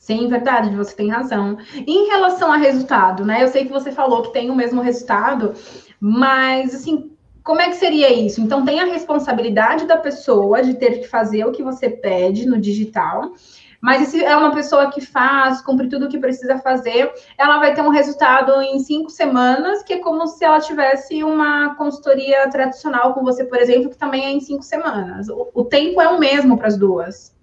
Sim, 0.00 0.28
verdade, 0.28 0.74
você 0.74 0.92
tem 0.92 1.08
razão. 1.08 1.56
E 1.72 1.88
em 1.88 2.08
relação 2.08 2.52
a 2.52 2.56
resultado, 2.56 3.24
né? 3.24 3.44
Eu 3.44 3.48
sei 3.48 3.64
que 3.64 3.72
você 3.72 3.92
falou 3.92 4.22
que 4.22 4.32
tem 4.32 4.50
o 4.50 4.56
mesmo 4.56 4.82
resultado, 4.82 5.54
mas 6.00 6.74
assim, 6.74 7.13
como 7.44 7.60
é 7.60 7.68
que 7.68 7.76
seria 7.76 8.10
isso? 8.10 8.40
Então, 8.40 8.64
tem 8.64 8.80
a 8.80 8.86
responsabilidade 8.86 9.86
da 9.86 9.98
pessoa 9.98 10.62
de 10.62 10.74
ter 10.74 11.00
que 11.00 11.06
fazer 11.06 11.44
o 11.44 11.52
que 11.52 11.62
você 11.62 11.90
pede 11.90 12.46
no 12.46 12.58
digital, 12.58 13.34
mas 13.82 14.08
se 14.08 14.24
é 14.24 14.34
uma 14.34 14.54
pessoa 14.54 14.90
que 14.90 15.02
faz, 15.02 15.60
cumpre 15.60 15.90
tudo 15.90 16.06
o 16.06 16.08
que 16.08 16.18
precisa 16.18 16.58
fazer, 16.58 17.12
ela 17.36 17.58
vai 17.58 17.74
ter 17.74 17.82
um 17.82 17.90
resultado 17.90 18.58
em 18.62 18.78
cinco 18.78 19.10
semanas, 19.10 19.82
que 19.82 19.92
é 19.92 19.98
como 19.98 20.26
se 20.26 20.42
ela 20.42 20.58
tivesse 20.58 21.22
uma 21.22 21.74
consultoria 21.74 22.48
tradicional 22.48 23.12
com 23.12 23.22
você, 23.22 23.44
por 23.44 23.58
exemplo, 23.58 23.90
que 23.90 23.98
também 23.98 24.24
é 24.24 24.30
em 24.30 24.40
cinco 24.40 24.62
semanas. 24.62 25.28
O, 25.28 25.50
o 25.52 25.64
tempo 25.66 26.00
é 26.00 26.08
o 26.08 26.18
mesmo 26.18 26.56
para 26.56 26.68
as 26.68 26.78
duas. 26.78 27.34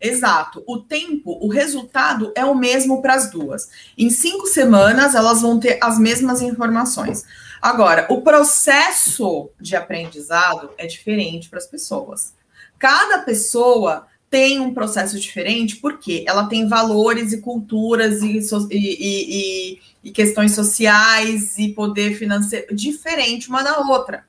Exato. 0.00 0.62
O 0.66 0.78
tempo, 0.78 1.38
o 1.40 1.48
resultado 1.48 2.32
é 2.34 2.44
o 2.44 2.54
mesmo 2.54 3.00
para 3.00 3.14
as 3.14 3.30
duas. 3.30 3.68
Em 3.96 4.10
cinco 4.10 4.46
semanas, 4.48 5.14
elas 5.14 5.40
vão 5.40 5.60
ter 5.60 5.78
as 5.80 6.00
mesmas 6.00 6.42
informações. 6.42 7.24
Agora, 7.60 8.06
o 8.10 8.22
processo 8.22 9.50
de 9.60 9.74
aprendizado 9.74 10.70
é 10.76 10.86
diferente 10.86 11.48
para 11.48 11.58
as 11.58 11.66
pessoas. 11.66 12.34
Cada 12.78 13.18
pessoa 13.20 14.06
tem 14.28 14.60
um 14.60 14.74
processo 14.74 15.18
diferente 15.18 15.76
porque 15.76 16.24
ela 16.26 16.46
tem 16.46 16.68
valores 16.68 17.32
e 17.32 17.40
culturas 17.40 18.22
e, 18.22 18.38
e, 18.70 18.70
e, 18.70 19.80
e, 20.04 20.10
questões 20.10 20.54
sociais 20.54 21.56
e 21.58 21.68
poder 21.68 22.14
financeiro 22.14 22.74
diferente 22.74 23.48
uma 23.48 23.62
da 23.62 23.78
outra. 23.78 24.24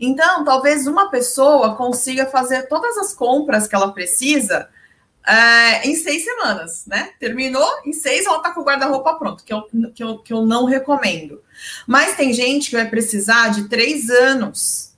Então, 0.00 0.44
talvez 0.44 0.86
uma 0.86 1.10
pessoa 1.10 1.76
consiga 1.76 2.26
fazer 2.26 2.68
todas 2.68 2.96
as 2.96 3.12
compras 3.12 3.66
que 3.66 3.74
ela 3.74 3.92
precisa 3.92 4.68
é, 5.26 5.86
em 5.86 5.94
seis 5.94 6.24
semanas, 6.24 6.86
né? 6.86 7.10
Terminou, 7.18 7.68
em 7.84 7.92
seis 7.92 8.24
ela 8.24 8.40
tá 8.40 8.54
com 8.54 8.62
o 8.62 8.64
guarda-roupa 8.64 9.14
pronto, 9.16 9.44
que 9.44 9.52
eu, 9.52 9.62
que, 9.94 10.02
eu, 10.02 10.18
que 10.18 10.32
eu 10.32 10.46
não 10.46 10.64
recomendo. 10.64 11.42
Mas 11.86 12.16
tem 12.16 12.32
gente 12.32 12.70
que 12.70 12.76
vai 12.76 12.88
precisar 12.88 13.48
de 13.48 13.68
três 13.68 14.10
anos 14.10 14.90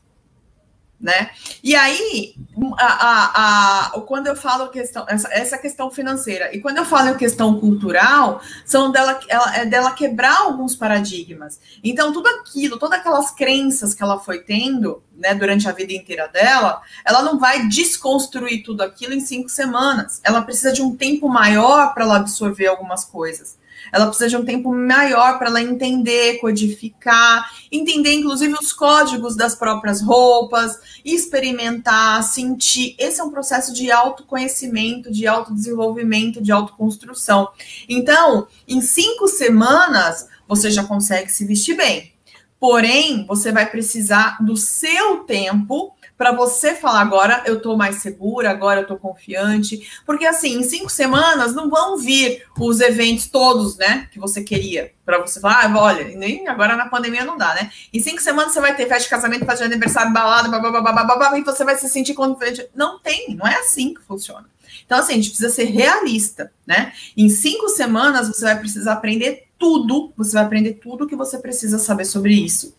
né? 1.02 1.30
E 1.64 1.74
aí, 1.74 2.36
a, 2.78 2.86
a, 2.86 3.86
a, 3.96 4.00
quando 4.02 4.28
eu 4.28 4.36
falo 4.36 4.68
questão, 4.68 5.04
essa, 5.08 5.28
essa 5.32 5.58
questão 5.58 5.90
financeira, 5.90 6.54
e 6.54 6.60
quando 6.60 6.76
eu 6.76 6.84
falo 6.84 7.08
em 7.08 7.16
questão 7.16 7.58
cultural, 7.58 8.40
são 8.64 8.92
dela, 8.92 9.18
ela, 9.28 9.56
é 9.56 9.66
dela 9.66 9.90
quebrar 9.90 10.42
alguns 10.42 10.76
paradigmas. 10.76 11.58
Então, 11.82 12.12
tudo 12.12 12.28
aquilo, 12.28 12.78
todas 12.78 13.00
aquelas 13.00 13.32
crenças 13.32 13.94
que 13.94 14.02
ela 14.02 14.20
foi 14.20 14.44
tendo, 14.44 15.02
né, 15.16 15.34
durante 15.34 15.68
a 15.68 15.72
vida 15.72 15.92
inteira 15.92 16.28
dela, 16.28 16.80
ela 17.04 17.20
não 17.20 17.36
vai 17.36 17.66
desconstruir 17.66 18.62
tudo 18.62 18.82
aquilo 18.82 19.12
em 19.12 19.20
cinco 19.20 19.48
semanas. 19.48 20.20
Ela 20.22 20.40
precisa 20.42 20.72
de 20.72 20.82
um 20.82 20.94
tempo 20.94 21.28
maior 21.28 21.94
para 21.94 22.04
ela 22.04 22.16
absorver 22.18 22.68
algumas 22.68 23.04
coisas. 23.04 23.58
Ela 23.90 24.06
precisa 24.06 24.28
de 24.28 24.36
um 24.36 24.44
tempo 24.44 24.74
maior 24.74 25.38
para 25.38 25.48
ela 25.48 25.62
entender, 25.62 26.38
codificar, 26.38 27.50
entender 27.70 28.12
inclusive 28.14 28.54
os 28.54 28.72
códigos 28.72 29.36
das 29.36 29.54
próprias 29.54 30.02
roupas, 30.02 30.78
experimentar, 31.04 32.22
sentir. 32.22 32.94
Esse 32.98 33.20
é 33.20 33.24
um 33.24 33.30
processo 33.30 33.72
de 33.72 33.90
autoconhecimento, 33.90 35.10
de 35.10 35.26
autodesenvolvimento, 35.26 36.42
de 36.42 36.52
autoconstrução. 36.52 37.48
Então, 37.88 38.46
em 38.68 38.80
cinco 38.80 39.26
semanas, 39.26 40.28
você 40.46 40.70
já 40.70 40.84
consegue 40.84 41.30
se 41.30 41.44
vestir 41.44 41.76
bem. 41.76 42.12
Porém, 42.60 43.26
você 43.26 43.50
vai 43.50 43.68
precisar 43.68 44.38
do 44.40 44.56
seu 44.56 45.24
tempo 45.24 45.92
para 46.16 46.32
você 46.32 46.74
falar 46.74 47.00
agora 47.00 47.42
eu 47.46 47.56
estou 47.56 47.76
mais 47.76 47.96
segura, 47.96 48.50
agora 48.50 48.80
eu 48.80 48.82
estou 48.82 48.96
confiante, 48.96 49.88
porque 50.06 50.26
assim, 50.26 50.58
em 50.58 50.62
cinco 50.62 50.90
semanas 50.90 51.54
não 51.54 51.68
vão 51.68 51.96
vir 51.96 52.44
os 52.58 52.80
eventos 52.80 53.26
todos, 53.26 53.76
né, 53.76 54.08
que 54.12 54.18
você 54.18 54.42
queria, 54.42 54.92
para 55.04 55.18
você 55.18 55.40
falar, 55.40 55.64
ah, 55.64 55.78
olha, 55.80 56.04
nem 56.16 56.46
agora 56.46 56.76
na 56.76 56.86
pandemia 56.86 57.24
não 57.24 57.36
dá, 57.36 57.54
né? 57.54 57.70
Em 57.92 58.00
cinco 58.00 58.22
semanas 58.22 58.52
você 58.52 58.60
vai 58.60 58.76
ter 58.76 58.86
festa 58.86 59.04
de 59.04 59.10
casamento, 59.10 59.44
festa 59.44 59.66
de 59.66 59.72
aniversário, 59.72 60.12
balada, 60.12 60.48
babá, 60.48 61.38
e 61.38 61.42
você 61.42 61.64
vai 61.64 61.76
se 61.76 61.88
sentir 61.88 62.14
confiante. 62.14 62.68
Não 62.74 63.00
tem, 63.00 63.34
não 63.34 63.46
é 63.46 63.56
assim 63.56 63.94
que 63.94 64.02
funciona. 64.02 64.46
Então, 64.84 64.98
assim, 64.98 65.12
a 65.12 65.16
gente 65.16 65.30
precisa 65.30 65.50
ser 65.50 65.64
realista, 65.64 66.52
né? 66.66 66.92
Em 67.16 67.28
cinco 67.28 67.68
semanas 67.68 68.28
você 68.28 68.44
vai 68.44 68.58
precisar 68.58 68.94
aprender 68.94 69.48
tudo, 69.58 70.12
você 70.16 70.32
vai 70.32 70.44
aprender 70.44 70.74
tudo 70.74 71.06
que 71.06 71.16
você 71.16 71.38
precisa 71.38 71.78
saber 71.78 72.04
sobre 72.04 72.34
isso. 72.34 72.74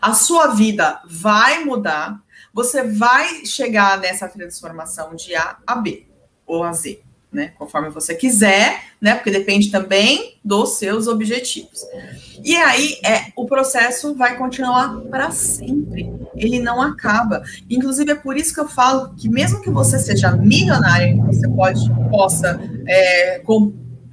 A 0.00 0.14
sua 0.14 0.48
vida 0.48 1.00
vai 1.06 1.64
mudar, 1.64 2.20
você 2.52 2.82
vai 2.82 3.44
chegar 3.44 3.98
nessa 3.98 4.28
transformação 4.28 5.14
de 5.14 5.34
A 5.34 5.58
a 5.66 5.76
B 5.76 6.06
ou 6.46 6.64
a 6.64 6.72
Z, 6.72 7.00
né? 7.30 7.52
Conforme 7.58 7.90
você 7.90 8.14
quiser, 8.14 8.82
né? 9.00 9.14
Porque 9.14 9.30
depende 9.30 9.70
também 9.70 10.38
dos 10.44 10.78
seus 10.78 11.06
objetivos. 11.06 11.84
E 12.42 12.56
aí 12.56 12.98
é 13.04 13.32
o 13.36 13.46
processo 13.46 14.14
vai 14.14 14.36
continuar 14.36 14.98
para 15.02 15.30
sempre. 15.30 16.10
Ele 16.34 16.58
não 16.58 16.80
acaba. 16.80 17.42
Inclusive 17.68 18.12
é 18.12 18.14
por 18.14 18.36
isso 18.36 18.54
que 18.54 18.60
eu 18.60 18.68
falo 18.68 19.14
que 19.14 19.28
mesmo 19.28 19.60
que 19.60 19.70
você 19.70 19.98
seja 19.98 20.32
milionário, 20.32 21.22
você 21.26 21.48
pode 21.48 21.80
possa 22.10 22.60
é, 22.86 23.40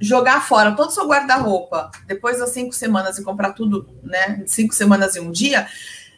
jogar 0.00 0.46
fora 0.46 0.72
todo 0.72 0.88
o 0.88 0.92
seu 0.92 1.06
guarda-roupa 1.06 1.90
depois 2.06 2.38
das 2.38 2.50
cinco 2.50 2.72
semanas 2.72 3.18
e 3.18 3.24
comprar 3.24 3.52
tudo, 3.52 3.88
né? 4.02 4.42
Cinco 4.46 4.74
semanas 4.74 5.16
e 5.16 5.20
um 5.20 5.30
dia 5.30 5.66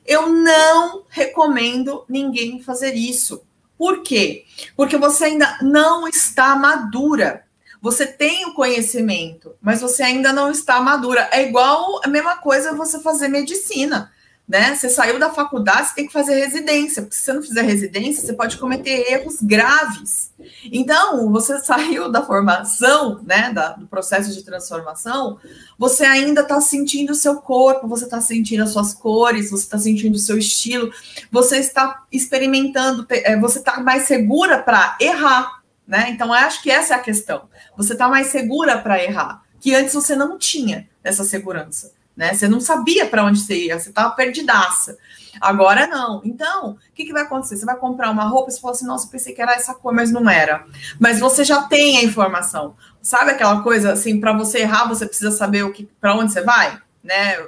eu 0.08 0.32
não 0.32 1.04
recomendo 1.08 2.04
ninguém 2.08 2.62
fazer 2.62 2.94
isso. 2.94 3.42
Por 3.76 4.02
quê? 4.02 4.46
Porque 4.74 4.96
você 4.96 5.26
ainda 5.26 5.58
não 5.60 6.08
está 6.08 6.56
madura. 6.56 7.44
Você 7.80 8.06
tem 8.06 8.46
o 8.46 8.54
conhecimento, 8.54 9.54
mas 9.60 9.82
você 9.82 10.02
ainda 10.02 10.32
não 10.32 10.50
está 10.50 10.80
madura. 10.80 11.28
É 11.30 11.46
igual 11.46 12.00
a 12.02 12.08
mesma 12.08 12.38
coisa 12.38 12.74
você 12.74 12.98
fazer 13.00 13.28
medicina 13.28 14.10
né? 14.48 14.74
Você 14.74 14.88
saiu 14.88 15.18
da 15.18 15.28
faculdade, 15.28 15.88
você 15.88 15.94
tem 15.94 16.06
que 16.06 16.12
fazer 16.12 16.34
residência, 16.36 17.02
porque 17.02 17.14
se 17.14 17.22
você 17.22 17.32
não 17.34 17.42
fizer 17.42 17.62
residência, 17.62 18.24
você 18.24 18.32
pode 18.32 18.56
cometer 18.56 19.12
erros 19.12 19.42
graves. 19.42 20.32
Então, 20.72 21.30
você 21.30 21.58
saiu 21.60 22.10
da 22.10 22.24
formação, 22.24 23.20
né, 23.26 23.52
da, 23.52 23.72
do 23.72 23.86
processo 23.86 24.32
de 24.32 24.42
transformação, 24.42 25.38
você 25.76 26.04
ainda 26.04 26.40
está 26.40 26.58
sentindo 26.62 27.10
o 27.10 27.14
seu 27.14 27.36
corpo, 27.36 27.86
você 27.86 28.04
está 28.04 28.22
sentindo 28.22 28.62
as 28.62 28.70
suas 28.70 28.94
cores, 28.94 29.50
você 29.50 29.64
está 29.64 29.76
sentindo 29.78 30.14
o 30.14 30.18
seu 30.18 30.38
estilo, 30.38 30.90
você 31.30 31.58
está 31.58 32.04
experimentando, 32.10 33.06
é, 33.10 33.38
você 33.38 33.58
está 33.58 33.80
mais 33.80 34.04
segura 34.04 34.62
para 34.62 34.96
errar, 34.98 35.62
né? 35.86 36.08
Então, 36.08 36.32
acho 36.32 36.62
que 36.62 36.70
essa 36.70 36.94
é 36.94 36.96
a 36.96 37.00
questão. 37.00 37.50
Você 37.76 37.92
está 37.92 38.08
mais 38.08 38.28
segura 38.28 38.78
para 38.78 39.02
errar, 39.02 39.42
que 39.60 39.74
antes 39.74 39.92
você 39.92 40.16
não 40.16 40.38
tinha 40.38 40.88
essa 41.04 41.22
segurança 41.22 41.97
né? 42.18 42.34
Você 42.34 42.48
não 42.48 42.60
sabia 42.60 43.06
para 43.06 43.24
onde 43.24 43.38
você 43.38 43.66
ia, 43.66 43.78
você 43.78 43.90
estava 43.90 44.10
perdidaça. 44.10 44.98
Agora 45.40 45.86
não. 45.86 46.20
Então, 46.24 46.70
o 46.72 46.78
que, 46.92 47.04
que 47.04 47.12
vai 47.12 47.22
acontecer? 47.22 47.56
Você 47.56 47.64
vai 47.64 47.76
comprar 47.76 48.10
uma 48.10 48.24
roupa 48.24 48.50
e 48.50 48.52
você 48.52 48.60
fala 48.60 48.74
assim, 48.74 48.86
nossa, 48.86 49.06
pensei 49.06 49.32
que 49.32 49.40
era 49.40 49.52
essa 49.52 49.72
cor, 49.72 49.94
mas 49.94 50.10
não 50.10 50.28
era. 50.28 50.66
Mas 50.98 51.20
você 51.20 51.44
já 51.44 51.62
tem 51.62 51.96
a 51.96 52.02
informação. 52.02 52.74
Sabe 53.00 53.30
aquela 53.30 53.62
coisa 53.62 53.92
assim, 53.92 54.18
para 54.18 54.32
você 54.32 54.62
errar, 54.62 54.88
você 54.88 55.06
precisa 55.06 55.30
saber 55.30 55.62
o 55.62 55.72
que 55.72 55.88
para 56.00 56.16
onde 56.16 56.32
você 56.32 56.42
vai, 56.42 56.76
né? 57.04 57.38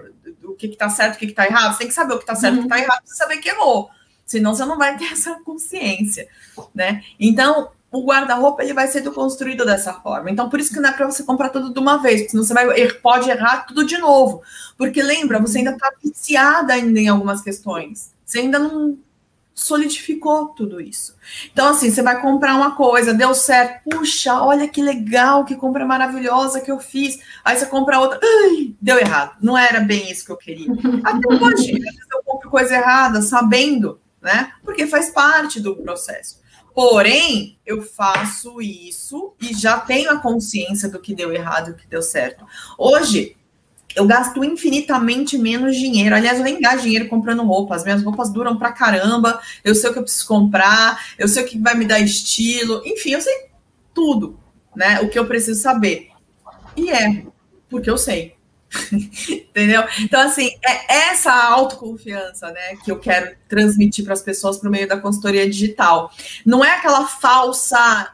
O 0.45 0.55
que, 0.55 0.69
que 0.69 0.77
tá 0.77 0.89
certo, 0.89 1.17
o 1.17 1.19
que, 1.19 1.27
que 1.27 1.33
tá 1.33 1.47
errado. 1.47 1.73
Você 1.73 1.81
tem 1.81 1.89
que 1.89 1.95
saber 1.95 2.15
o 2.15 2.21
que 2.21 2.27
tá 2.27 2.37
certo, 2.37 2.55
uhum. 2.55 2.61
o 2.61 2.63
que 2.63 2.69
tá 2.69 2.77
uhum. 2.77 2.83
errado, 2.83 3.03
você 3.05 3.15
saber 3.17 3.39
que 3.39 3.49
errou. 3.49 3.91
Senão 4.25 4.55
você 4.55 4.65
não 4.65 4.79
vai 4.79 4.97
ter 4.97 5.07
essa 5.11 5.35
consciência, 5.45 6.29
né? 6.73 7.03
Então, 7.19 7.73
o 7.93 8.05
guarda-roupa 8.05 8.63
ele 8.63 8.73
vai 8.73 8.87
sendo 8.87 9.13
construído 9.13 9.65
dessa 9.65 9.93
forma. 9.95 10.31
Então, 10.31 10.49
por 10.49 10.61
isso 10.61 10.73
que 10.73 10.81
não 10.81 10.91
é 10.91 10.93
para 10.93 11.11
você 11.11 11.23
comprar 11.23 11.49
tudo 11.49 11.73
de 11.73 11.79
uma 11.79 11.97
vez, 11.99 12.21
porque 12.21 12.31
senão 12.31 12.45
você 12.45 12.55
vai, 12.55 12.81
er, 12.81 13.01
pode 13.01 13.29
errar 13.29 13.67
tudo 13.67 13.85
de 13.85 13.99
novo. 13.99 14.43
Porque 14.77 15.03
lembra, 15.03 15.41
você 15.41 15.59
ainda 15.59 15.73
está 15.73 15.91
viciada 16.03 16.73
ainda 16.73 17.01
em 17.01 17.09
algumas 17.09 17.41
questões. 17.41 18.13
Você 18.25 18.41
ainda 18.41 18.59
não 18.59 18.97
solidificou 19.53 20.47
tudo 20.49 20.81
isso. 20.81 21.15
Então, 21.53 21.69
assim, 21.69 21.91
você 21.91 22.01
vai 22.01 22.21
comprar 22.21 22.55
uma 22.55 22.75
coisa, 22.77 23.13
deu 23.13 23.35
certo, 23.35 23.91
puxa, 23.91 24.41
olha 24.41 24.67
que 24.67 24.81
legal, 24.81 25.45
que 25.45 25.55
compra 25.55 25.85
maravilhosa 25.85 26.61
que 26.61 26.71
eu 26.71 26.79
fiz. 26.79 27.19
Aí 27.45 27.59
você 27.59 27.67
compra 27.67 27.99
outra, 27.99 28.19
ai, 28.23 28.75
deu 28.81 28.99
errado. 28.99 29.37
Não 29.43 29.59
era 29.59 29.81
bem 29.81 30.11
isso 30.11 30.25
que 30.25 30.33
eu 30.33 30.37
queria. 30.37 30.73
Até 31.05 31.29
hoje, 31.29 31.73
eu 32.13 32.23
compro 32.25 32.49
coisa 32.49 32.75
errada, 32.75 33.21
sabendo, 33.21 34.01
né? 34.23 34.53
Porque 34.65 34.87
faz 34.87 35.11
parte 35.11 35.61
do 35.61 35.77
processo. 35.77 36.40
Porém, 36.75 37.59
eu 37.67 37.83
faço 37.83 38.61
isso 38.61 39.35
e 39.41 39.55
já 39.55 39.79
tenho 39.79 40.11
a 40.11 40.19
consciência 40.19 40.89
do 40.89 41.01
que 41.01 41.15
deu 41.15 41.33
errado 41.33 41.71
e 41.71 41.73
do 41.73 41.79
que 41.79 41.87
deu 41.87 42.03
certo. 42.03 42.45
Hoje, 42.79 43.37
eu 43.95 44.07
gasto 44.07 44.45
infinitamente 44.45 45.37
menos 45.37 45.77
dinheiro. 45.77 46.15
Aliás, 46.15 46.39
eu 46.39 46.45
nem 46.45 46.61
gasto 46.61 46.83
dinheiro 46.83 47.09
comprando 47.09 47.43
roupas. 47.43 47.83
Minhas 47.85 48.03
roupas 48.03 48.33
duram 48.33 48.57
pra 48.57 48.73
caramba. 48.73 49.41
Eu 49.65 49.75
sei 49.75 49.91
o 49.91 49.93
que 49.93 49.99
eu 49.99 50.03
preciso 50.05 50.27
comprar, 50.27 51.15
eu 51.19 51.27
sei 51.27 51.45
o 51.45 51.47
que 51.47 51.59
vai 51.59 51.75
me 51.75 51.85
dar 51.85 51.99
estilo. 51.99 52.83
Enfim, 52.85 53.11
eu 53.11 53.21
sei 53.21 53.51
tudo, 53.93 54.39
né? 54.75 55.01
O 55.01 55.09
que 55.09 55.19
eu 55.19 55.27
preciso 55.27 55.61
saber. 55.61 56.09
E 56.77 56.91
é, 56.91 57.25
porque 57.69 57.91
eu 57.91 57.99
sei. 57.99 58.40
Entendeu? 58.93 59.83
Então, 60.01 60.21
assim, 60.21 60.51
é 60.65 61.09
essa 61.11 61.33
autoconfiança, 61.33 62.51
né, 62.51 62.77
que 62.85 62.91
eu 62.91 62.99
quero 62.99 63.37
transmitir 63.49 64.05
para 64.05 64.15
as 64.15 64.23
pessoas 64.23 64.59
por 64.59 64.71
meio 64.71 64.89
da 64.89 65.01
consultoria 65.01 65.49
digital. 65.49 66.11
Não 66.47 66.65
é 66.65 66.77
aquela 66.77 67.07
falsa, 67.07 68.13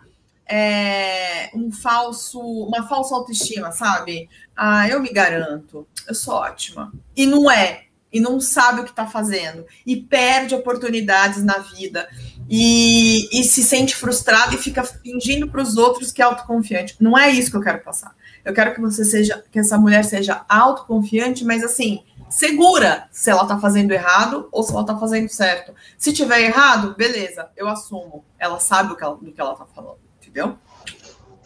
é, 0.49 1.51
um 1.55 1.71
falso, 1.71 2.41
uma 2.41 2.89
falsa 2.89 3.15
autoestima, 3.15 3.71
sabe? 3.73 4.29
Ah, 4.57 4.89
eu 4.89 5.01
me 5.01 5.11
garanto, 5.11 5.87
eu 6.09 6.15
sou 6.15 6.35
ótima. 6.35 6.93
E 7.15 7.27
não 7.27 7.51
é, 7.51 7.85
e 8.11 8.19
não 8.19 8.41
sabe 8.41 8.81
o 8.81 8.85
que 8.85 8.91
está 8.91 9.07
fazendo, 9.07 9.67
e 9.85 9.97
perde 9.97 10.55
oportunidades 10.55 11.45
na 11.45 11.59
vida, 11.59 12.09
e, 12.49 13.29
e 13.31 13.45
se 13.45 13.63
sente 13.63 13.95
frustrado 13.95 14.55
e 14.55 14.59
fica 14.59 14.83
fingindo 14.85 15.49
para 15.49 15.61
os 15.61 15.77
outros 15.77 16.13
que 16.13 16.23
é 16.23 16.25
autoconfiante. 16.25 16.97
Não 16.99 17.19
é 17.19 17.31
isso 17.31 17.51
que 17.51 17.57
eu 17.57 17.63
quero 17.63 17.83
passar. 17.83 18.17
Eu 18.47 18.55
quero 18.55 18.73
que 18.73 18.81
você 18.81 19.05
seja, 19.05 19.45
que 19.51 19.59
essa 19.59 19.77
mulher 19.77 20.05
seja 20.05 20.45
autoconfiante, 20.49 21.45
mas 21.45 21.65
assim, 21.65 22.05
segura 22.31 23.09
se 23.11 23.29
ela 23.29 23.45
tá 23.45 23.59
fazendo 23.59 23.91
errado 23.91 24.49
ou 24.53 24.63
se 24.63 24.73
ela 24.73 24.87
tá 24.87 24.97
fazendo 24.97 25.29
certo. 25.29 25.75
Se 25.99 26.13
tiver 26.13 26.43
errado, 26.43 26.95
beleza, 26.97 27.51
eu 27.57 27.67
assumo. 27.67 28.25
Ela 28.39 28.61
sabe 28.61 28.93
o 28.93 28.97
que 28.97 29.03
ela, 29.03 29.17
do 29.17 29.33
que 29.33 29.41
ela 29.41 29.57
tá 29.57 29.67
falando, 29.75 29.99
entendeu? 30.23 30.57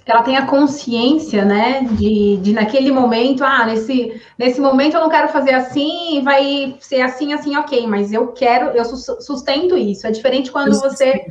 ela 0.05 0.22
tenha 0.22 0.46
consciência, 0.46 1.44
né, 1.44 1.84
de, 1.84 2.36
de 2.38 2.53
naquele 2.53 2.90
momento, 2.90 3.44
ah, 3.44 3.64
nesse, 3.64 4.20
nesse 4.36 4.61
momento 4.61 4.94
eu 4.94 5.01
não 5.01 5.09
quero 5.09 5.28
fazer 5.28 5.53
assim, 5.53 6.20
vai 6.24 6.76
ser 6.80 7.01
assim, 7.03 7.32
assim, 7.32 7.57
ok, 7.57 7.86
mas 7.86 8.12
eu 8.12 8.28
quero, 8.28 8.70
eu 8.76 8.84
sustento 8.84 9.76
isso. 9.76 10.07
É 10.07 10.11
diferente 10.11 10.51
quando 10.51 10.78
você 10.80 11.26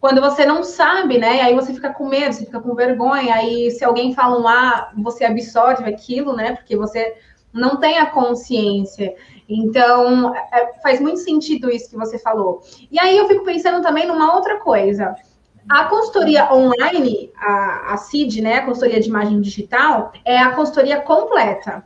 quando 0.00 0.20
você 0.20 0.46
não 0.46 0.64
sabe, 0.64 1.18
né? 1.18 1.42
Aí 1.42 1.54
você 1.54 1.74
fica 1.74 1.92
com 1.92 2.08
medo, 2.08 2.32
você 2.32 2.46
fica 2.46 2.60
com 2.60 2.74
vergonha, 2.74 3.34
aí 3.34 3.70
se 3.70 3.84
alguém 3.84 4.14
fala 4.14 4.40
um 4.40 4.48
A, 4.48 4.90
você 4.96 5.24
absorve 5.24 5.84
aquilo, 5.84 6.34
né? 6.34 6.56
Porque 6.56 6.74
você 6.74 7.14
não 7.52 7.76
tem 7.76 7.98
a 7.98 8.06
consciência. 8.06 9.14
Então, 9.46 10.34
é, 10.34 10.80
faz 10.82 11.00
muito 11.00 11.18
sentido 11.18 11.70
isso 11.70 11.90
que 11.90 11.96
você 11.96 12.18
falou. 12.18 12.62
E 12.90 12.98
aí 12.98 13.16
eu 13.16 13.28
fico 13.28 13.44
pensando 13.44 13.82
também 13.82 14.06
numa 14.06 14.34
outra 14.34 14.58
coisa. 14.60 15.14
A 15.68 15.84
consultoria 15.84 16.50
online, 16.52 17.30
a, 17.36 17.92
a 17.92 17.96
CID, 17.98 18.40
né, 18.40 18.54
a 18.54 18.64
consultoria 18.64 19.00
de 19.00 19.08
imagem 19.08 19.40
digital, 19.40 20.12
é 20.24 20.38
a 20.38 20.52
consultoria 20.52 21.00
completa. 21.00 21.84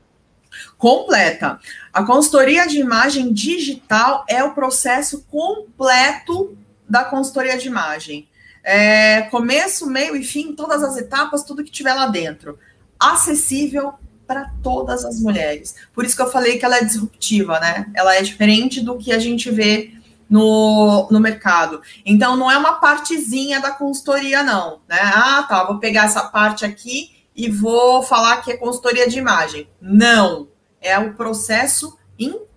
Completa. 0.78 1.58
A 1.92 2.04
consultoria 2.04 2.66
de 2.68 2.78
imagem 2.78 3.32
digital 3.32 4.24
é 4.28 4.44
o 4.44 4.54
processo 4.54 5.24
completo 5.28 6.56
da 6.88 7.04
consultoria 7.04 7.56
de 7.56 7.68
imagem. 7.68 8.28
É, 8.62 9.22
começo, 9.22 9.86
meio 9.86 10.16
e 10.16 10.24
fim, 10.24 10.54
todas 10.54 10.82
as 10.82 10.96
etapas, 10.96 11.42
tudo 11.42 11.64
que 11.64 11.70
tiver 11.70 11.94
lá 11.94 12.06
dentro. 12.06 12.58
Acessível 12.98 13.94
para 14.26 14.50
todas 14.62 15.04
as 15.04 15.20
mulheres. 15.20 15.74
Por 15.92 16.04
isso 16.04 16.16
que 16.16 16.22
eu 16.22 16.30
falei 16.30 16.58
que 16.58 16.64
ela 16.64 16.78
é 16.78 16.84
disruptiva, 16.84 17.60
né? 17.60 17.90
Ela 17.94 18.16
é 18.16 18.22
diferente 18.22 18.80
do 18.80 18.96
que 18.96 19.12
a 19.12 19.18
gente 19.18 19.50
vê 19.50 19.92
no, 20.28 21.08
no 21.10 21.20
mercado. 21.20 21.82
Então, 22.04 22.36
não 22.36 22.50
é 22.50 22.56
uma 22.56 22.74
partezinha 22.74 23.60
da 23.60 23.70
consultoria, 23.70 24.42
não. 24.42 24.80
Né? 24.88 24.98
Ah, 25.00 25.44
tá, 25.48 25.64
vou 25.64 25.78
pegar 25.78 26.06
essa 26.06 26.22
parte 26.22 26.64
aqui 26.64 27.14
e 27.36 27.50
vou 27.50 28.02
falar 28.02 28.38
que 28.38 28.52
é 28.52 28.56
consultoria 28.56 29.08
de 29.08 29.18
imagem. 29.18 29.68
Não, 29.80 30.48
é 30.80 30.98
o 30.98 31.14
processo 31.14 31.98
inteiro, 32.18 32.53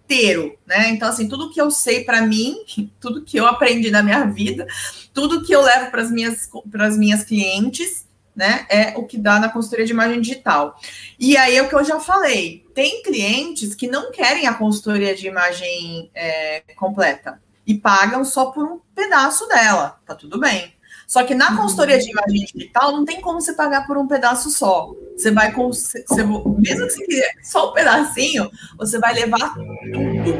né? 0.65 0.89
Então, 0.89 1.07
assim, 1.07 1.27
tudo 1.27 1.51
que 1.51 1.59
eu 1.59 1.69
sei 1.69 2.03
para 2.03 2.21
mim, 2.21 2.57
tudo 2.99 3.23
que 3.23 3.37
eu 3.37 3.45
aprendi 3.45 3.91
na 3.91 4.01
minha 4.01 4.25
vida, 4.25 4.65
tudo 5.13 5.43
que 5.43 5.53
eu 5.53 5.61
levo 5.61 5.91
para 5.91 6.01
as 6.01 6.11
minhas, 6.11 6.49
minhas 6.97 7.23
clientes, 7.23 8.07
né? 8.35 8.65
É 8.69 8.97
o 8.97 9.05
que 9.05 9.17
dá 9.17 9.39
na 9.39 9.49
consultoria 9.49 9.85
de 9.85 9.91
imagem 9.91 10.21
digital. 10.21 10.79
E 11.19 11.35
aí 11.35 11.57
é 11.57 11.61
o 11.61 11.67
que 11.67 11.75
eu 11.75 11.83
já 11.83 11.99
falei: 11.99 12.65
tem 12.73 13.01
clientes 13.01 13.73
que 13.73 13.87
não 13.87 14.11
querem 14.11 14.45
a 14.45 14.53
consultoria 14.53 15.15
de 15.15 15.27
imagem 15.27 16.11
é, 16.13 16.61
completa 16.75 17.41
e 17.65 17.73
pagam 17.73 18.23
só 18.23 18.45
por 18.45 18.63
um 18.63 18.79
pedaço 18.95 19.47
dela, 19.47 19.99
tá 20.05 20.15
tudo 20.15 20.39
bem. 20.39 20.76
Só 21.07 21.23
que 21.23 21.33
na 21.33 21.55
consultoria 21.55 21.97
de 21.97 22.11
imagem 22.11 22.45
digital 22.53 22.91
não 22.91 23.05
tem 23.05 23.21
como 23.21 23.39
você 23.39 23.53
pagar 23.53 23.87
por 23.87 23.97
um 23.97 24.05
pedaço 24.05 24.51
só. 24.51 24.93
Você 25.15 25.31
vai 25.31 25.53
com, 25.53 25.67
você, 25.67 26.03
mesmo 26.03 26.43
que 26.59 26.75
você 26.75 27.05
quiser 27.05 27.31
só 27.41 27.69
um 27.69 27.73
pedacinho, 27.73 28.51
você 28.77 28.99
vai 28.99 29.13
levar 29.13 29.53
tudo, 29.55 30.33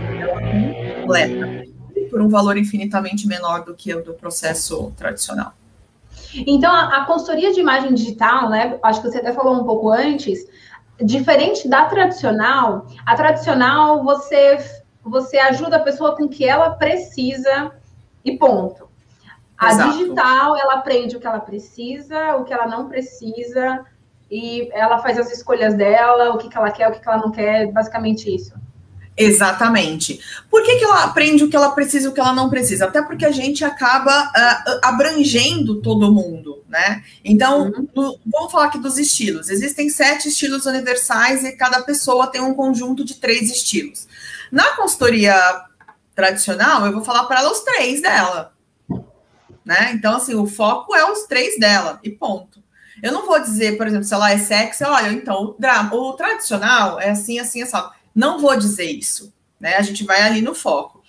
completa, 1.02 1.64
por 2.10 2.22
um 2.22 2.28
valor 2.28 2.58
infinitamente 2.58 3.26
menor 3.26 3.64
do 3.64 3.74
que 3.74 3.96
o 3.96 4.04
do 4.04 4.14
processo 4.14 4.92
tradicional. 4.98 5.54
Então, 6.36 6.74
a, 6.74 6.98
a 6.98 7.06
consultoria 7.06 7.54
de 7.54 7.62
imagem 7.62 7.94
digital, 7.94 8.50
né? 8.50 8.78
Acho 8.84 9.02
que 9.02 9.10
você 9.10 9.20
até 9.20 9.32
falou 9.32 9.56
um 9.56 9.64
pouco 9.64 9.90
antes, 9.90 10.46
diferente 11.02 11.70
da 11.70 11.86
tradicional, 11.86 12.88
a 13.06 13.16
tradicional 13.16 14.04
você 14.04 14.58
você 15.02 15.38
ajuda 15.38 15.78
a 15.78 15.80
pessoa 15.80 16.18
com 16.18 16.26
o 16.26 16.30
que 16.30 16.44
ela 16.44 16.72
precisa 16.72 17.72
e 18.26 18.38
ponto. 18.38 18.87
A 19.58 19.72
Exato. 19.72 19.98
digital, 19.98 20.56
ela 20.56 20.76
aprende 20.76 21.18
o 21.18 21.20
que 21.20 21.26
ela 21.26 21.40
precisa, 21.40 22.36
o 22.36 22.44
que 22.44 22.54
ela 22.54 22.68
não 22.68 22.88
precisa, 22.88 23.86
e 24.30 24.70
ela 24.72 25.00
faz 25.00 25.18
as 25.18 25.32
escolhas 25.32 25.74
dela, 25.74 26.32
o 26.34 26.38
que, 26.38 26.48
que 26.50 26.58
ela 26.58 26.70
quer, 26.70 26.88
o 26.90 26.92
que, 26.92 27.00
que 27.00 27.08
ela 27.08 27.18
não 27.18 27.32
quer, 27.32 27.72
basicamente 27.72 28.34
isso. 28.34 28.54
Exatamente. 29.18 30.20
Por 30.48 30.64
que, 30.64 30.76
que 30.76 30.84
ela 30.84 31.06
aprende 31.06 31.44
o 31.44 31.50
que 31.50 31.56
ela 31.56 31.72
precisa 31.72 32.06
e 32.06 32.10
o 32.10 32.14
que 32.14 32.20
ela 32.20 32.34
não 32.34 32.52
precisa? 32.52 32.86
Até 32.86 33.02
porque 33.02 33.26
a 33.26 33.32
gente 33.32 33.66
acaba 33.66 34.26
uh, 34.28 34.80
abrangendo 34.84 35.82
todo 35.82 36.14
mundo, 36.14 36.64
né? 36.70 37.04
Então, 37.26 37.72
uhum. 37.96 38.20
vamos 38.24 38.52
falar 38.52 38.66
aqui 38.66 38.78
dos 38.78 39.00
estilos. 39.00 39.50
Existem 39.50 39.90
sete 39.90 40.28
estilos 40.28 40.68
universais 40.68 41.44
e 41.44 41.54
cada 41.54 41.82
pessoa 41.82 42.28
tem 42.28 42.42
um 42.42 42.54
conjunto 42.54 43.04
de 43.04 43.16
três 43.16 43.50
estilos. 43.50 44.08
Na 44.52 44.76
consultoria 44.76 45.36
tradicional, 46.14 46.86
eu 46.86 46.94
vou 46.94 47.04
falar 47.04 47.24
para 47.24 47.40
ela 47.40 47.52
os 47.52 47.62
três 47.62 48.04
dela. 48.04 48.54
Né? 49.68 49.92
Então, 49.94 50.16
assim, 50.16 50.34
o 50.34 50.48
foco 50.48 50.96
é 50.96 51.12
os 51.12 51.24
três 51.24 51.60
dela, 51.60 52.00
e 52.02 52.10
ponto. 52.10 52.64
Eu 53.04 53.12
não 53.12 53.26
vou 53.26 53.38
dizer, 53.38 53.76
por 53.76 53.86
exemplo, 53.86 54.06
se 54.06 54.14
ela 54.14 54.32
é 54.32 54.38
sexy, 54.38 54.82
olha, 54.86 55.12
então, 55.12 55.58
o, 55.60 55.94
o 55.94 56.14
tradicional 56.14 56.98
é 57.02 57.10
assim, 57.10 57.38
assim, 57.38 57.62
assim. 57.62 57.78
Não 58.16 58.40
vou 58.40 58.56
dizer 58.56 58.90
isso, 58.90 59.34
né? 59.60 59.76
A 59.76 59.82
gente 59.82 60.06
vai 60.06 60.22
ali 60.22 60.42
no 60.42 60.56
foco. 60.56 61.04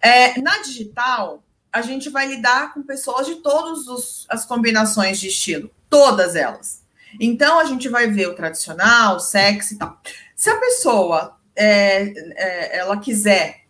É, 0.00 0.40
na 0.40 0.58
digital, 0.58 1.42
a 1.72 1.82
gente 1.82 2.08
vai 2.08 2.28
lidar 2.28 2.72
com 2.72 2.80
pessoas 2.84 3.26
de 3.26 3.34
todas 3.36 4.24
as 4.28 4.46
combinações 4.46 5.18
de 5.18 5.26
estilo, 5.26 5.68
todas 5.90 6.36
elas. 6.36 6.84
Então, 7.18 7.58
a 7.58 7.64
gente 7.64 7.88
vai 7.88 8.06
ver 8.06 8.28
o 8.28 8.36
tradicional, 8.36 9.16
o 9.16 9.20
sexy 9.20 9.74
e 9.74 9.78
tal. 9.78 10.00
Se 10.36 10.48
a 10.48 10.60
pessoa 10.60 11.36
é, 11.56 12.04
é, 12.36 12.78
ela 12.78 12.96
quiser 12.98 13.64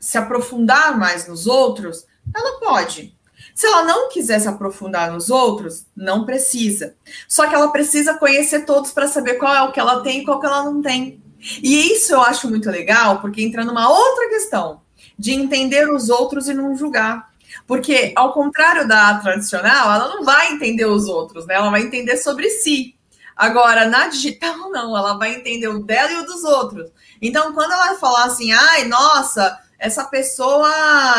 se 0.00 0.16
aprofundar 0.16 0.98
mais 0.98 1.28
nos 1.28 1.46
outros, 1.46 2.06
ela 2.34 2.58
pode. 2.58 3.19
Se 3.60 3.66
ela 3.66 3.82
não 3.82 4.08
quiser 4.08 4.40
se 4.40 4.48
aprofundar 4.48 5.12
nos 5.12 5.28
outros, 5.28 5.84
não 5.94 6.24
precisa. 6.24 6.94
Só 7.28 7.46
que 7.46 7.54
ela 7.54 7.70
precisa 7.70 8.14
conhecer 8.14 8.64
todos 8.64 8.90
para 8.90 9.06
saber 9.06 9.34
qual 9.34 9.54
é 9.54 9.60
o 9.60 9.70
que 9.70 9.78
ela 9.78 10.00
tem 10.00 10.20
e 10.20 10.24
qual 10.24 10.40
que 10.40 10.46
ela 10.46 10.64
não 10.64 10.80
tem. 10.80 11.22
E 11.62 11.92
isso 11.92 12.14
eu 12.14 12.22
acho 12.22 12.48
muito 12.48 12.70
legal, 12.70 13.20
porque 13.20 13.42
entra 13.42 13.62
numa 13.62 13.86
outra 13.90 14.30
questão 14.30 14.80
de 15.18 15.32
entender 15.32 15.92
os 15.92 16.08
outros 16.08 16.48
e 16.48 16.54
não 16.54 16.74
julgar. 16.74 17.28
Porque, 17.66 18.14
ao 18.16 18.32
contrário 18.32 18.88
da 18.88 19.16
tradicional, 19.18 19.92
ela 19.92 20.08
não 20.08 20.24
vai 20.24 20.54
entender 20.54 20.86
os 20.86 21.04
outros, 21.04 21.46
né? 21.46 21.56
Ela 21.56 21.68
vai 21.68 21.82
entender 21.82 22.16
sobre 22.16 22.48
si. 22.48 22.94
Agora, 23.36 23.86
na 23.86 24.06
digital, 24.06 24.56
não, 24.72 24.96
ela 24.96 25.18
vai 25.18 25.34
entender 25.34 25.68
o 25.68 25.84
dela 25.84 26.10
e 26.10 26.16
o 26.16 26.24
dos 26.24 26.44
outros. 26.44 26.90
Então, 27.20 27.52
quando 27.52 27.72
ela 27.72 27.98
falar 27.98 28.24
assim, 28.24 28.52
ai, 28.52 28.84
nossa, 28.84 29.60
essa 29.80 30.04
pessoa 30.04 30.70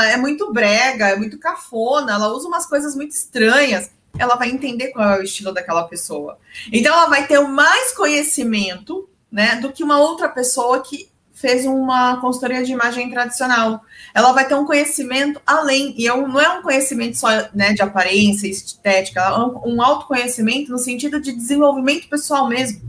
é 0.05 0.15
muito 0.15 0.53
brega, 0.53 1.09
é 1.09 1.15
muito 1.15 1.39
cafona, 1.39 2.13
ela 2.13 2.31
usa 2.31 2.47
umas 2.47 2.67
coisas 2.67 2.95
muito 2.95 3.11
estranhas, 3.11 3.89
ela 4.19 4.35
vai 4.35 4.51
entender 4.51 4.89
qual 4.89 5.09
é 5.09 5.19
o 5.19 5.23
estilo 5.23 5.51
daquela 5.51 5.83
pessoa. 5.87 6.37
Então, 6.71 6.93
ela 6.93 7.07
vai 7.07 7.25
ter 7.25 7.39
mais 7.39 7.91
conhecimento, 7.91 9.09
né, 9.31 9.55
do 9.55 9.71
que 9.71 9.83
uma 9.83 9.99
outra 9.99 10.29
pessoa 10.29 10.81
que 10.81 11.09
fez 11.33 11.65
uma 11.65 12.21
consultoria 12.21 12.63
de 12.63 12.71
imagem 12.71 13.09
tradicional. 13.09 13.81
Ela 14.13 14.31
vai 14.31 14.47
ter 14.47 14.53
um 14.53 14.65
conhecimento 14.65 15.41
além, 15.43 15.95
e 15.97 16.07
é 16.07 16.15
não 16.15 16.39
é 16.39 16.59
um 16.59 16.61
conhecimento 16.61 17.17
só 17.17 17.29
né, 17.55 17.73
de 17.73 17.81
aparência, 17.81 18.47
estética, 18.47 19.21
é 19.21 19.67
um, 19.67 19.81
autoconhecimento 19.81 20.71
no 20.71 20.77
sentido 20.77 21.19
de 21.19 21.31
desenvolvimento 21.31 22.07
pessoal 22.07 22.47
mesmo, 22.47 22.79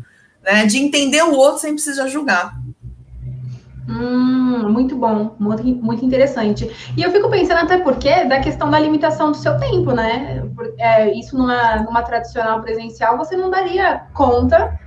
né, 0.43 0.67
de 0.67 0.77
entender 0.77 1.23
o 1.23 1.33
outro 1.33 1.63
sem 1.63 1.73
precisar 1.73 2.09
julgar. 2.09 2.61
Hum, 3.89 4.71
muito 4.71 4.97
bom, 4.97 5.35
muito, 5.39 5.65
muito 5.65 6.05
interessante. 6.05 6.71
E 6.97 7.03
eu 7.03 7.11
fico 7.11 7.29
pensando 7.29 7.59
até 7.59 7.79
porque 7.79 8.25
da 8.25 8.41
questão 8.41 8.71
da 8.71 8.79
limitação 8.79 9.33
do 9.33 9.37
seu 9.37 9.59
tempo, 9.59 9.93
né? 9.93 10.43
É, 10.79 11.13
isso 11.19 11.37
numa, 11.37 11.77
numa 11.83 12.03
tradicional 12.03 12.61
presencial 12.61 13.17
você 13.19 13.37
não 13.37 13.51
daria 13.51 14.07
conta 14.15 14.79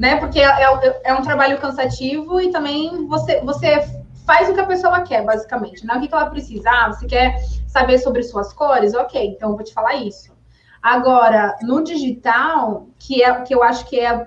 né? 0.00 0.16
Porque 0.16 0.40
é, 0.40 0.44
é, 0.44 1.00
é, 1.04 1.14
um 1.14 1.20
trabalho 1.20 1.58
cansativo 1.58 2.40
e 2.40 2.50
também 2.50 3.06
você, 3.06 3.40
você 3.42 3.86
faz 4.24 4.48
o 4.48 4.54
que 4.54 4.60
a 4.60 4.66
pessoa 4.66 5.02
quer, 5.02 5.22
basicamente. 5.24 5.86
Né? 5.86 5.94
O 5.94 6.00
que, 6.00 6.08
que 6.08 6.14
ela 6.14 6.30
precisa? 6.30 6.70
Ah, 6.70 6.90
você 6.90 7.06
quer 7.06 7.38
saber 7.66 7.98
sobre 7.98 8.22
suas 8.22 8.50
cores? 8.52 8.94
Ok, 8.94 9.22
então 9.22 9.50
eu 9.50 9.56
vou 9.56 9.64
te 9.64 9.74
falar 9.74 9.96
isso. 9.96 10.32
Agora, 10.82 11.54
no 11.60 11.84
digital, 11.84 12.86
que 12.98 13.22
é 13.22 13.42
que 13.42 13.54
eu 13.54 13.62
acho 13.62 13.84
que 13.86 14.00
é 14.00 14.26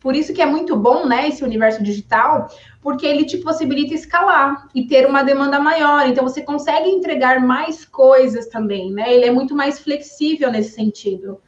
por 0.00 0.16
isso 0.16 0.34
que 0.34 0.42
é 0.42 0.46
muito 0.46 0.76
bom, 0.76 1.06
né, 1.06 1.28
esse 1.28 1.42
universo 1.42 1.82
digital, 1.82 2.48
porque 2.86 3.04
ele 3.04 3.24
te 3.24 3.38
possibilita 3.38 3.94
escalar 3.94 4.68
e 4.72 4.86
ter 4.86 5.08
uma 5.08 5.24
demanda 5.24 5.58
maior. 5.58 6.06
Então 6.06 6.22
você 6.22 6.40
consegue 6.40 6.88
entregar 6.88 7.40
mais 7.40 7.84
coisas 7.84 8.46
também, 8.46 8.92
né? 8.92 9.12
Ele 9.12 9.24
é 9.24 9.30
muito 9.32 9.56
mais 9.56 9.80
flexível 9.80 10.52
nesse 10.52 10.76
sentido. 10.76 11.40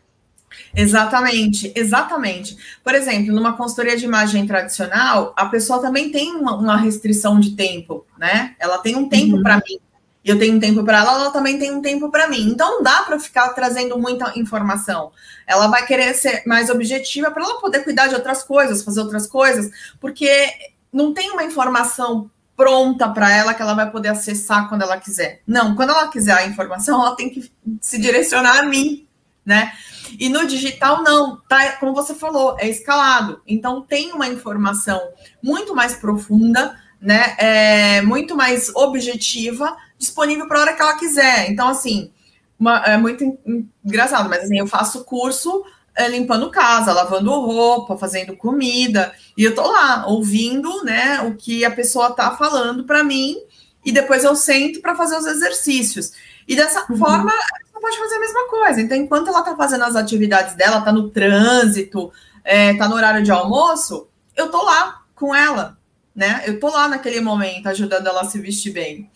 Exatamente, 0.75 1.73
exatamente. 1.77 2.57
Por 2.83 2.93
exemplo, 2.93 3.33
numa 3.33 3.57
consultoria 3.57 3.97
de 3.97 4.05
imagem 4.05 4.49
tradicional, 4.49 5.33
a 5.37 5.47
pessoa 5.47 5.81
também 5.81 6.11
tem 6.11 6.35
uma, 6.35 6.57
uma 6.57 6.77
restrição 6.77 7.39
de 7.39 7.55
tempo, 7.55 8.05
né? 8.19 8.57
Ela 8.59 8.79
tem 8.79 8.97
um 8.97 9.09
tempo 9.09 9.37
uhum. 9.37 9.43
para 9.45 9.59
mim, 9.59 9.79
e 10.25 10.31
eu 10.31 10.41
tenho 10.41 10.57
um 10.57 10.61
tempo 10.61 10.83
para 10.83 10.99
ela, 10.99 11.13
ela 11.13 11.31
também 11.31 11.57
tem 11.57 11.71
um 11.71 11.81
tempo 11.81 12.11
para 12.11 12.27
mim. 12.27 12.51
Então 12.51 12.79
não 12.79 12.83
dá 12.83 13.05
para 13.05 13.17
ficar 13.21 13.51
trazendo 13.51 13.97
muita 13.97 14.37
informação. 14.37 15.13
Ela 15.47 15.69
vai 15.69 15.87
querer 15.87 16.15
ser 16.15 16.43
mais 16.45 16.69
objetiva 16.69 17.31
para 17.31 17.45
ela 17.45 17.61
poder 17.61 17.85
cuidar 17.85 18.09
de 18.09 18.17
outras 18.17 18.43
coisas, 18.43 18.83
fazer 18.83 19.03
outras 19.03 19.29
coisas, 19.29 19.71
porque 20.01 20.51
não 20.93 21.13
tem 21.13 21.31
uma 21.31 21.45
informação 21.45 22.31
pronta 22.57 23.09
para 23.09 23.33
ela 23.33 23.55
que 23.55 23.63
ela 23.63 23.75
vai 23.75 23.89
poder 23.89 24.09
acessar 24.09 24.69
quando 24.69 24.83
ela 24.83 24.99
quiser. 24.99 25.43
Não, 25.47 25.77
quando 25.77 25.91
ela 25.91 26.09
quiser 26.09 26.33
a 26.33 26.47
informação, 26.47 27.01
ela 27.01 27.15
tem 27.15 27.31
que 27.31 27.51
se 27.81 28.01
direcionar 28.01 28.59
a 28.59 28.63
mim, 28.65 29.07
né? 29.47 29.73
E 30.19 30.29
no 30.29 30.47
digital, 30.47 31.03
não, 31.05 31.37
tá, 31.49 31.73
como 31.77 31.95
você 31.95 32.15
falou, 32.15 32.57
é 32.59 32.69
escalado. 32.69 33.41
Então 33.47 33.83
tem 33.83 34.13
uma 34.13 34.27
informação 34.27 35.01
muito 35.41 35.75
mais 35.75 35.95
profunda, 35.95 36.77
né? 37.01 37.37
É, 37.39 38.03
muito 38.03 38.35
mais 38.37 38.75
objetiva, 38.75 39.77
disponível 39.97 40.49
para 40.49 40.59
a 40.59 40.63
hora 40.63 40.73
que 40.75 40.83
ela 40.83 40.99
quiser. 40.99 41.49
Então, 41.51 41.69
assim, 41.69 42.11
uma, 42.59 42.79
é 42.79 42.97
muito 42.97 43.39
engraçado, 43.85 44.29
mas 44.29 44.43
assim, 44.43 44.59
eu 44.59 44.67
faço 44.67 45.05
curso 45.05 45.65
limpando 46.07 46.51
casa, 46.51 46.93
lavando 46.93 47.31
roupa, 47.41 47.99
fazendo 47.99 48.37
comida, 48.37 49.13
e 49.37 49.43
eu 49.43 49.55
tô 49.55 49.63
lá 49.63 50.07
ouvindo, 50.07 50.85
né, 50.85 51.23
o 51.23 51.35
que 51.35 51.65
a 51.65 51.71
pessoa 51.71 52.13
tá 52.13 52.37
falando 52.37 52.85
para 52.85 53.03
mim, 53.03 53.37
e 53.85 53.91
depois 53.91 54.23
eu 54.23 54.37
sento 54.37 54.81
para 54.81 54.95
fazer 54.95 55.17
os 55.17 55.27
exercícios. 55.27 56.13
E 56.47 56.55
dessa 56.55 56.87
uhum. 56.89 56.97
forma, 56.97 57.33
ela 57.33 57.81
pode 57.81 57.99
fazer 57.99 58.15
a 58.17 58.21
mesma 58.21 58.49
coisa. 58.49 58.81
Então, 58.81 58.97
enquanto 58.97 59.29
ela 59.29 59.41
está 59.41 59.57
fazendo 59.57 59.85
as 59.85 59.97
atividades 59.97 60.55
dela, 60.55 60.79
está 60.79 60.93
no 60.93 61.11
trânsito, 61.11 62.13
é, 62.45 62.75
tá 62.75 62.89
no 62.89 62.95
horário 62.95 63.23
de 63.23 63.31
almoço, 63.31 64.09
eu 64.37 64.51
tô 64.51 64.63
lá 64.63 65.03
com 65.15 65.35
ela, 65.35 65.79
né? 66.15 66.43
Eu 66.47 66.61
tô 66.61 66.69
lá 66.69 66.89
naquele 66.89 67.21
momento 67.21 67.67
ajudando 67.69 68.07
ela 68.07 68.21
a 68.21 68.25
se 68.25 68.39
vestir 68.39 68.73
bem. 68.73 69.11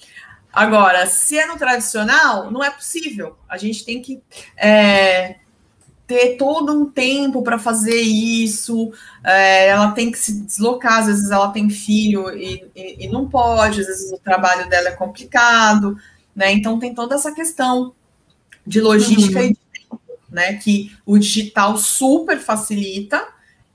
Agora, 0.52 1.06
se 1.06 1.38
é 1.38 1.46
no 1.46 1.56
tradicional, 1.56 2.50
não 2.50 2.62
é 2.62 2.70
possível. 2.70 3.38
A 3.48 3.56
gente 3.56 3.84
tem 3.84 4.02
que 4.02 4.22
é, 4.56 5.36
ter 6.06 6.36
todo 6.36 6.72
um 6.72 6.86
tempo 6.86 7.42
para 7.42 7.58
fazer 7.58 8.00
isso. 8.00 8.92
É, 9.24 9.68
ela 9.68 9.92
tem 9.92 10.10
que 10.10 10.18
se 10.18 10.40
deslocar, 10.40 11.00
às 11.00 11.06
vezes 11.06 11.30
ela 11.30 11.50
tem 11.50 11.70
filho 11.70 12.30
e, 12.36 12.64
e, 12.74 13.06
e, 13.06 13.08
não 13.08 13.28
pode, 13.28 13.80
às 13.80 13.86
vezes 13.86 14.12
o 14.12 14.18
trabalho 14.18 14.68
dela 14.68 14.88
é 14.88 14.92
complicado, 14.92 15.96
né? 16.34 16.52
Então 16.52 16.78
tem 16.78 16.94
toda 16.94 17.14
essa 17.14 17.32
questão 17.32 17.94
de 18.66 18.80
logística 18.80 19.40
uhum. 19.40 19.46
e 19.46 19.48
de 19.48 19.58
tempo, 19.72 20.00
né? 20.30 20.54
Que 20.54 20.92
o 21.06 21.18
digital 21.18 21.76
super 21.76 22.38
facilita 22.38 23.26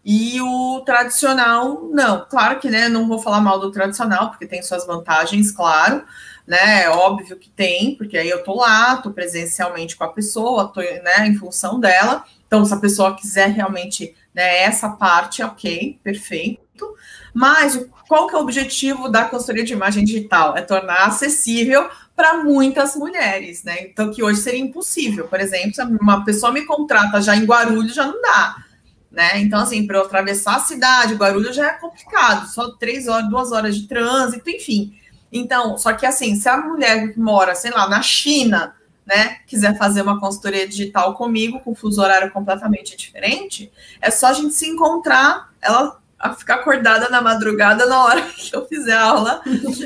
e 0.04 0.40
o 0.42 0.82
tradicional 0.86 1.90
não. 1.92 2.26
Claro 2.30 2.60
que 2.60 2.70
né, 2.70 2.88
não 2.88 3.08
vou 3.08 3.20
falar 3.20 3.42
mal 3.42 3.60
do 3.60 3.72
tradicional, 3.72 4.30
porque 4.30 4.46
tem 4.46 4.62
suas 4.62 4.86
vantagens, 4.86 5.52
claro 5.52 6.04
né? 6.48 6.84
É 6.84 6.90
óbvio 6.90 7.38
que 7.38 7.50
tem, 7.50 7.96
porque 7.96 8.18
aí 8.18 8.30
eu 8.30 8.42
tô 8.44 8.56
lá, 8.56 8.96
tô 8.98 9.12
presencialmente 9.12 9.98
com 9.98 10.06
a 10.06 10.14
pessoa, 10.14 10.70
tô, 10.70 10.80
né, 10.80 11.28
em 11.28 11.36
função 11.36 11.80
dela. 11.80 12.24
Então, 12.48 12.64
se 12.64 12.74
a 12.74 12.78
pessoa 12.78 13.16
quiser 13.16 13.50
realmente 13.50 14.16
né, 14.34 14.64
essa 14.64 14.90
parte, 14.90 15.44
ok, 15.44 16.00
perfeito. 16.02 16.96
Mas 17.34 17.86
qual 18.08 18.28
que 18.28 18.36
é 18.36 18.38
o 18.38 18.42
objetivo 18.42 19.10
da 19.10 19.26
consultoria 19.26 19.66
de 19.66 19.74
imagem 19.74 20.06
digital? 20.06 20.56
É 20.56 20.62
tornar 20.62 21.06
acessível 21.06 21.90
para 22.16 22.38
muitas 22.38 22.96
mulheres, 22.96 23.64
né? 23.64 23.82
Então, 23.82 24.12
que 24.12 24.24
hoje 24.24 24.40
seria 24.40 24.60
impossível. 24.60 25.28
Por 25.28 25.40
exemplo, 25.40 25.76
se 25.76 25.82
uma 25.82 26.24
pessoa 26.24 26.52
me 26.52 26.66
contrata 26.66 27.22
já 27.22 27.36
em 27.36 27.46
Guarulhos, 27.46 27.94
já 27.94 28.08
não 28.08 28.20
dá. 28.22 28.64
Né? 29.12 29.40
Então, 29.40 29.60
assim, 29.60 29.86
para 29.86 29.98
eu 29.98 30.06
atravessar 30.06 30.56
a 30.56 30.60
cidade, 30.60 31.16
Guarulhos 31.16 31.56
já 31.56 31.68
é 31.68 31.74
complicado, 31.74 32.48
só 32.48 32.72
três 32.72 33.08
horas, 33.08 33.30
duas 33.30 33.52
horas 33.52 33.76
de 33.76 33.88
trânsito, 33.88 34.50
enfim. 34.50 34.98
Então, 35.32 35.78
só 35.78 35.94
que 35.94 36.06
assim, 36.06 36.36
se 36.36 36.48
a 36.48 36.58
mulher 36.58 37.14
que 37.14 37.20
mora, 37.20 37.54
sei 37.56 37.72
lá, 37.72 37.88
na 37.88 38.02
China, 38.02 38.76
né, 39.06 39.40
quiser 39.48 39.78
fazer 39.78 40.02
uma 40.02 40.20
consultoria 40.20 40.68
digital 40.68 41.14
comigo, 41.16 41.60
com 41.62 41.74
fuso 41.76 42.02
horário 42.02 42.32
completamente 42.32 42.96
diferente, 42.96 43.72
é 44.02 44.12
só 44.12 44.28
a 44.28 44.34
gente 44.34 44.54
se 44.54 44.68
encontrar, 44.68 45.50
ela 45.62 46.00
ficar 46.38 46.56
acordada 46.56 47.10
na 47.10 47.22
madrugada 47.22 47.86
na 47.86 48.04
hora 48.04 48.22
que 48.36 48.56
eu 48.56 48.66
fizer 48.66 48.98
aula 48.98 49.42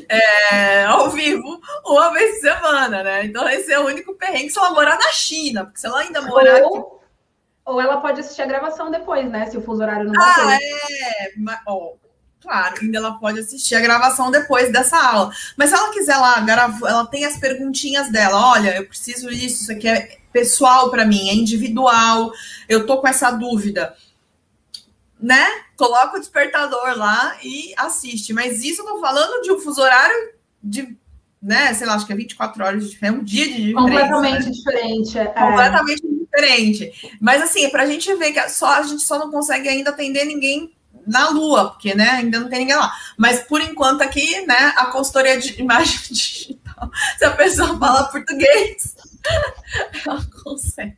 é, 0.07 0.85
ao 0.85 1.09
vivo 1.09 1.59
uma 1.85 2.11
vez 2.13 2.35
por 2.35 2.41
semana, 2.41 3.03
né? 3.03 3.25
Então 3.25 3.47
esse 3.49 3.71
é 3.71 3.79
o 3.79 3.85
único 3.85 4.15
perrengue 4.15 4.49
se 4.49 4.57
ela 4.57 4.71
morar 4.71 4.97
na 4.97 5.11
China, 5.11 5.65
porque 5.65 5.79
se 5.79 5.87
ela 5.87 5.99
ainda 5.99 6.21
morar 6.21 6.61
ou, 6.63 6.77
aqui... 6.77 6.87
ou 7.65 7.81
ela 7.81 7.97
pode 7.97 8.21
assistir 8.21 8.43
a 8.43 8.47
gravação 8.47 8.89
depois, 8.89 9.29
né? 9.29 9.45
Se 9.47 9.57
o 9.57 9.61
fuso 9.61 9.81
horário 9.81 10.05
não 10.05 10.13
bater. 10.13 10.45
Ah, 10.47 10.55
é. 10.55 11.31
Mas, 11.37 11.59
ó, 11.67 11.93
Claro, 12.41 12.75
ainda 12.81 12.97
ela 12.97 13.13
pode 13.19 13.39
assistir 13.39 13.75
a 13.75 13.79
gravação 13.79 14.31
depois 14.31 14.71
dessa 14.71 14.97
aula. 14.97 15.31
Mas 15.55 15.69
se 15.69 15.75
ela 15.75 15.91
quiser 15.91 16.17
lá, 16.17 16.43
ela 16.87 17.05
tem 17.05 17.23
as 17.23 17.37
perguntinhas 17.37 18.11
dela. 18.11 18.51
Olha, 18.51 18.75
eu 18.75 18.87
preciso 18.87 19.29
disso, 19.29 19.61
isso 19.61 19.71
aqui 19.71 19.87
é 19.87 20.17
pessoal 20.33 20.89
para 20.89 21.05
mim, 21.05 21.29
é 21.29 21.35
individual. 21.35 22.31
Eu 22.67 22.87
tô 22.87 22.99
com 22.99 23.07
essa 23.07 23.29
dúvida, 23.29 23.95
né? 25.19 25.45
Coloca 25.77 26.17
o 26.17 26.19
despertador 26.19 26.97
lá 26.97 27.37
e 27.43 27.73
assiste. 27.77 28.33
Mas 28.33 28.63
isso 28.63 28.81
eu 28.81 28.85
tô 28.85 28.99
falando 28.99 29.43
de 29.43 29.51
um 29.51 29.59
fuso 29.59 29.79
horário 29.79 30.33
de, 30.63 30.97
né? 31.39 31.73
Sei 31.75 31.85
lá, 31.85 31.93
acho 31.93 32.07
que 32.07 32.13
é 32.13 32.15
24 32.15 32.63
horas 32.63 32.83
de 32.83 32.89
diferença, 32.89 33.19
um 33.19 33.23
dia 33.23 33.45
de 33.45 33.67
diferença. 33.67 33.81
Completamente 33.81 34.45
né? 34.45 34.51
diferente. 34.51 35.17
É. 35.19 35.25
Completamente 35.25 36.01
diferente. 36.07 37.17
Mas 37.21 37.43
assim, 37.43 37.69
para 37.69 37.83
a 37.83 37.85
gente 37.85 38.11
ver 38.15 38.31
que 38.31 38.49
só 38.49 38.79
a 38.79 38.81
gente 38.81 39.03
só 39.03 39.19
não 39.19 39.29
consegue 39.29 39.69
ainda 39.69 39.91
atender 39.91 40.25
ninguém 40.25 40.73
na 41.11 41.29
Lua, 41.29 41.71
porque 41.71 41.93
né, 41.93 42.09
ainda 42.09 42.39
não 42.39 42.49
tem 42.49 42.59
ninguém 42.59 42.75
lá. 42.75 42.91
Mas 43.17 43.41
por 43.41 43.61
enquanto 43.61 44.01
aqui, 44.01 44.45
né, 44.45 44.73
a 44.77 44.85
consultoria 44.87 45.39
de 45.39 45.61
imagem 45.61 45.99
digital, 46.09 46.89
se 47.17 47.25
a 47.25 47.31
pessoa 47.31 47.77
fala 47.77 48.05
português, 48.05 48.95
ela 50.05 50.25
consegue. 50.43 50.97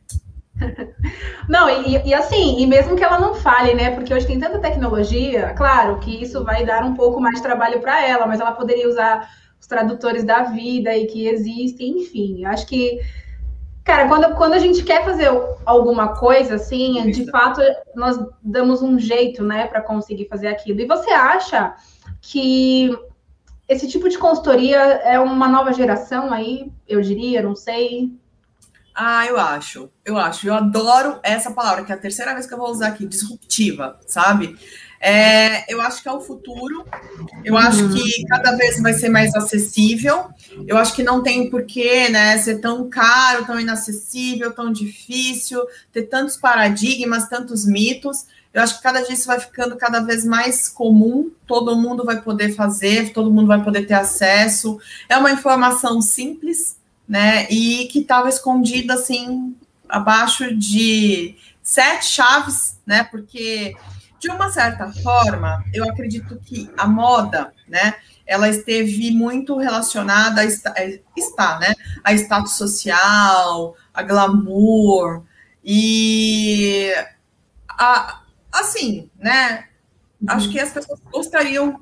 Não, 1.48 1.68
e, 1.68 2.00
e, 2.06 2.14
assim, 2.14 2.60
e 2.60 2.66
mesmo 2.66 2.94
que 2.94 3.02
ela 3.02 3.18
não 3.18 3.34
fale, 3.34 3.74
né? 3.74 3.90
Porque 3.90 4.14
hoje 4.14 4.26
tem 4.26 4.38
tanta 4.38 4.60
tecnologia, 4.60 5.52
claro 5.54 5.98
que 5.98 6.22
isso 6.22 6.44
vai 6.44 6.64
dar 6.64 6.84
um 6.84 6.94
pouco 6.94 7.20
mais 7.20 7.36
de 7.36 7.42
trabalho 7.42 7.80
para 7.80 8.06
ela, 8.06 8.26
mas 8.26 8.40
ela 8.40 8.52
poderia 8.52 8.88
usar 8.88 9.28
os 9.60 9.66
tradutores 9.66 10.22
da 10.22 10.44
vida 10.44 10.96
e 10.96 11.06
que 11.06 11.26
existem, 11.26 12.02
enfim. 12.02 12.44
Acho 12.44 12.66
que 12.66 13.00
Cara, 13.84 14.08
quando, 14.08 14.34
quando 14.34 14.54
a 14.54 14.58
gente 14.58 14.82
quer 14.82 15.04
fazer 15.04 15.28
alguma 15.66 16.16
coisa 16.16 16.54
assim, 16.54 17.10
de 17.10 17.30
fato, 17.30 17.60
nós 17.94 18.18
damos 18.42 18.80
um 18.80 18.98
jeito, 18.98 19.44
né, 19.44 19.66
para 19.66 19.82
conseguir 19.82 20.26
fazer 20.26 20.48
aquilo. 20.48 20.80
E 20.80 20.86
você 20.86 21.10
acha 21.10 21.74
que 22.22 22.96
esse 23.68 23.86
tipo 23.86 24.08
de 24.08 24.16
consultoria 24.16 24.78
é 24.78 25.20
uma 25.20 25.48
nova 25.48 25.70
geração 25.72 26.32
aí, 26.32 26.72
eu 26.88 27.02
diria, 27.02 27.42
não 27.42 27.54
sei. 27.54 28.10
Ah, 28.94 29.26
eu 29.26 29.38
acho, 29.38 29.90
eu 30.02 30.16
acho. 30.16 30.46
Eu 30.46 30.54
adoro 30.54 31.18
essa 31.22 31.50
palavra, 31.50 31.84
que 31.84 31.92
é 31.92 31.94
a 31.94 31.98
terceira 31.98 32.32
vez 32.32 32.46
que 32.46 32.54
eu 32.54 32.58
vou 32.58 32.70
usar 32.70 32.88
aqui, 32.88 33.06
disruptiva, 33.06 33.98
sabe? 34.06 34.56
É, 35.06 35.70
eu 35.70 35.82
acho 35.82 36.02
que 36.02 36.08
é 36.08 36.12
o 36.12 36.20
futuro. 36.22 36.86
Eu 37.44 37.58
acho 37.58 37.90
que 37.90 38.22
uhum. 38.22 38.26
cada 38.26 38.56
vez 38.56 38.80
vai 38.80 38.94
ser 38.94 39.10
mais 39.10 39.34
acessível. 39.34 40.30
Eu 40.66 40.78
acho 40.78 40.94
que 40.94 41.02
não 41.02 41.22
tem 41.22 41.50
porquê, 41.50 42.08
né, 42.08 42.38
ser 42.38 42.58
tão 42.58 42.88
caro, 42.88 43.44
tão 43.44 43.60
inacessível, 43.60 44.50
tão 44.52 44.72
difícil, 44.72 45.62
ter 45.92 46.04
tantos 46.04 46.38
paradigmas, 46.38 47.28
tantos 47.28 47.66
mitos. 47.66 48.24
Eu 48.54 48.62
acho 48.62 48.78
que 48.78 48.82
cada 48.82 49.02
dia 49.02 49.12
isso 49.12 49.26
vai 49.26 49.38
ficando 49.38 49.76
cada 49.76 50.00
vez 50.00 50.24
mais 50.24 50.70
comum. 50.70 51.30
Todo 51.46 51.76
mundo 51.76 52.02
vai 52.02 52.22
poder 52.22 52.54
fazer, 52.54 53.12
todo 53.12 53.30
mundo 53.30 53.48
vai 53.48 53.62
poder 53.62 53.86
ter 53.86 53.94
acesso. 53.94 54.78
É 55.06 55.18
uma 55.18 55.32
informação 55.32 56.00
simples, 56.00 56.78
né, 57.06 57.46
e 57.50 57.88
que 57.88 57.98
estava 57.98 58.30
escondida 58.30 58.94
assim 58.94 59.54
abaixo 59.86 60.56
de 60.56 61.36
sete 61.62 62.06
chaves, 62.06 62.78
né, 62.86 63.04
porque 63.04 63.76
de 64.24 64.30
uma 64.30 64.50
certa 64.50 64.90
forma, 64.90 65.62
eu 65.74 65.84
acredito 65.84 66.40
que 66.46 66.70
a 66.78 66.86
moda, 66.86 67.52
né, 67.68 67.94
ela 68.26 68.48
esteve 68.48 69.10
muito 69.10 69.58
relacionada 69.58 70.40
a 70.40 70.44
é, 70.80 70.98
está, 71.14 71.58
né, 71.58 71.74
a 72.02 72.14
status 72.14 72.56
social, 72.56 73.76
a 73.92 74.02
glamour 74.02 75.24
e 75.62 76.90
a, 77.68 78.22
assim, 78.50 79.10
né? 79.18 79.66
Acho 80.26 80.50
que 80.50 80.58
as 80.58 80.70
pessoas 80.70 81.00
gostariam 81.12 81.78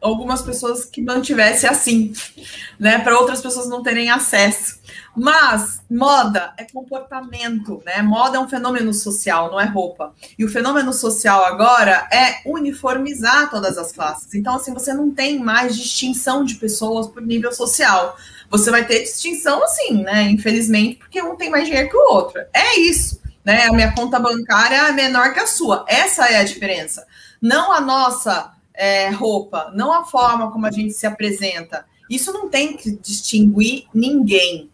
algumas 0.00 0.40
pessoas 0.40 0.86
que 0.86 1.02
mantivesse 1.02 1.66
assim, 1.66 2.14
né, 2.80 3.00
para 3.00 3.18
outras 3.18 3.42
pessoas 3.42 3.68
não 3.68 3.82
terem 3.82 4.10
acesso. 4.10 4.80
Mas 5.14 5.82
moda 5.90 6.54
é 6.56 6.64
comportamento, 6.64 7.82
né? 7.84 8.00
Moda 8.00 8.38
é 8.38 8.40
um 8.40 8.48
fenômeno 8.48 8.94
social, 8.94 9.50
não 9.50 9.60
é 9.60 9.66
roupa. 9.66 10.14
E 10.38 10.44
o 10.44 10.48
fenômeno 10.48 10.92
social 10.92 11.44
agora 11.44 12.08
é 12.10 12.40
uniformizar 12.46 13.50
todas 13.50 13.76
as 13.76 13.92
classes. 13.92 14.34
Então, 14.34 14.54
assim, 14.54 14.72
você 14.72 14.94
não 14.94 15.10
tem 15.10 15.38
mais 15.38 15.76
distinção 15.76 16.44
de 16.44 16.54
pessoas 16.54 17.06
por 17.06 17.20
nível 17.22 17.52
social. 17.52 18.16
Você 18.50 18.70
vai 18.70 18.86
ter 18.86 19.00
distinção, 19.02 19.62
assim, 19.62 20.02
né? 20.02 20.22
Infelizmente, 20.30 20.96
porque 20.96 21.22
um 21.22 21.36
tem 21.36 21.50
mais 21.50 21.66
dinheiro 21.66 21.90
que 21.90 21.96
o 21.96 22.12
outro. 22.12 22.40
É 22.52 22.80
isso, 22.80 23.20
né? 23.44 23.66
A 23.66 23.72
minha 23.72 23.94
conta 23.94 24.18
bancária 24.18 24.76
é 24.88 24.92
menor 24.92 25.34
que 25.34 25.40
a 25.40 25.46
sua. 25.46 25.84
Essa 25.86 26.26
é 26.26 26.38
a 26.38 26.44
diferença. 26.44 27.06
Não 27.40 27.70
a 27.70 27.80
nossa 27.80 28.52
é, 28.74 29.10
roupa, 29.10 29.70
não 29.74 29.92
a 29.92 30.04
forma 30.04 30.50
como 30.50 30.66
a 30.66 30.70
gente 30.70 30.94
se 30.94 31.06
apresenta. 31.06 31.84
Isso 32.08 32.32
não 32.32 32.48
tem 32.48 32.76
que 32.76 32.92
distinguir 32.92 33.86
ninguém, 33.94 34.70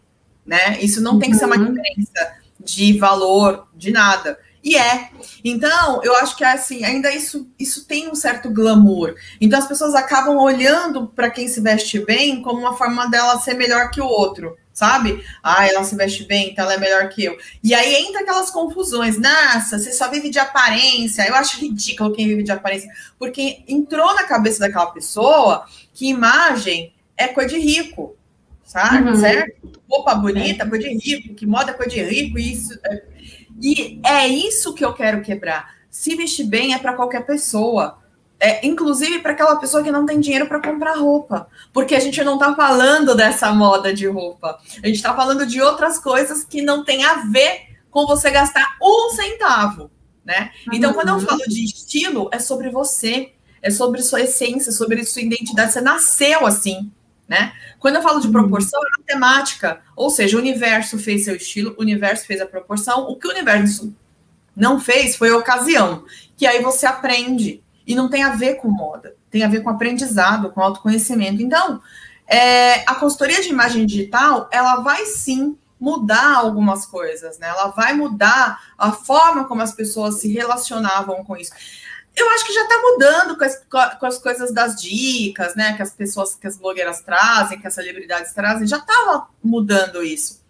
né? 0.49 0.79
Isso 0.81 0.99
não 0.99 1.19
tem 1.19 1.29
que 1.29 1.37
ser 1.37 1.45
uma 1.45 1.55
uhum. 1.55 1.73
diferença 1.73 2.33
de 2.59 2.97
valor, 2.97 3.67
de 3.75 3.91
nada. 3.91 4.37
E 4.63 4.75
é. 4.75 5.09
Então, 5.45 6.03
eu 6.03 6.15
acho 6.15 6.35
que 6.35 6.43
assim, 6.43 6.83
ainda 6.83 7.13
isso, 7.13 7.47
isso 7.57 7.85
tem 7.85 8.09
um 8.09 8.15
certo 8.15 8.49
glamour. 8.49 9.13
Então 9.39 9.59
as 9.59 9.67
pessoas 9.67 9.93
acabam 9.93 10.37
olhando 10.37 11.07
para 11.07 11.29
quem 11.29 11.47
se 11.47 11.61
veste 11.61 11.99
bem 12.03 12.41
como 12.41 12.59
uma 12.59 12.75
forma 12.75 13.07
dela 13.07 13.39
ser 13.39 13.53
melhor 13.53 13.91
que 13.91 14.01
o 14.01 14.05
outro 14.05 14.57
sabe? 14.71 15.21
Ah, 15.43 15.67
ela 15.67 15.83
se 15.83 15.93
veste 15.93 16.23
bem, 16.23 16.51
então 16.51 16.63
ela 16.63 16.75
é 16.75 16.77
melhor 16.77 17.09
que 17.09 17.25
eu. 17.25 17.37
E 17.61 17.73
aí 17.73 17.95
entra 17.95 18.21
aquelas 18.21 18.49
confusões. 18.49 19.19
Nossa, 19.19 19.77
você 19.77 19.91
só 19.91 20.09
vive 20.09 20.29
de 20.29 20.39
aparência. 20.39 21.27
Eu 21.27 21.35
acho 21.35 21.59
ridículo 21.59 22.13
quem 22.13 22.29
vive 22.29 22.43
de 22.43 22.51
aparência, 22.53 22.89
porque 23.17 23.61
entrou 23.67 24.15
na 24.15 24.23
cabeça 24.23 24.59
daquela 24.59 24.85
pessoa 24.85 25.65
que 25.93 26.07
imagem 26.07 26.93
é 27.17 27.27
coisa 27.27 27.49
de 27.49 27.59
rico, 27.59 28.15
sabe? 28.69 29.09
Uhum. 29.09 29.15
Certo? 29.15 29.81
Roupa 29.89 30.13
bonita, 30.13 30.69
coisa 30.69 30.87
de 30.87 30.95
rico, 30.95 31.33
que 31.33 31.47
moda 31.47 31.71
é 31.71 31.73
coisa 31.73 31.89
de 31.89 32.03
rico, 32.03 32.37
isso. 32.37 32.79
É... 32.85 33.03
E 33.59 33.99
é 34.05 34.27
isso 34.27 34.75
que 34.75 34.85
eu 34.85 34.93
quero 34.93 35.23
quebrar. 35.23 35.75
Se 35.89 36.15
vestir 36.15 36.45
bem 36.45 36.75
é 36.75 36.77
para 36.77 36.93
qualquer 36.93 37.25
pessoa. 37.25 37.97
é, 38.39 38.65
inclusive 38.65 39.19
para 39.19 39.31
aquela 39.33 39.57
pessoa 39.57 39.83
que 39.83 39.91
não 39.91 40.05
tem 40.05 40.19
dinheiro 40.19 40.47
para 40.47 40.61
comprar 40.61 40.95
roupa, 40.95 41.47
porque 41.73 41.95
a 41.95 41.99
gente 41.99 42.23
não 42.23 42.35
está 42.35 42.55
falando 42.55 43.15
dessa 43.15 43.51
moda 43.51 43.93
de 43.93 44.07
roupa, 44.07 44.59
a 44.81 44.87
gente 44.87 44.95
está 44.95 45.13
falando 45.13 45.45
de 45.45 45.61
outras 45.61 45.99
coisas 45.99 46.43
que 46.43 46.61
não 46.61 46.85
tem 46.85 47.03
a 47.03 47.15
ver 47.25 47.77
com 47.91 48.05
você 48.05 48.29
gastar 48.31 48.77
um 48.81 49.09
centavo, 49.09 49.91
né? 50.23 50.51
Então, 50.71 50.93
quando 50.93 51.09
eu 51.09 51.15
uhum. 51.15 51.19
falo 51.21 51.41
de 51.47 51.65
estilo, 51.65 52.29
é 52.31 52.39
sobre 52.39 52.69
você, 52.69 53.33
é 53.61 53.71
sobre 53.71 54.01
sua 54.01 54.21
essência, 54.21 54.71
sobre 54.71 55.03
sua 55.03 55.23
identidade. 55.23 55.73
Você 55.73 55.81
nasceu 55.81 56.45
assim, 56.45 56.89
né? 57.29 57.53
Quando 57.79 57.97
eu 57.97 58.01
falo 58.01 58.19
de 58.19 58.25
uhum. 58.25 58.33
proporção, 58.33 58.81
é 58.81 58.99
matemática, 58.99 59.81
ou 59.95 60.09
seja, 60.09 60.35
o 60.35 60.39
universo 60.39 60.97
fez 60.97 61.25
seu 61.25 61.35
estilo, 61.35 61.75
o 61.77 61.81
universo 61.81 62.25
fez 62.25 62.41
a 62.41 62.45
proporção. 62.47 63.03
O 63.03 63.15
que 63.15 63.27
o 63.27 63.31
universo 63.31 63.95
não 64.55 64.79
fez 64.79 65.15
foi 65.15 65.29
a 65.29 65.37
ocasião, 65.37 66.03
que 66.35 66.47
aí 66.47 66.61
você 66.61 66.87
aprende 66.87 67.63
e 67.85 67.93
não 67.93 68.09
tem 68.09 68.23
a 68.23 68.31
ver 68.31 68.55
com 68.55 68.67
moda, 68.67 69.15
tem 69.29 69.43
a 69.43 69.47
ver 69.47 69.61
com 69.61 69.69
aprendizado, 69.69 70.49
com 70.49 70.61
autoconhecimento. 70.61 71.41
Então, 71.41 71.79
é, 72.27 72.83
a 72.89 72.95
consultoria 72.95 73.41
de 73.41 73.49
imagem 73.49 73.85
digital, 73.85 74.49
ela 74.51 74.77
vai 74.77 75.05
sim 75.05 75.55
mudar 75.79 76.35
algumas 76.35 76.85
coisas, 76.85 77.39
né? 77.39 77.47
Ela 77.47 77.67
vai 77.67 77.93
mudar 77.93 78.59
a 78.77 78.91
forma 78.91 79.45
como 79.47 79.61
as 79.61 79.71
pessoas 79.71 80.19
se 80.19 80.27
relacionavam 80.33 81.23
com 81.23 81.37
isso. 81.37 81.51
Eu 82.15 82.29
acho 82.31 82.45
que 82.45 82.53
já 82.53 82.63
está 82.63 82.81
mudando 82.81 83.37
com 83.37 83.43
as, 83.43 83.63
com 83.99 84.05
as, 84.05 84.17
coisas 84.17 84.53
das 84.53 84.81
dicas, 84.81 85.55
né? 85.55 85.73
Que 85.73 85.81
as 85.81 85.91
pessoas, 85.91 86.35
que 86.35 86.47
as 86.47 86.57
blogueiras 86.57 87.01
trazem, 87.01 87.59
que 87.59 87.67
as 87.67 87.73
celebridades 87.73 88.33
trazem, 88.33 88.67
já 88.67 88.77
estava 88.77 89.27
mudando 89.43 90.03
isso. 90.03 90.43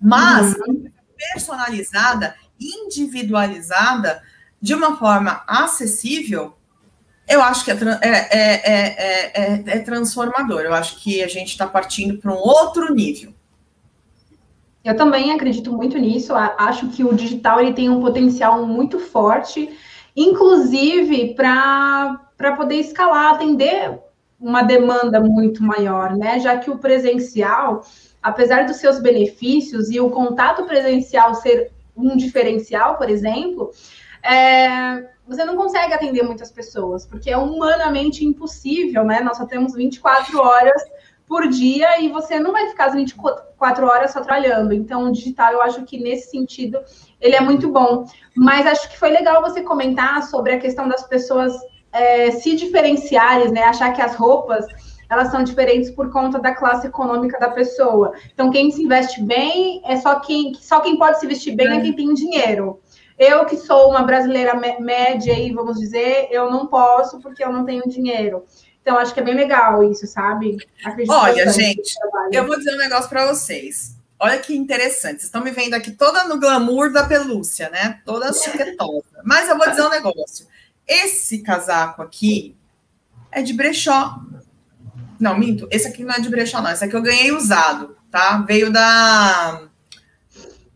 Mas 0.00 0.54
uhum. 0.54 0.90
personalizada, 1.16 2.34
individualizada, 2.60 4.22
de 4.60 4.74
uma 4.74 4.96
forma 4.96 5.42
acessível, 5.46 6.56
eu 7.28 7.42
acho 7.42 7.64
que 7.64 7.70
é, 7.70 7.74
é, 7.74 8.60
é, 9.34 9.62
é, 9.66 9.78
transformador. 9.80 10.60
Eu 10.60 10.74
acho 10.74 10.96
que 11.02 11.22
a 11.22 11.28
gente 11.28 11.48
está 11.48 11.66
partindo 11.66 12.18
para 12.18 12.32
um 12.32 12.36
outro 12.36 12.92
nível. 12.94 13.32
Eu 14.84 14.94
também 14.96 15.32
acredito 15.32 15.72
muito 15.72 15.96
nisso. 15.96 16.34
Acho 16.34 16.88
que 16.88 17.02
o 17.02 17.14
digital 17.14 17.60
ele 17.60 17.72
tem 17.72 17.88
um 17.88 18.02
potencial 18.02 18.66
muito 18.66 18.98
forte, 18.98 19.74
inclusive 20.16 21.34
para 21.34 22.18
poder 22.56 22.76
escalar, 22.76 23.34
atender 23.34 23.98
uma 24.38 24.62
demanda 24.62 25.20
muito 25.20 25.62
maior, 25.62 26.16
né? 26.16 26.38
Já 26.38 26.58
que 26.58 26.70
o 26.70 26.78
presencial, 26.78 27.84
apesar 28.22 28.66
dos 28.66 28.76
seus 28.76 29.00
benefícios 29.00 29.90
e 29.90 29.98
o 30.00 30.10
contato 30.10 30.64
presencial 30.64 31.34
ser 31.34 31.72
um 31.96 32.16
diferencial, 32.16 32.96
por 32.96 33.08
exemplo, 33.08 33.70
é, 34.22 35.08
você 35.26 35.44
não 35.44 35.56
consegue 35.56 35.94
atender 35.94 36.22
muitas 36.22 36.50
pessoas, 36.50 37.06
porque 37.06 37.30
é 37.30 37.36
humanamente 37.36 38.24
impossível, 38.24 39.04
né? 39.04 39.20
Nós 39.20 39.36
só 39.36 39.46
temos 39.46 39.74
24 39.74 40.38
horas 40.38 40.82
por 41.26 41.48
dia 41.48 42.00
e 42.00 42.08
você 42.08 42.38
não 42.38 42.52
vai 42.52 42.68
ficar 42.68 42.86
as 42.86 42.94
24 42.94 43.86
horas 43.86 44.12
só 44.12 44.20
trabalhando. 44.20 44.74
Então, 44.74 45.04
o 45.04 45.12
digital, 45.12 45.52
eu 45.52 45.62
acho 45.62 45.82
que 45.84 45.98
nesse 45.98 46.30
sentido, 46.30 46.78
ele 47.24 47.34
é 47.34 47.40
muito 47.40 47.68
bom. 47.70 48.04
Mas 48.36 48.66
acho 48.66 48.90
que 48.90 48.98
foi 48.98 49.10
legal 49.10 49.40
você 49.40 49.62
comentar 49.62 50.22
sobre 50.24 50.52
a 50.52 50.60
questão 50.60 50.86
das 50.86 51.02
pessoas 51.08 51.52
é, 51.90 52.30
se 52.32 52.54
diferenciarem, 52.54 53.50
né? 53.50 53.62
Achar 53.62 53.92
que 53.92 54.02
as 54.02 54.14
roupas 54.14 54.66
elas 55.08 55.30
são 55.30 55.42
diferentes 55.42 55.90
por 55.90 56.10
conta 56.10 56.38
da 56.38 56.54
classe 56.54 56.86
econômica 56.86 57.38
da 57.38 57.48
pessoa. 57.48 58.12
Então, 58.32 58.50
quem 58.50 58.70
se 58.70 58.86
veste 58.86 59.22
bem 59.22 59.80
é 59.84 59.96
só 59.96 60.18
quem, 60.20 60.54
só 60.54 60.80
quem 60.80 60.98
pode 60.98 61.20
se 61.20 61.26
vestir 61.26 61.54
bem 61.54 61.68
é, 61.68 61.76
é 61.76 61.80
quem 61.80 61.92
tem 61.92 62.12
dinheiro. 62.14 62.80
Eu, 63.18 63.44
que 63.44 63.56
sou 63.56 63.90
uma 63.90 64.02
brasileira 64.02 64.54
média, 64.80 65.32
aí, 65.32 65.52
vamos 65.52 65.78
dizer, 65.78 66.28
eu 66.30 66.50
não 66.50 66.66
posso 66.66 67.20
porque 67.20 67.44
eu 67.44 67.52
não 67.52 67.64
tenho 67.64 67.88
dinheiro. 67.88 68.44
Então, 68.82 68.98
acho 68.98 69.14
que 69.14 69.20
é 69.20 69.22
bem 69.22 69.34
legal 69.34 69.84
isso, 69.84 70.06
sabe? 70.06 70.56
Acredito 70.84 71.12
Olha, 71.12 71.48
gente, 71.48 71.94
eu 72.32 72.46
vou 72.46 72.56
dizer 72.56 72.74
um 72.74 72.78
negócio 72.78 73.08
para 73.08 73.26
vocês. 73.26 73.93
Olha 74.18 74.38
que 74.38 74.54
interessante. 74.54 75.20
Vocês 75.20 75.24
estão 75.24 75.42
me 75.42 75.50
vendo 75.50 75.74
aqui 75.74 75.90
toda 75.90 76.24
no 76.24 76.38
glamour 76.38 76.92
da 76.92 77.04
pelúcia, 77.04 77.68
né? 77.70 78.00
Toda 78.04 78.32
chiquetosa. 78.32 79.04
Mas 79.24 79.48
eu 79.48 79.58
vou 79.58 79.68
dizer 79.68 79.82
um 79.82 79.90
negócio. 79.90 80.46
Esse 80.86 81.42
casaco 81.42 82.02
aqui 82.02 82.56
é 83.30 83.42
de 83.42 83.52
brechó. 83.52 84.18
Não, 85.18 85.38
minto. 85.38 85.66
Esse 85.70 85.88
aqui 85.88 86.04
não 86.04 86.14
é 86.14 86.20
de 86.20 86.28
brechó, 86.28 86.60
não. 86.60 86.70
Esse 86.70 86.84
aqui 86.84 86.94
eu 86.94 87.02
ganhei 87.02 87.32
usado, 87.32 87.96
tá? 88.10 88.38
Veio 88.38 88.70
da 88.70 89.68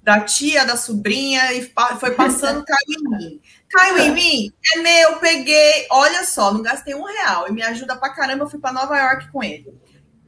da 0.02 0.20
tia, 0.20 0.64
da 0.64 0.74
sobrinha, 0.74 1.52
e 1.52 1.70
foi 2.00 2.12
passando, 2.12 2.64
caiu 2.66 2.98
em 2.98 3.18
mim. 3.18 3.40
Caiu 3.68 3.98
em 3.98 4.14
mim, 4.14 4.52
é 4.74 4.78
meu, 4.78 5.16
peguei. 5.18 5.86
Olha 5.90 6.24
só, 6.24 6.50
não 6.50 6.62
gastei 6.62 6.94
um 6.94 7.04
real 7.04 7.46
e 7.46 7.52
me 7.52 7.62
ajuda 7.62 7.94
pra 7.94 8.14
caramba. 8.14 8.44
Eu 8.44 8.48
fui 8.48 8.58
para 8.58 8.72
Nova 8.72 8.96
York 8.96 9.30
com 9.30 9.44
ele. 9.44 9.70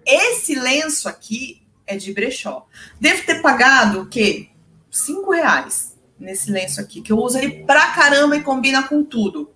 Esse 0.05 0.55
lenço 0.55 1.09
aqui 1.09 1.67
é 1.91 1.97
de 1.97 2.13
brechó. 2.13 2.67
Devo 3.01 3.25
ter 3.25 3.43
pagado 3.43 4.03
o 4.03 4.07
quê? 4.07 4.49
Cinco 4.91 5.33
reais 5.33 5.97
nesse 6.19 6.51
lenço 6.51 6.81
aqui, 6.81 7.01
que 7.01 7.13
eu 7.13 7.19
uso 7.19 7.39
ele 7.39 7.65
pra 7.65 7.89
caramba 7.89 8.37
e 8.37 8.43
combina 8.43 8.83
com 8.83 9.03
tudo. 9.03 9.51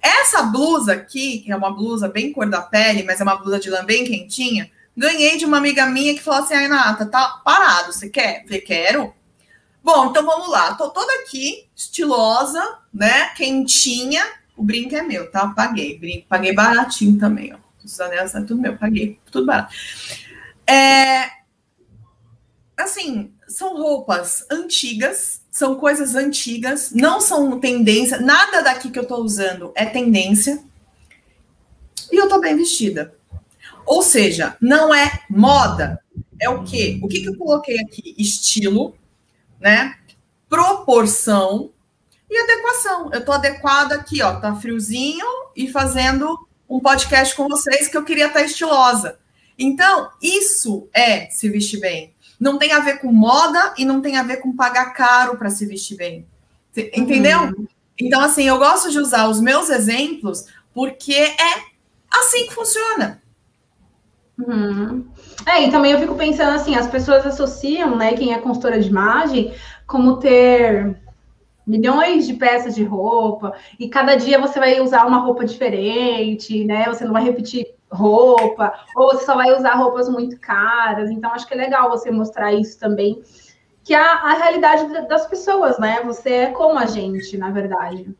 Essa 0.00 0.42
blusa 0.42 0.92
aqui, 0.92 1.40
que 1.40 1.50
é 1.50 1.56
uma 1.56 1.70
blusa 1.70 2.08
bem 2.08 2.32
cor 2.32 2.48
da 2.48 2.62
pele, 2.62 3.02
mas 3.02 3.20
é 3.20 3.24
uma 3.24 3.36
blusa 3.36 3.58
de 3.58 3.68
lã 3.68 3.84
bem 3.84 4.04
quentinha, 4.04 4.70
ganhei 4.96 5.36
de 5.36 5.44
uma 5.44 5.58
amiga 5.58 5.86
minha 5.86 6.14
que 6.14 6.22
falou 6.22 6.42
assim: 6.42 6.54
Ai, 6.54 6.62
Renata, 6.62 7.06
tá 7.06 7.40
parado, 7.44 7.92
você 7.92 8.08
quer? 8.08 8.44
Falei, 8.44 8.60
quero. 8.60 9.12
Bom, 9.82 10.10
então 10.10 10.24
vamos 10.24 10.48
lá. 10.48 10.74
Tô 10.74 10.90
toda 10.90 11.12
aqui, 11.20 11.68
estilosa, 11.74 12.78
né? 12.92 13.28
Quentinha. 13.36 14.24
O 14.56 14.62
brinco 14.62 14.94
é 14.96 15.02
meu, 15.02 15.30
tá? 15.30 15.48
Paguei. 15.48 15.98
Brinco, 15.98 16.26
paguei 16.28 16.52
baratinho 16.52 17.18
também, 17.18 17.54
ó. 17.54 17.58
Os 17.84 18.00
anéis 18.00 18.34
é 18.34 18.40
tudo 18.40 18.60
meu, 18.60 18.76
paguei 18.76 19.20
tudo 19.30 19.46
barato. 19.46 19.72
É, 20.66 21.30
assim, 22.76 23.32
são 23.48 23.76
roupas 23.76 24.44
antigas, 24.50 25.40
são 25.50 25.76
coisas 25.76 26.14
antigas, 26.14 26.92
não 26.92 27.20
são 27.20 27.58
tendência, 27.58 28.20
nada 28.20 28.62
daqui 28.62 28.90
que 28.90 28.98
eu 28.98 29.06
tô 29.06 29.16
usando 29.16 29.72
é 29.74 29.86
tendência. 29.86 30.62
E 32.12 32.16
eu 32.16 32.28
tô 32.28 32.40
bem 32.40 32.56
vestida. 32.56 33.14
Ou 33.84 34.02
seja, 34.02 34.56
não 34.60 34.94
é 34.94 35.24
moda. 35.30 36.02
É 36.40 36.50
o 36.50 36.62
quê? 36.64 37.00
O 37.02 37.08
que, 37.08 37.20
que 37.20 37.28
eu 37.28 37.36
coloquei 37.36 37.78
aqui? 37.78 38.14
Estilo, 38.18 38.94
né? 39.60 39.96
Proporção 40.48 41.70
e 42.28 42.36
adequação. 42.36 43.10
Eu 43.12 43.24
tô 43.24 43.32
adequada 43.32 43.94
aqui, 43.94 44.22
ó, 44.22 44.38
tá 44.38 44.54
friozinho 44.56 45.26
e 45.54 45.68
fazendo 45.68 46.46
um 46.68 46.80
podcast 46.80 47.34
com 47.34 47.48
vocês 47.48 47.88
que 47.88 47.96
eu 47.96 48.04
queria 48.04 48.26
estar 48.26 48.42
estilosa. 48.42 49.18
Então, 49.58 50.10
isso 50.20 50.88
é 50.92 51.30
se 51.30 51.48
vestir 51.48 51.80
bem. 51.80 52.14
Não 52.38 52.58
tem 52.58 52.72
a 52.72 52.80
ver 52.80 53.00
com 53.00 53.12
moda 53.12 53.74
e 53.78 53.84
não 53.84 54.00
tem 54.00 54.16
a 54.16 54.22
ver 54.22 54.38
com 54.38 54.54
pagar 54.54 54.92
caro 54.92 55.36
para 55.36 55.50
se 55.50 55.64
vestir 55.66 55.96
bem. 55.96 56.26
Entendeu? 56.94 57.40
Uhum. 57.40 57.66
Então, 57.98 58.20
assim, 58.20 58.44
eu 58.44 58.58
gosto 58.58 58.90
de 58.90 58.98
usar 58.98 59.28
os 59.28 59.40
meus 59.40 59.70
exemplos 59.70 60.46
porque 60.74 61.14
é 61.14 61.62
assim 62.10 62.46
que 62.46 62.54
funciona. 62.54 63.22
Uhum. 64.38 65.06
É, 65.46 65.62
e 65.62 65.70
também 65.70 65.92
eu 65.92 65.98
fico 65.98 66.14
pensando 66.14 66.54
assim, 66.54 66.74
as 66.74 66.86
pessoas 66.86 67.24
associam, 67.24 67.96
né, 67.96 68.12
quem 68.12 68.34
é 68.34 68.38
consultora 68.38 68.78
de 68.78 68.88
imagem, 68.88 69.54
como 69.86 70.18
ter 70.18 70.96
milhões 71.66 72.26
de 72.26 72.34
peças 72.34 72.74
de 72.74 72.84
roupa, 72.84 73.54
e 73.78 73.88
cada 73.88 74.14
dia 74.14 74.38
você 74.38 74.58
vai 74.58 74.80
usar 74.80 75.06
uma 75.06 75.18
roupa 75.18 75.44
diferente, 75.44 76.64
né? 76.64 76.84
Você 76.86 77.04
não 77.04 77.12
vai 77.12 77.24
repetir 77.24 77.66
roupa, 77.96 78.72
ou 78.94 79.12
você 79.12 79.24
só 79.24 79.34
vai 79.34 79.54
usar 79.54 79.74
roupas 79.74 80.08
muito 80.08 80.38
caras. 80.38 81.10
Então, 81.10 81.32
acho 81.32 81.46
que 81.46 81.54
é 81.54 81.56
legal 81.56 81.90
você 81.90 82.10
mostrar 82.10 82.52
isso 82.52 82.78
também, 82.78 83.22
que 83.82 83.94
é 83.94 83.98
a, 83.98 84.12
a 84.12 84.34
realidade 84.34 85.08
das 85.08 85.26
pessoas, 85.26 85.78
né? 85.78 86.02
Você 86.04 86.30
é 86.30 86.46
como 86.52 86.78
a 86.78 86.86
gente, 86.86 87.36
na 87.36 87.50
verdade. 87.50 88.14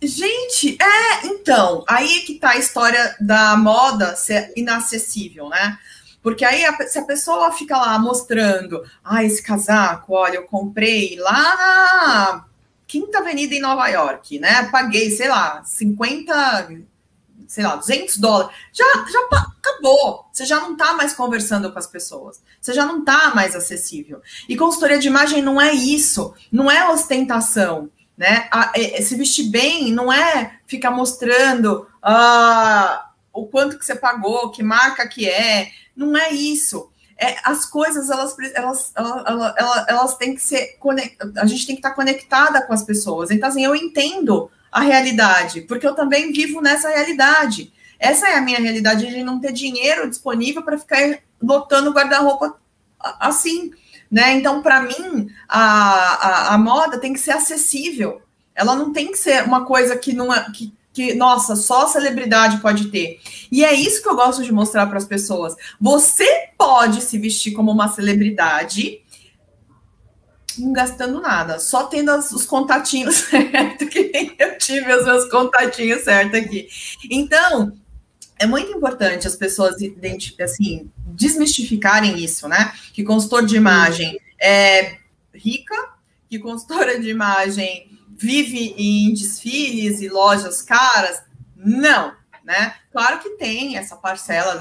Gente, 0.00 0.76
é, 0.80 1.26
então, 1.26 1.84
aí 1.88 2.20
que 2.20 2.34
tá 2.34 2.50
a 2.50 2.58
história 2.58 3.16
da 3.20 3.56
moda 3.56 4.14
ser 4.16 4.52
inacessível, 4.54 5.48
né? 5.48 5.78
Porque 6.22 6.44
aí, 6.44 6.64
a, 6.64 6.74
se 6.86 6.98
a 6.98 7.04
pessoa 7.04 7.52
fica 7.52 7.76
lá 7.76 7.98
mostrando, 7.98 8.82
ah, 9.04 9.22
esse 9.22 9.42
casaco, 9.42 10.14
olha, 10.14 10.36
eu 10.36 10.44
comprei 10.44 11.16
lá 11.18 11.56
na 11.56 12.44
Quinta 12.86 13.18
Avenida 13.18 13.54
em 13.54 13.60
Nova 13.60 13.88
York, 13.88 14.38
né? 14.38 14.68
Paguei, 14.70 15.10
sei 15.10 15.28
lá, 15.28 15.62
50, 15.64 16.70
sei 17.46 17.64
lá, 17.64 17.76
200 17.76 18.16
dólares. 18.18 18.54
Já, 18.72 18.84
já 19.10 19.18
acabou. 19.58 20.26
Você 20.32 20.44
já 20.44 20.60
não 20.60 20.76
tá 20.76 20.94
mais 20.94 21.12
conversando 21.12 21.72
com 21.72 21.78
as 21.78 21.86
pessoas. 21.86 22.40
Você 22.60 22.72
já 22.72 22.86
não 22.86 23.04
tá 23.04 23.32
mais 23.34 23.54
acessível. 23.54 24.20
E 24.48 24.56
consultoria 24.56 24.98
de 24.98 25.08
imagem 25.08 25.42
não 25.42 25.60
é 25.60 25.72
isso. 25.72 26.34
Não 26.50 26.70
é 26.70 26.88
ostentação 26.90 27.90
né? 28.16 28.48
A, 28.50 28.72
é, 28.76 29.00
se 29.02 29.16
vestir 29.16 29.50
bem 29.50 29.92
não 29.92 30.12
é 30.12 30.58
ficar 30.66 30.90
mostrando 30.90 31.86
ah, 32.02 33.10
o 33.32 33.46
quanto 33.46 33.78
que 33.78 33.84
você 33.84 33.94
pagou, 33.94 34.50
que 34.50 34.62
marca 34.62 35.06
que 35.08 35.28
é, 35.28 35.70
não 35.96 36.16
é 36.16 36.32
isso. 36.32 36.90
É, 37.16 37.36
as 37.44 37.64
coisas 37.64 38.10
elas, 38.10 38.36
elas, 38.54 38.92
elas, 38.96 39.54
elas, 39.56 39.88
elas 39.88 40.16
têm 40.16 40.34
que 40.34 40.42
ser 40.42 40.78
a 41.36 41.46
gente 41.46 41.66
tem 41.66 41.76
que 41.76 41.80
estar 41.80 41.92
conectada 41.92 42.62
com 42.62 42.72
as 42.72 42.82
pessoas. 42.82 43.30
Então, 43.30 43.48
assim, 43.48 43.64
eu 43.64 43.74
entendo 43.74 44.50
a 44.74 44.80
realidade, 44.80 45.60
porque 45.60 45.86
eu 45.86 45.94
também 45.94 46.32
vivo 46.32 46.60
nessa 46.60 46.88
realidade. 46.88 47.72
Essa 47.96 48.28
é 48.28 48.34
a 48.36 48.40
minha 48.40 48.58
realidade 48.58 49.06
de 49.06 49.22
não 49.22 49.38
ter 49.38 49.52
dinheiro 49.52 50.10
disponível 50.10 50.64
para 50.64 50.76
ficar 50.76 51.20
lotando 51.40 51.92
guarda-roupa 51.92 52.56
assim, 52.98 53.70
né? 54.10 54.32
Então, 54.32 54.62
para 54.62 54.82
mim, 54.82 55.28
a, 55.48 55.60
a, 55.60 56.54
a, 56.54 56.58
moda 56.58 56.98
tem 56.98 57.12
que 57.12 57.20
ser 57.20 57.30
acessível. 57.30 58.20
Ela 58.52 58.74
não 58.74 58.92
tem 58.92 59.12
que 59.12 59.16
ser 59.16 59.44
uma 59.44 59.64
coisa 59.64 59.96
que 59.96 60.12
não 60.12 60.34
é, 60.34 60.44
que, 60.50 60.74
que, 60.92 61.14
nossa, 61.14 61.54
só 61.54 61.86
celebridade 61.86 62.58
pode 62.58 62.88
ter. 62.88 63.20
E 63.52 63.64
é 63.64 63.72
isso 63.72 64.02
que 64.02 64.08
eu 64.08 64.16
gosto 64.16 64.42
de 64.42 64.50
mostrar 64.50 64.86
para 64.86 64.98
as 64.98 65.06
pessoas. 65.06 65.54
Você 65.80 66.48
pode 66.58 67.00
se 67.00 67.16
vestir 67.16 67.52
como 67.52 67.70
uma 67.70 67.86
celebridade 67.86 69.03
não 70.58 70.72
gastando 70.72 71.20
nada, 71.20 71.58
só 71.58 71.84
tendo 71.84 72.10
as, 72.10 72.32
os 72.32 72.44
contatinhos 72.44 73.16
certos, 73.30 73.88
que 73.88 74.34
eu 74.38 74.58
tive 74.58 74.92
os 74.92 75.04
meus 75.04 75.30
contatinhos 75.30 76.02
certos 76.02 76.40
aqui. 76.40 76.68
Então, 77.10 77.72
é 78.38 78.46
muito 78.46 78.70
importante 78.72 79.26
as 79.26 79.36
pessoas 79.36 79.76
assim, 80.40 80.90
desmistificarem 81.06 82.22
isso, 82.22 82.48
né? 82.48 82.72
Que 82.92 83.04
consultor 83.04 83.46
de 83.46 83.56
imagem 83.56 84.18
é 84.40 84.98
rica, 85.32 85.74
que 86.28 86.38
consultora 86.38 86.98
de 86.98 87.08
imagem 87.08 87.98
vive 88.16 88.74
em 88.76 89.12
desfiles 89.12 90.00
e 90.00 90.08
lojas 90.08 90.62
caras. 90.62 91.22
Não, 91.56 92.14
né? 92.44 92.74
Claro 92.92 93.20
que 93.20 93.30
tem 93.30 93.76
essa 93.76 93.96
parcela 93.96 94.60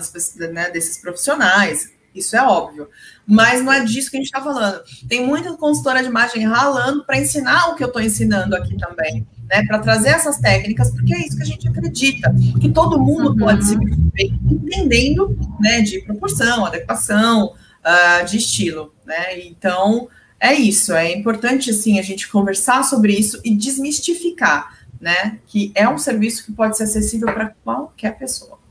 né, 0.52 0.70
desses 0.72 0.98
profissionais, 0.98 1.93
isso 2.14 2.36
é 2.36 2.42
óbvio. 2.42 2.88
Mas 3.26 3.64
não 3.64 3.72
é 3.72 3.84
disso 3.84 4.12
que 4.12 4.18
a 4.18 4.20
gente 4.20 4.28
está 4.28 4.42
falando. 4.42 4.82
Tem 5.08 5.26
muita 5.26 5.54
consultora 5.54 6.02
de 6.02 6.10
imagem 6.10 6.46
ralando 6.46 7.06
para 7.06 7.18
ensinar 7.18 7.70
o 7.70 7.76
que 7.76 7.84
eu 7.84 7.88
estou 7.88 8.02
ensinando 8.02 8.56
aqui 8.56 8.78
também, 8.78 9.26
né? 9.50 9.66
Para 9.66 9.80
trazer 9.80 10.10
essas 10.10 10.38
técnicas, 10.38 10.92
porque 10.92 11.14
é 11.14 11.26
isso 11.26 11.38
que 11.38 11.44
a 11.44 11.46
gente 11.46 11.68
acredita, 11.68 12.34
que 12.60 12.70
todo 12.70 13.00
mundo 13.00 13.30
uhum. 13.30 13.38
pode 13.38 13.66
se 13.66 13.78
bem, 13.78 14.40
entendendo, 14.50 15.38
né? 15.60 15.82
De 15.82 16.02
proporção, 16.02 16.66
adequação, 16.66 17.54
uh, 17.84 18.26
de 18.26 18.38
estilo, 18.38 18.94
né? 19.06 19.40
Então 19.46 20.08
é 20.40 20.54
isso. 20.54 20.94
É 20.94 21.12
importante 21.12 21.70
assim 21.70 22.00
a 22.00 22.04
gente 22.04 22.30
conversar 22.30 22.84
sobre 22.84 23.14
isso 23.14 23.40
e 23.44 23.56
desmistificar, 23.56 24.78
né? 25.00 25.40
Que 25.48 25.72
é 25.74 25.88
um 25.88 25.98
serviço 25.98 26.46
que 26.46 26.52
pode 26.52 26.78
ser 26.78 26.84
acessível 26.84 27.32
para 27.34 27.54
qualquer 27.64 28.18
pessoa. 28.18 28.63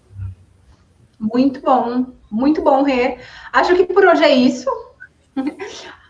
Muito 1.22 1.60
bom, 1.60 2.06
muito 2.28 2.60
bom, 2.62 2.82
Rê. 2.82 3.18
Acho 3.52 3.76
que 3.76 3.86
por 3.86 4.04
hoje 4.04 4.24
é 4.24 4.34
isso. 4.34 4.68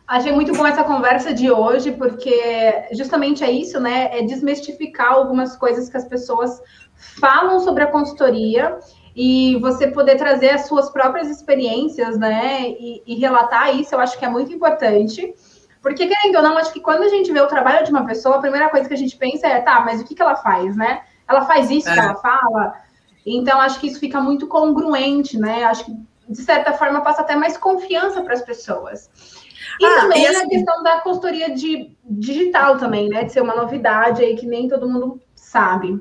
Achei 0.09 0.33
muito 0.33 0.53
bom 0.55 0.67
essa 0.67 0.83
conversa 0.85 1.35
de 1.35 1.51
hoje, 1.51 1.93
porque 1.93 2.87
justamente 2.93 3.45
é 3.45 3.51
isso, 3.51 3.79
né? 3.79 4.09
É 4.19 4.23
desmistificar 4.23 5.13
algumas 5.13 5.55
coisas 5.55 5.89
que 5.91 5.97
as 5.99 6.07
pessoas 6.07 6.61
falam 6.97 7.61
sobre 7.61 7.85
a 7.85 7.87
consultoria 7.87 8.79
e 9.15 9.57
você 9.61 9.87
poder 9.87 10.17
trazer 10.17 10.51
as 10.51 10.67
suas 10.67 10.91
próprias 10.91 11.29
experiências, 11.29 12.19
né? 12.19 12.63
E, 12.63 13.03
e 13.07 13.15
relatar 13.17 13.79
isso, 13.79 13.95
eu 13.95 14.01
acho 14.01 14.19
que 14.19 14.25
é 14.25 14.31
muito 14.31 14.51
importante. 14.51 15.35
Porque, 15.83 16.07
querendo 16.07 16.37
ou 16.37 16.43
não, 16.43 16.57
acho 16.57 16.73
que 16.73 16.81
quando 16.81 17.03
a 17.03 17.09
gente 17.09 17.31
vê 17.33 17.41
o 17.41 17.49
trabalho 17.49 17.85
de 17.85 17.91
uma 17.91 18.07
pessoa, 18.07 18.37
a 18.37 18.41
primeira 18.41 18.71
coisa 18.71 18.89
que 18.89 18.95
a 18.95 18.99
gente 18.99 19.17
pensa 19.17 19.47
é, 19.47 19.61
tá, 19.61 19.81
mas 19.81 20.01
o 20.01 20.05
que, 20.05 20.15
que 20.15 20.23
ela 20.23 20.37
faz, 20.37 20.75
né? 20.75 21.03
Ela 21.29 21.43
faz 21.43 21.71
isso 21.71 21.89
é. 21.89 21.93
que 21.93 21.99
ela 21.99 22.15
fala? 22.17 22.75
Então, 23.25 23.61
acho 23.61 23.81
que 23.81 23.87
isso 23.87 24.01
fica 24.01 24.21
muito 24.21 24.47
congruente, 24.47 25.39
né? 25.39 25.65
Acho 25.65 25.85
que, 25.85 25.97
de 26.29 26.43
certa 26.43 26.73
forma, 26.73 27.03
passa 27.03 27.23
até 27.23 27.37
mais 27.37 27.57
confiança 27.57 28.23
para 28.23 28.35
as 28.35 28.43
pessoas. 28.43 29.09
E 29.81 29.85
ah, 29.85 30.01
também 30.01 30.23
e 30.23 30.27
assim... 30.27 30.45
a 30.45 30.49
questão 30.49 30.83
da 30.83 31.01
consultoria 31.01 31.55
de, 31.55 31.91
digital 32.05 32.77
também, 32.79 33.09
né? 33.09 33.25
De 33.25 33.33
ser 33.33 33.41
uma 33.41 33.55
novidade 33.55 34.23
aí 34.23 34.37
que 34.37 34.47
nem 34.47 34.69
todo 34.69 34.89
mundo 34.89 35.21
sabe. 35.35 36.01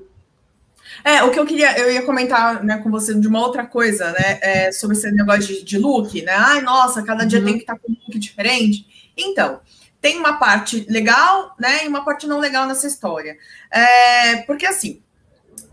É, 1.03 1.23
o 1.23 1.31
que 1.31 1.39
eu 1.39 1.45
queria, 1.45 1.77
eu 1.77 1.91
ia 1.91 2.01
comentar 2.01 2.63
né, 2.63 2.77
com 2.79 2.91
você 2.91 3.13
de 3.13 3.27
uma 3.27 3.39
outra 3.39 3.65
coisa, 3.65 4.11
né? 4.11 4.39
É, 4.41 4.71
sobre 4.71 4.97
esse 4.97 5.09
negócio 5.11 5.41
de, 5.41 5.63
de, 5.63 5.77
look, 5.77 6.21
né? 6.21 6.33
Ai, 6.33 6.61
nossa, 6.61 7.03
cada 7.03 7.23
dia 7.25 7.39
uhum. 7.39 7.45
tem 7.45 7.53
que 7.55 7.61
estar 7.61 7.77
com 7.77 7.91
um 7.91 7.95
look 8.05 8.19
diferente. 8.19 9.11
Então, 9.15 9.61
tem 10.01 10.17
uma 10.17 10.33
parte 10.33 10.85
legal, 10.89 11.55
né? 11.59 11.85
E 11.85 11.87
uma 11.87 12.03
parte 12.03 12.27
não 12.27 12.39
legal 12.39 12.65
nessa 12.67 12.87
história. 12.87 13.37
É, 13.71 14.37
porque 14.37 14.65
assim, 14.65 15.01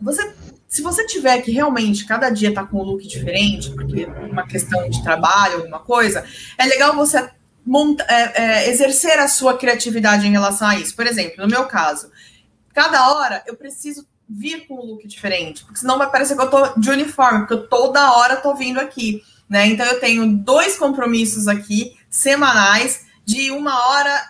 você 0.00 0.32
se 0.68 0.82
você 0.82 1.06
tiver 1.06 1.40
que 1.40 1.50
realmente 1.50 2.04
cada 2.04 2.28
dia 2.28 2.52
tá 2.52 2.64
com 2.64 2.78
um 2.78 2.84
look 2.84 3.06
diferente, 3.08 3.70
porque 3.70 4.04
uma 4.04 4.46
questão 4.46 4.88
de 4.90 5.02
trabalho, 5.02 5.56
alguma 5.56 5.78
coisa, 5.78 6.24
é 6.58 6.66
legal 6.66 6.94
você 6.94 7.30
monta, 7.64 8.04
é, 8.08 8.42
é, 8.42 8.70
exercer 8.70 9.18
a 9.18 9.28
sua 9.28 9.56
criatividade 9.56 10.26
em 10.26 10.30
relação 10.30 10.68
a 10.68 10.78
isso. 10.78 10.94
Por 10.94 11.06
exemplo, 11.06 11.42
no 11.42 11.48
meu 11.48 11.64
caso, 11.64 12.10
cada 12.74 13.12
hora 13.12 13.42
eu 13.46 13.56
preciso 13.56 14.06
vir 14.28 14.66
com 14.66 14.74
um 14.74 14.84
look 14.84 15.08
diferente, 15.08 15.64
porque 15.64 15.80
senão 15.80 15.96
vai 15.96 16.10
parecer 16.10 16.36
que 16.36 16.42
eu 16.42 16.50
tô 16.50 16.78
de 16.78 16.90
uniforme, 16.90 17.40
porque 17.40 17.54
eu 17.54 17.66
toda 17.66 18.12
hora 18.12 18.36
tô 18.36 18.54
vindo 18.54 18.78
aqui, 18.78 19.22
né? 19.48 19.66
Então 19.66 19.86
eu 19.86 19.98
tenho 19.98 20.36
dois 20.36 20.76
compromissos 20.76 21.48
aqui 21.48 21.96
semanais 22.10 23.06
de 23.24 23.50
uma 23.50 23.88
hora 23.88 24.22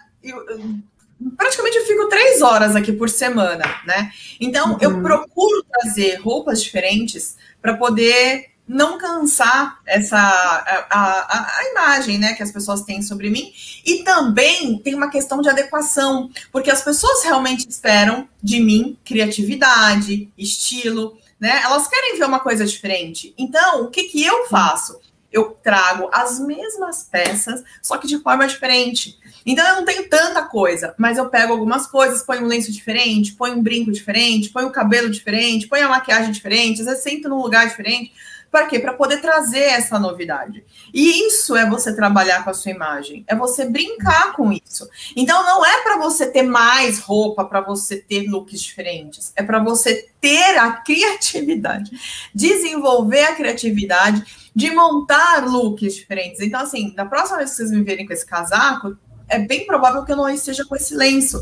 praticamente 1.36 1.76
eu 1.76 1.86
fico 1.86 2.08
três 2.08 2.42
horas 2.42 2.76
aqui 2.76 2.92
por 2.92 3.08
semana, 3.08 3.64
né? 3.86 4.10
Então 4.40 4.72
uhum. 4.72 4.78
eu 4.80 5.02
procuro 5.02 5.64
trazer 5.64 6.16
roupas 6.16 6.62
diferentes 6.62 7.36
para 7.60 7.74
poder 7.74 8.50
não 8.68 8.98
cansar 8.98 9.80
essa 9.86 10.18
a, 10.18 10.86
a, 10.90 11.58
a, 11.58 11.70
imagem 11.70 12.18
né, 12.18 12.34
que 12.34 12.42
as 12.42 12.52
pessoas 12.52 12.82
têm 12.82 13.00
sobre 13.00 13.30
mim. 13.30 13.50
E 13.84 14.04
também 14.04 14.78
tem 14.78 14.94
uma 14.94 15.10
questão 15.10 15.40
de 15.40 15.48
adequação, 15.48 16.30
porque 16.52 16.70
as 16.70 16.82
pessoas 16.82 17.24
realmente 17.24 17.66
esperam 17.66 18.28
de 18.42 18.60
mim 18.60 18.98
criatividade, 19.04 20.28
estilo, 20.36 21.16
né? 21.40 21.62
Elas 21.62 21.88
querem 21.88 22.18
ver 22.18 22.26
uma 22.26 22.40
coisa 22.40 22.66
diferente. 22.66 23.32
Então, 23.38 23.84
o 23.84 23.90
que, 23.90 24.04
que 24.04 24.22
eu 24.22 24.46
faço? 24.48 25.00
Eu 25.32 25.56
trago 25.62 26.08
as 26.12 26.40
mesmas 26.40 27.04
peças, 27.04 27.62
só 27.82 27.98
que 27.98 28.06
de 28.06 28.18
forma 28.18 28.46
diferente. 28.46 29.18
Então 29.44 29.66
eu 29.66 29.76
não 29.76 29.84
tenho 29.84 30.08
tanta 30.08 30.42
coisa, 30.42 30.94
mas 30.98 31.18
eu 31.18 31.28
pego 31.28 31.52
algumas 31.52 31.86
coisas, 31.86 32.22
ponho 32.22 32.44
um 32.44 32.48
lenço 32.48 32.72
diferente, 32.72 33.32
ponho 33.32 33.56
um 33.56 33.62
brinco 33.62 33.92
diferente, 33.92 34.50
ponho 34.50 34.68
o 34.68 34.72
cabelo 34.72 35.10
diferente, 35.10 35.66
ponho 35.66 35.86
a 35.86 35.90
maquiagem 35.90 36.32
diferente, 36.32 36.80
às 36.80 36.86
vezes 36.86 37.02
sento 37.02 37.28
num 37.28 37.42
lugar 37.42 37.66
diferente. 37.66 38.12
Para 38.50 38.66
quê? 38.66 38.78
Para 38.78 38.94
poder 38.94 39.20
trazer 39.20 39.60
essa 39.60 39.98
novidade. 39.98 40.64
E 40.92 41.26
isso 41.26 41.54
é 41.54 41.68
você 41.68 41.94
trabalhar 41.94 42.44
com 42.44 42.50
a 42.50 42.54
sua 42.54 42.72
imagem, 42.72 43.22
é 43.28 43.34
você 43.34 43.66
brincar 43.66 44.32
com 44.32 44.50
isso. 44.50 44.88
Então 45.14 45.42
não 45.44 45.64
é 45.64 45.82
para 45.82 45.98
você 45.98 46.26
ter 46.26 46.42
mais 46.42 46.98
roupa, 46.98 47.44
para 47.44 47.60
você 47.60 47.96
ter 47.96 48.26
looks 48.26 48.60
diferentes, 48.62 49.32
é 49.36 49.42
para 49.42 49.62
você 49.62 50.08
ter 50.18 50.56
a 50.56 50.72
criatividade, 50.80 51.90
desenvolver 52.34 53.24
a 53.24 53.34
criatividade 53.34 54.47
de 54.58 54.72
montar 54.72 55.46
looks 55.46 55.94
diferentes. 55.94 56.40
Então 56.40 56.60
assim, 56.60 56.92
da 56.92 57.06
próxima 57.06 57.38
vez 57.38 57.50
que 57.50 57.56
vocês 57.58 57.70
me 57.70 57.84
verem 57.84 58.04
com 58.04 58.12
esse 58.12 58.26
casaco, 58.26 58.98
é 59.28 59.38
bem 59.38 59.64
provável 59.64 60.04
que 60.04 60.10
eu 60.10 60.16
não 60.16 60.28
esteja 60.28 60.64
com 60.64 60.74
esse 60.74 60.96
lenço. 60.96 61.40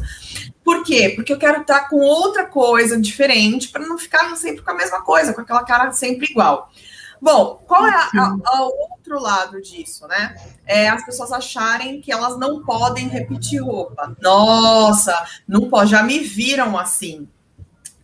Por 0.63 0.85
quê? 0.85 1.15
Porque 1.17 1.33
eu 1.33 1.39
quero 1.39 1.63
estar 1.63 1.89
com 1.89 1.97
outra 1.97 2.45
coisa 2.45 3.01
diferente 3.01 3.71
para 3.71 3.87
não 3.87 3.97
ficar 3.97 4.37
sempre 4.37 4.63
com 4.63 4.71
a 4.71 4.75
mesma 4.75 5.03
coisa, 5.03 5.33
com 5.33 5.41
aquela 5.41 5.65
cara 5.65 5.91
sempre 5.93 6.27
igual. 6.31 6.71
Bom, 7.19 7.65
qual 7.67 7.87
é 7.87 7.97
o 8.61 8.91
outro 8.91 9.19
lado 9.19 9.63
disso, 9.63 10.07
né? 10.07 10.37
É 10.67 10.87
as 10.87 11.03
pessoas 11.07 11.33
acharem 11.33 12.03
que 12.03 12.13
elas 12.13 12.39
não 12.39 12.63
podem 12.63 13.09
repetir 13.09 13.63
roupa. 13.63 14.15
Nossa, 14.21 15.27
não 15.49 15.71
pode, 15.71 15.93
já 15.93 16.03
me 16.03 16.19
viram 16.19 16.77
assim. 16.77 17.27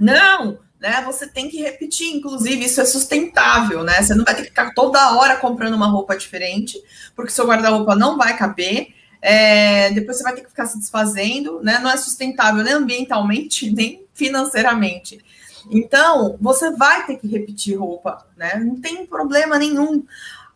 Não, 0.01 0.59
né? 0.83 1.01
Você 1.07 1.27
tem 1.27 1.49
que 1.49 1.63
repetir, 1.63 2.09
inclusive, 2.09 2.65
isso 2.65 2.81
é 2.81 2.85
sustentável, 2.85 3.83
né? 3.83 4.03
Você 4.03 4.15
não 4.15 4.25
vai 4.25 4.35
ter 4.35 4.43
que 4.43 4.49
ficar 4.49 4.75
toda 4.75 5.17
hora 5.17 5.37
comprando 5.37 5.75
uma 5.75 5.87
roupa 5.87 6.17
diferente, 6.17 6.77
porque 7.17 7.31
seu 7.31 7.47
guarda-roupa 7.47 7.95
não 7.95 8.19
vai 8.19 8.37
caber 8.37 8.89
é, 9.23 9.93
depois 9.93 10.17
você 10.17 10.25
vai 10.25 10.35
ter 10.35 10.41
que 10.41 10.49
ficar 10.49 10.67
se 10.67 10.77
desfazendo, 10.77 11.61
né? 11.63 11.79
Não 11.79 11.89
é 11.89 11.97
sustentável 11.97 12.65
nem 12.65 12.75
ambientalmente, 12.75 13.71
nem 13.73 14.05
financeiramente. 14.13 15.25
Então, 15.71 16.37
você 16.41 16.73
vai 16.73 17.07
ter 17.07 17.17
que 17.19 17.29
repetir 17.29 17.79
roupa, 17.79 18.27
né? 18.37 18.57
Não 18.57 18.81
tem 18.81 19.07
problema 19.07 19.57
nenhum. 19.57 20.05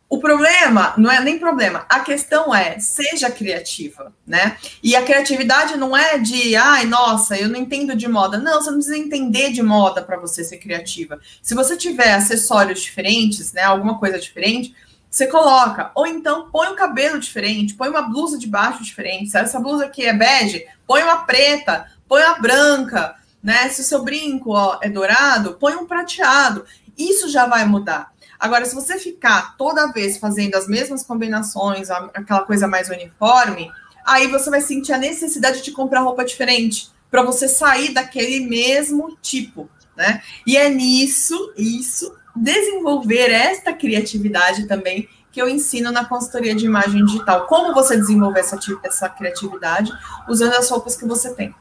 O 0.08 0.20
problema 0.20 0.94
não 0.96 1.10
é 1.10 1.20
nem 1.20 1.36
problema, 1.36 1.84
a 1.88 1.98
questão 1.98 2.54
é 2.54 2.78
seja 2.78 3.28
criativa, 3.28 4.12
né? 4.24 4.56
E 4.80 4.94
a 4.94 5.02
criatividade 5.02 5.76
não 5.76 5.96
é 5.96 6.16
de, 6.16 6.54
ai, 6.54 6.86
nossa, 6.86 7.36
eu 7.36 7.48
não 7.48 7.58
entendo 7.58 7.96
de 7.96 8.06
moda. 8.06 8.38
Não, 8.38 8.62
você 8.62 8.70
não 8.70 8.78
precisa 8.78 8.96
entender 8.96 9.50
de 9.50 9.62
moda 9.64 10.00
para 10.02 10.16
você 10.16 10.44
ser 10.44 10.58
criativa. 10.58 11.18
Se 11.42 11.56
você 11.56 11.76
tiver 11.76 12.12
acessórios 12.12 12.82
diferentes, 12.82 13.52
né, 13.52 13.62
alguma 13.62 13.98
coisa 13.98 14.16
diferente, 14.16 14.72
você 15.10 15.26
coloca. 15.26 15.90
Ou 15.92 16.06
então 16.06 16.50
põe 16.52 16.68
um 16.68 16.76
cabelo 16.76 17.18
diferente, 17.18 17.74
põe 17.74 17.88
uma 17.88 18.02
blusa 18.02 18.38
de 18.38 18.46
baixo 18.46 18.84
diferente. 18.84 19.30
Se 19.30 19.38
essa 19.38 19.58
blusa 19.58 19.86
aqui 19.86 20.04
é 20.04 20.12
bege, 20.12 20.66
põe 20.86 21.02
uma 21.02 21.24
preta, 21.24 21.90
põe 22.08 22.22
uma 22.22 22.38
branca, 22.38 23.16
né? 23.42 23.68
Se 23.70 23.80
o 23.80 23.84
seu 23.84 24.04
brinco 24.04 24.52
ó, 24.52 24.78
é 24.80 24.88
dourado, 24.88 25.54
põe 25.54 25.74
um 25.74 25.86
prateado. 25.86 26.64
Isso 26.96 27.28
já 27.28 27.46
vai 27.46 27.64
mudar. 27.64 28.14
Agora, 28.38 28.64
se 28.64 28.74
você 28.74 28.98
ficar 28.98 29.56
toda 29.56 29.92
vez 29.92 30.18
fazendo 30.18 30.54
as 30.54 30.66
mesmas 30.66 31.02
combinações, 31.02 31.90
aquela 31.90 32.42
coisa 32.42 32.66
mais 32.66 32.88
uniforme, 32.88 33.70
aí 34.04 34.26
você 34.26 34.50
vai 34.50 34.60
sentir 34.60 34.92
a 34.92 34.98
necessidade 34.98 35.62
de 35.62 35.72
comprar 35.72 36.00
roupa 36.00 36.24
diferente, 36.24 36.90
para 37.10 37.22
você 37.22 37.48
sair 37.48 37.92
daquele 37.92 38.46
mesmo 38.46 39.16
tipo, 39.22 39.68
né? 39.96 40.22
E 40.46 40.56
é 40.56 40.68
nisso, 40.68 41.52
isso, 41.56 42.14
desenvolver 42.34 43.30
esta 43.30 43.72
criatividade 43.72 44.66
também 44.66 45.08
que 45.36 45.40
eu 45.40 45.48
ensino 45.48 45.92
na 45.92 46.04
consultoria 46.04 46.54
de 46.54 46.64
imagem 46.64 47.04
digital. 47.04 47.46
Como 47.46 47.74
você 47.74 47.96
desenvolver 47.96 48.40
essa, 48.40 48.58
essa 48.82 49.08
criatividade 49.08 49.92
usando 50.28 50.54
as 50.54 50.68
roupas 50.70 50.96
que 50.96 51.04
você 51.04 51.34
tem. 51.34 51.54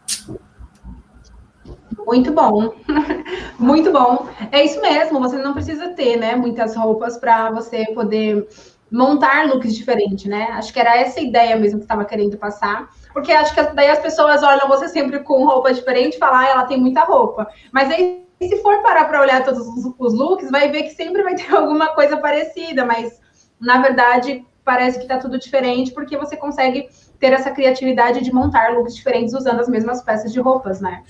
Muito 2.05 2.31
bom, 2.31 2.73
muito 3.57 3.91
bom. 3.91 4.27
É 4.51 4.63
isso 4.63 4.79
mesmo, 4.81 5.19
você 5.19 5.37
não 5.37 5.53
precisa 5.53 5.89
ter, 5.89 6.17
né, 6.17 6.35
muitas 6.35 6.75
roupas 6.75 7.17
para 7.17 7.49
você 7.51 7.85
poder 7.93 8.47
montar 8.91 9.47
looks 9.47 9.75
diferentes, 9.75 10.25
né? 10.25 10.49
Acho 10.51 10.71
que 10.71 10.79
era 10.79 10.95
essa 10.97 11.19
ideia 11.19 11.55
mesmo 11.55 11.79
que 11.79 11.85
estava 11.85 12.05
querendo 12.05 12.37
passar. 12.37 12.89
Porque 13.13 13.31
acho 13.31 13.53
que 13.53 13.61
daí 13.73 13.89
as 13.89 13.99
pessoas 13.99 14.43
olham 14.43 14.67
você 14.67 14.87
sempre 14.87 15.19
com 15.19 15.45
roupa 15.45 15.73
diferente 15.73 16.15
e 16.15 16.19
falam, 16.19 16.39
ah, 16.39 16.47
ela 16.47 16.65
tem 16.65 16.79
muita 16.79 17.01
roupa. 17.01 17.47
Mas 17.71 17.89
aí, 17.89 18.25
se 18.41 18.61
for 18.61 18.81
parar 18.81 19.05
para 19.05 19.21
olhar 19.21 19.43
todos 19.43 19.67
os 19.67 20.13
looks, 20.13 20.51
vai 20.51 20.69
ver 20.69 20.83
que 20.83 20.91
sempre 20.91 21.23
vai 21.23 21.35
ter 21.35 21.51
alguma 21.55 21.89
coisa 21.89 22.17
parecida, 22.17 22.85
mas 22.85 23.19
na 23.59 23.81
verdade 23.81 24.45
parece 24.63 24.97
que 24.97 25.05
está 25.05 25.17
tudo 25.17 25.37
diferente, 25.37 25.91
porque 25.91 26.17
você 26.17 26.35
consegue 26.35 26.89
ter 27.19 27.31
essa 27.31 27.51
criatividade 27.51 28.21
de 28.21 28.33
montar 28.33 28.73
looks 28.73 28.95
diferentes 28.95 29.33
usando 29.33 29.59
as 29.59 29.69
mesmas 29.69 30.01
peças 30.03 30.33
de 30.33 30.39
roupas, 30.39 30.81
né? 30.81 31.03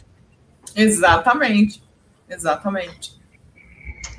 Exatamente, 0.76 1.82
exatamente. 2.30 3.16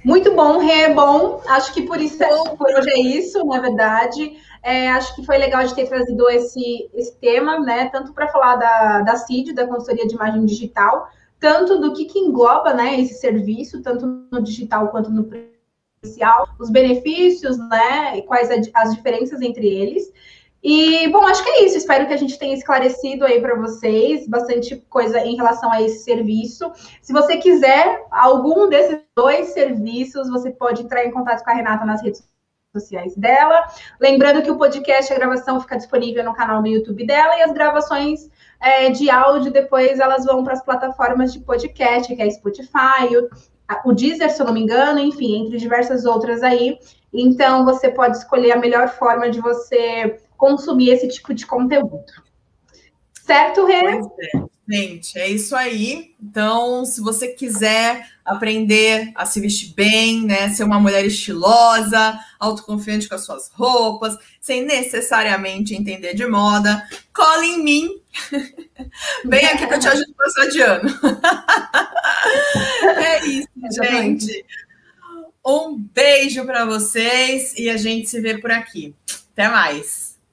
Muito 0.06 0.32
bom, 0.34 0.58
Rê, 0.58 0.94
bom. 0.94 1.42
Acho 1.48 1.74
que 1.74 1.82
por 1.82 2.00
isso 2.00 2.18
por 2.56 2.68
hoje 2.72 2.90
é 2.90 3.00
isso, 3.00 3.44
na 3.44 3.60
verdade. 3.60 4.36
É, 4.62 4.88
acho 4.90 5.14
que 5.16 5.26
foi 5.26 5.36
legal 5.36 5.66
de 5.66 5.74
ter 5.74 5.88
trazido 5.88 6.30
esse, 6.30 6.88
esse 6.94 7.16
tema, 7.16 7.58
né? 7.58 7.88
Tanto 7.88 8.12
para 8.12 8.28
falar 8.28 8.54
da, 8.54 9.02
da 9.02 9.16
CID, 9.16 9.52
da 9.52 9.66
consultoria 9.66 10.06
de 10.06 10.14
imagem 10.14 10.44
digital, 10.44 11.08
tanto 11.40 11.80
do 11.80 11.92
que, 11.92 12.04
que 12.04 12.20
engloba 12.20 12.72
né, 12.72 13.00
esse 13.00 13.14
serviço, 13.14 13.82
tanto 13.82 14.06
no 14.06 14.40
digital 14.40 14.88
quanto 14.88 15.10
no 15.10 15.24
presencial, 15.24 16.48
os 16.58 16.70
benefícios, 16.70 17.58
né? 17.58 18.22
Quais 18.22 18.48
as 18.74 18.94
diferenças 18.94 19.42
entre 19.42 19.66
eles. 19.66 20.12
E, 20.68 21.06
bom, 21.12 21.24
acho 21.24 21.44
que 21.44 21.48
é 21.48 21.64
isso. 21.64 21.78
Espero 21.78 22.08
que 22.08 22.12
a 22.12 22.16
gente 22.16 22.36
tenha 22.40 22.52
esclarecido 22.52 23.24
aí 23.24 23.40
para 23.40 23.54
vocês 23.54 24.26
bastante 24.26 24.74
coisa 24.90 25.20
em 25.20 25.36
relação 25.36 25.70
a 25.70 25.80
esse 25.80 26.02
serviço. 26.02 26.72
Se 27.00 27.12
você 27.12 27.36
quiser 27.36 28.04
algum 28.10 28.68
desses 28.68 29.00
dois 29.16 29.50
serviços, 29.50 30.28
você 30.28 30.50
pode 30.50 30.82
entrar 30.82 31.04
em 31.04 31.12
contato 31.12 31.44
com 31.44 31.50
a 31.50 31.54
Renata 31.54 31.84
nas 31.84 32.02
redes 32.02 32.28
sociais 32.74 33.14
dela. 33.14 33.64
Lembrando 34.00 34.42
que 34.42 34.50
o 34.50 34.58
podcast, 34.58 35.12
a 35.12 35.16
gravação 35.16 35.60
fica 35.60 35.76
disponível 35.76 36.24
no 36.24 36.34
canal 36.34 36.60
do 36.60 36.66
YouTube 36.66 37.06
dela 37.06 37.38
e 37.38 37.42
as 37.42 37.52
gravações 37.52 38.28
é, 38.60 38.90
de 38.90 39.08
áudio 39.08 39.52
depois 39.52 40.00
elas 40.00 40.24
vão 40.24 40.42
para 40.42 40.54
as 40.54 40.64
plataformas 40.64 41.32
de 41.32 41.38
podcast, 41.38 42.12
que 42.12 42.20
é 42.20 42.28
Spotify, 42.28 43.06
o, 43.16 43.88
o 43.88 43.92
Deezer, 43.92 44.30
se 44.32 44.42
eu 44.42 44.46
não 44.46 44.52
me 44.52 44.62
engano, 44.62 44.98
enfim, 44.98 45.46
entre 45.46 45.58
diversas 45.58 46.04
outras 46.04 46.42
aí. 46.42 46.76
Então, 47.12 47.64
você 47.64 47.88
pode 47.88 48.16
escolher 48.16 48.50
a 48.50 48.58
melhor 48.58 48.88
forma 48.88 49.30
de 49.30 49.40
você 49.40 50.25
consumir 50.36 50.90
esse 50.90 51.08
tipo 51.08 51.34
de 51.34 51.46
conteúdo. 51.46 52.04
Certo, 53.26 53.64
Rê? 53.66 54.00
É. 54.34 54.56
Gente, 54.68 55.16
é 55.16 55.28
isso 55.28 55.54
aí. 55.54 56.14
Então, 56.20 56.84
se 56.84 57.00
você 57.00 57.28
quiser 57.28 58.04
aprender 58.24 59.12
a 59.14 59.24
se 59.24 59.40
vestir 59.40 59.72
bem, 59.74 60.24
né, 60.24 60.48
ser 60.48 60.64
uma 60.64 60.80
mulher 60.80 61.04
estilosa, 61.04 62.18
autoconfiante 62.38 63.08
com 63.08 63.14
as 63.14 63.24
suas 63.24 63.48
roupas, 63.50 64.16
sem 64.40 64.64
necessariamente 64.64 65.74
entender 65.74 66.14
de 66.14 66.26
moda, 66.26 66.84
cola 67.12 67.44
em 67.44 67.62
mim. 67.62 68.00
Vem 69.24 69.46
aqui 69.46 69.66
que 69.66 69.74
eu 69.74 69.78
te 69.78 69.88
ajudo 69.88 70.12
a 70.12 70.24
passar 70.24 70.48
de 70.48 70.60
ano. 70.60 71.00
é 72.96 73.24
isso, 73.26 73.48
gente. 73.84 74.44
Um 75.44 75.78
beijo 75.78 76.44
para 76.44 76.64
vocês 76.64 77.54
e 77.56 77.70
a 77.70 77.76
gente 77.76 78.08
se 78.08 78.20
vê 78.20 78.38
por 78.38 78.50
aqui. 78.50 78.94
Até 79.32 79.48
mais. 79.48 80.05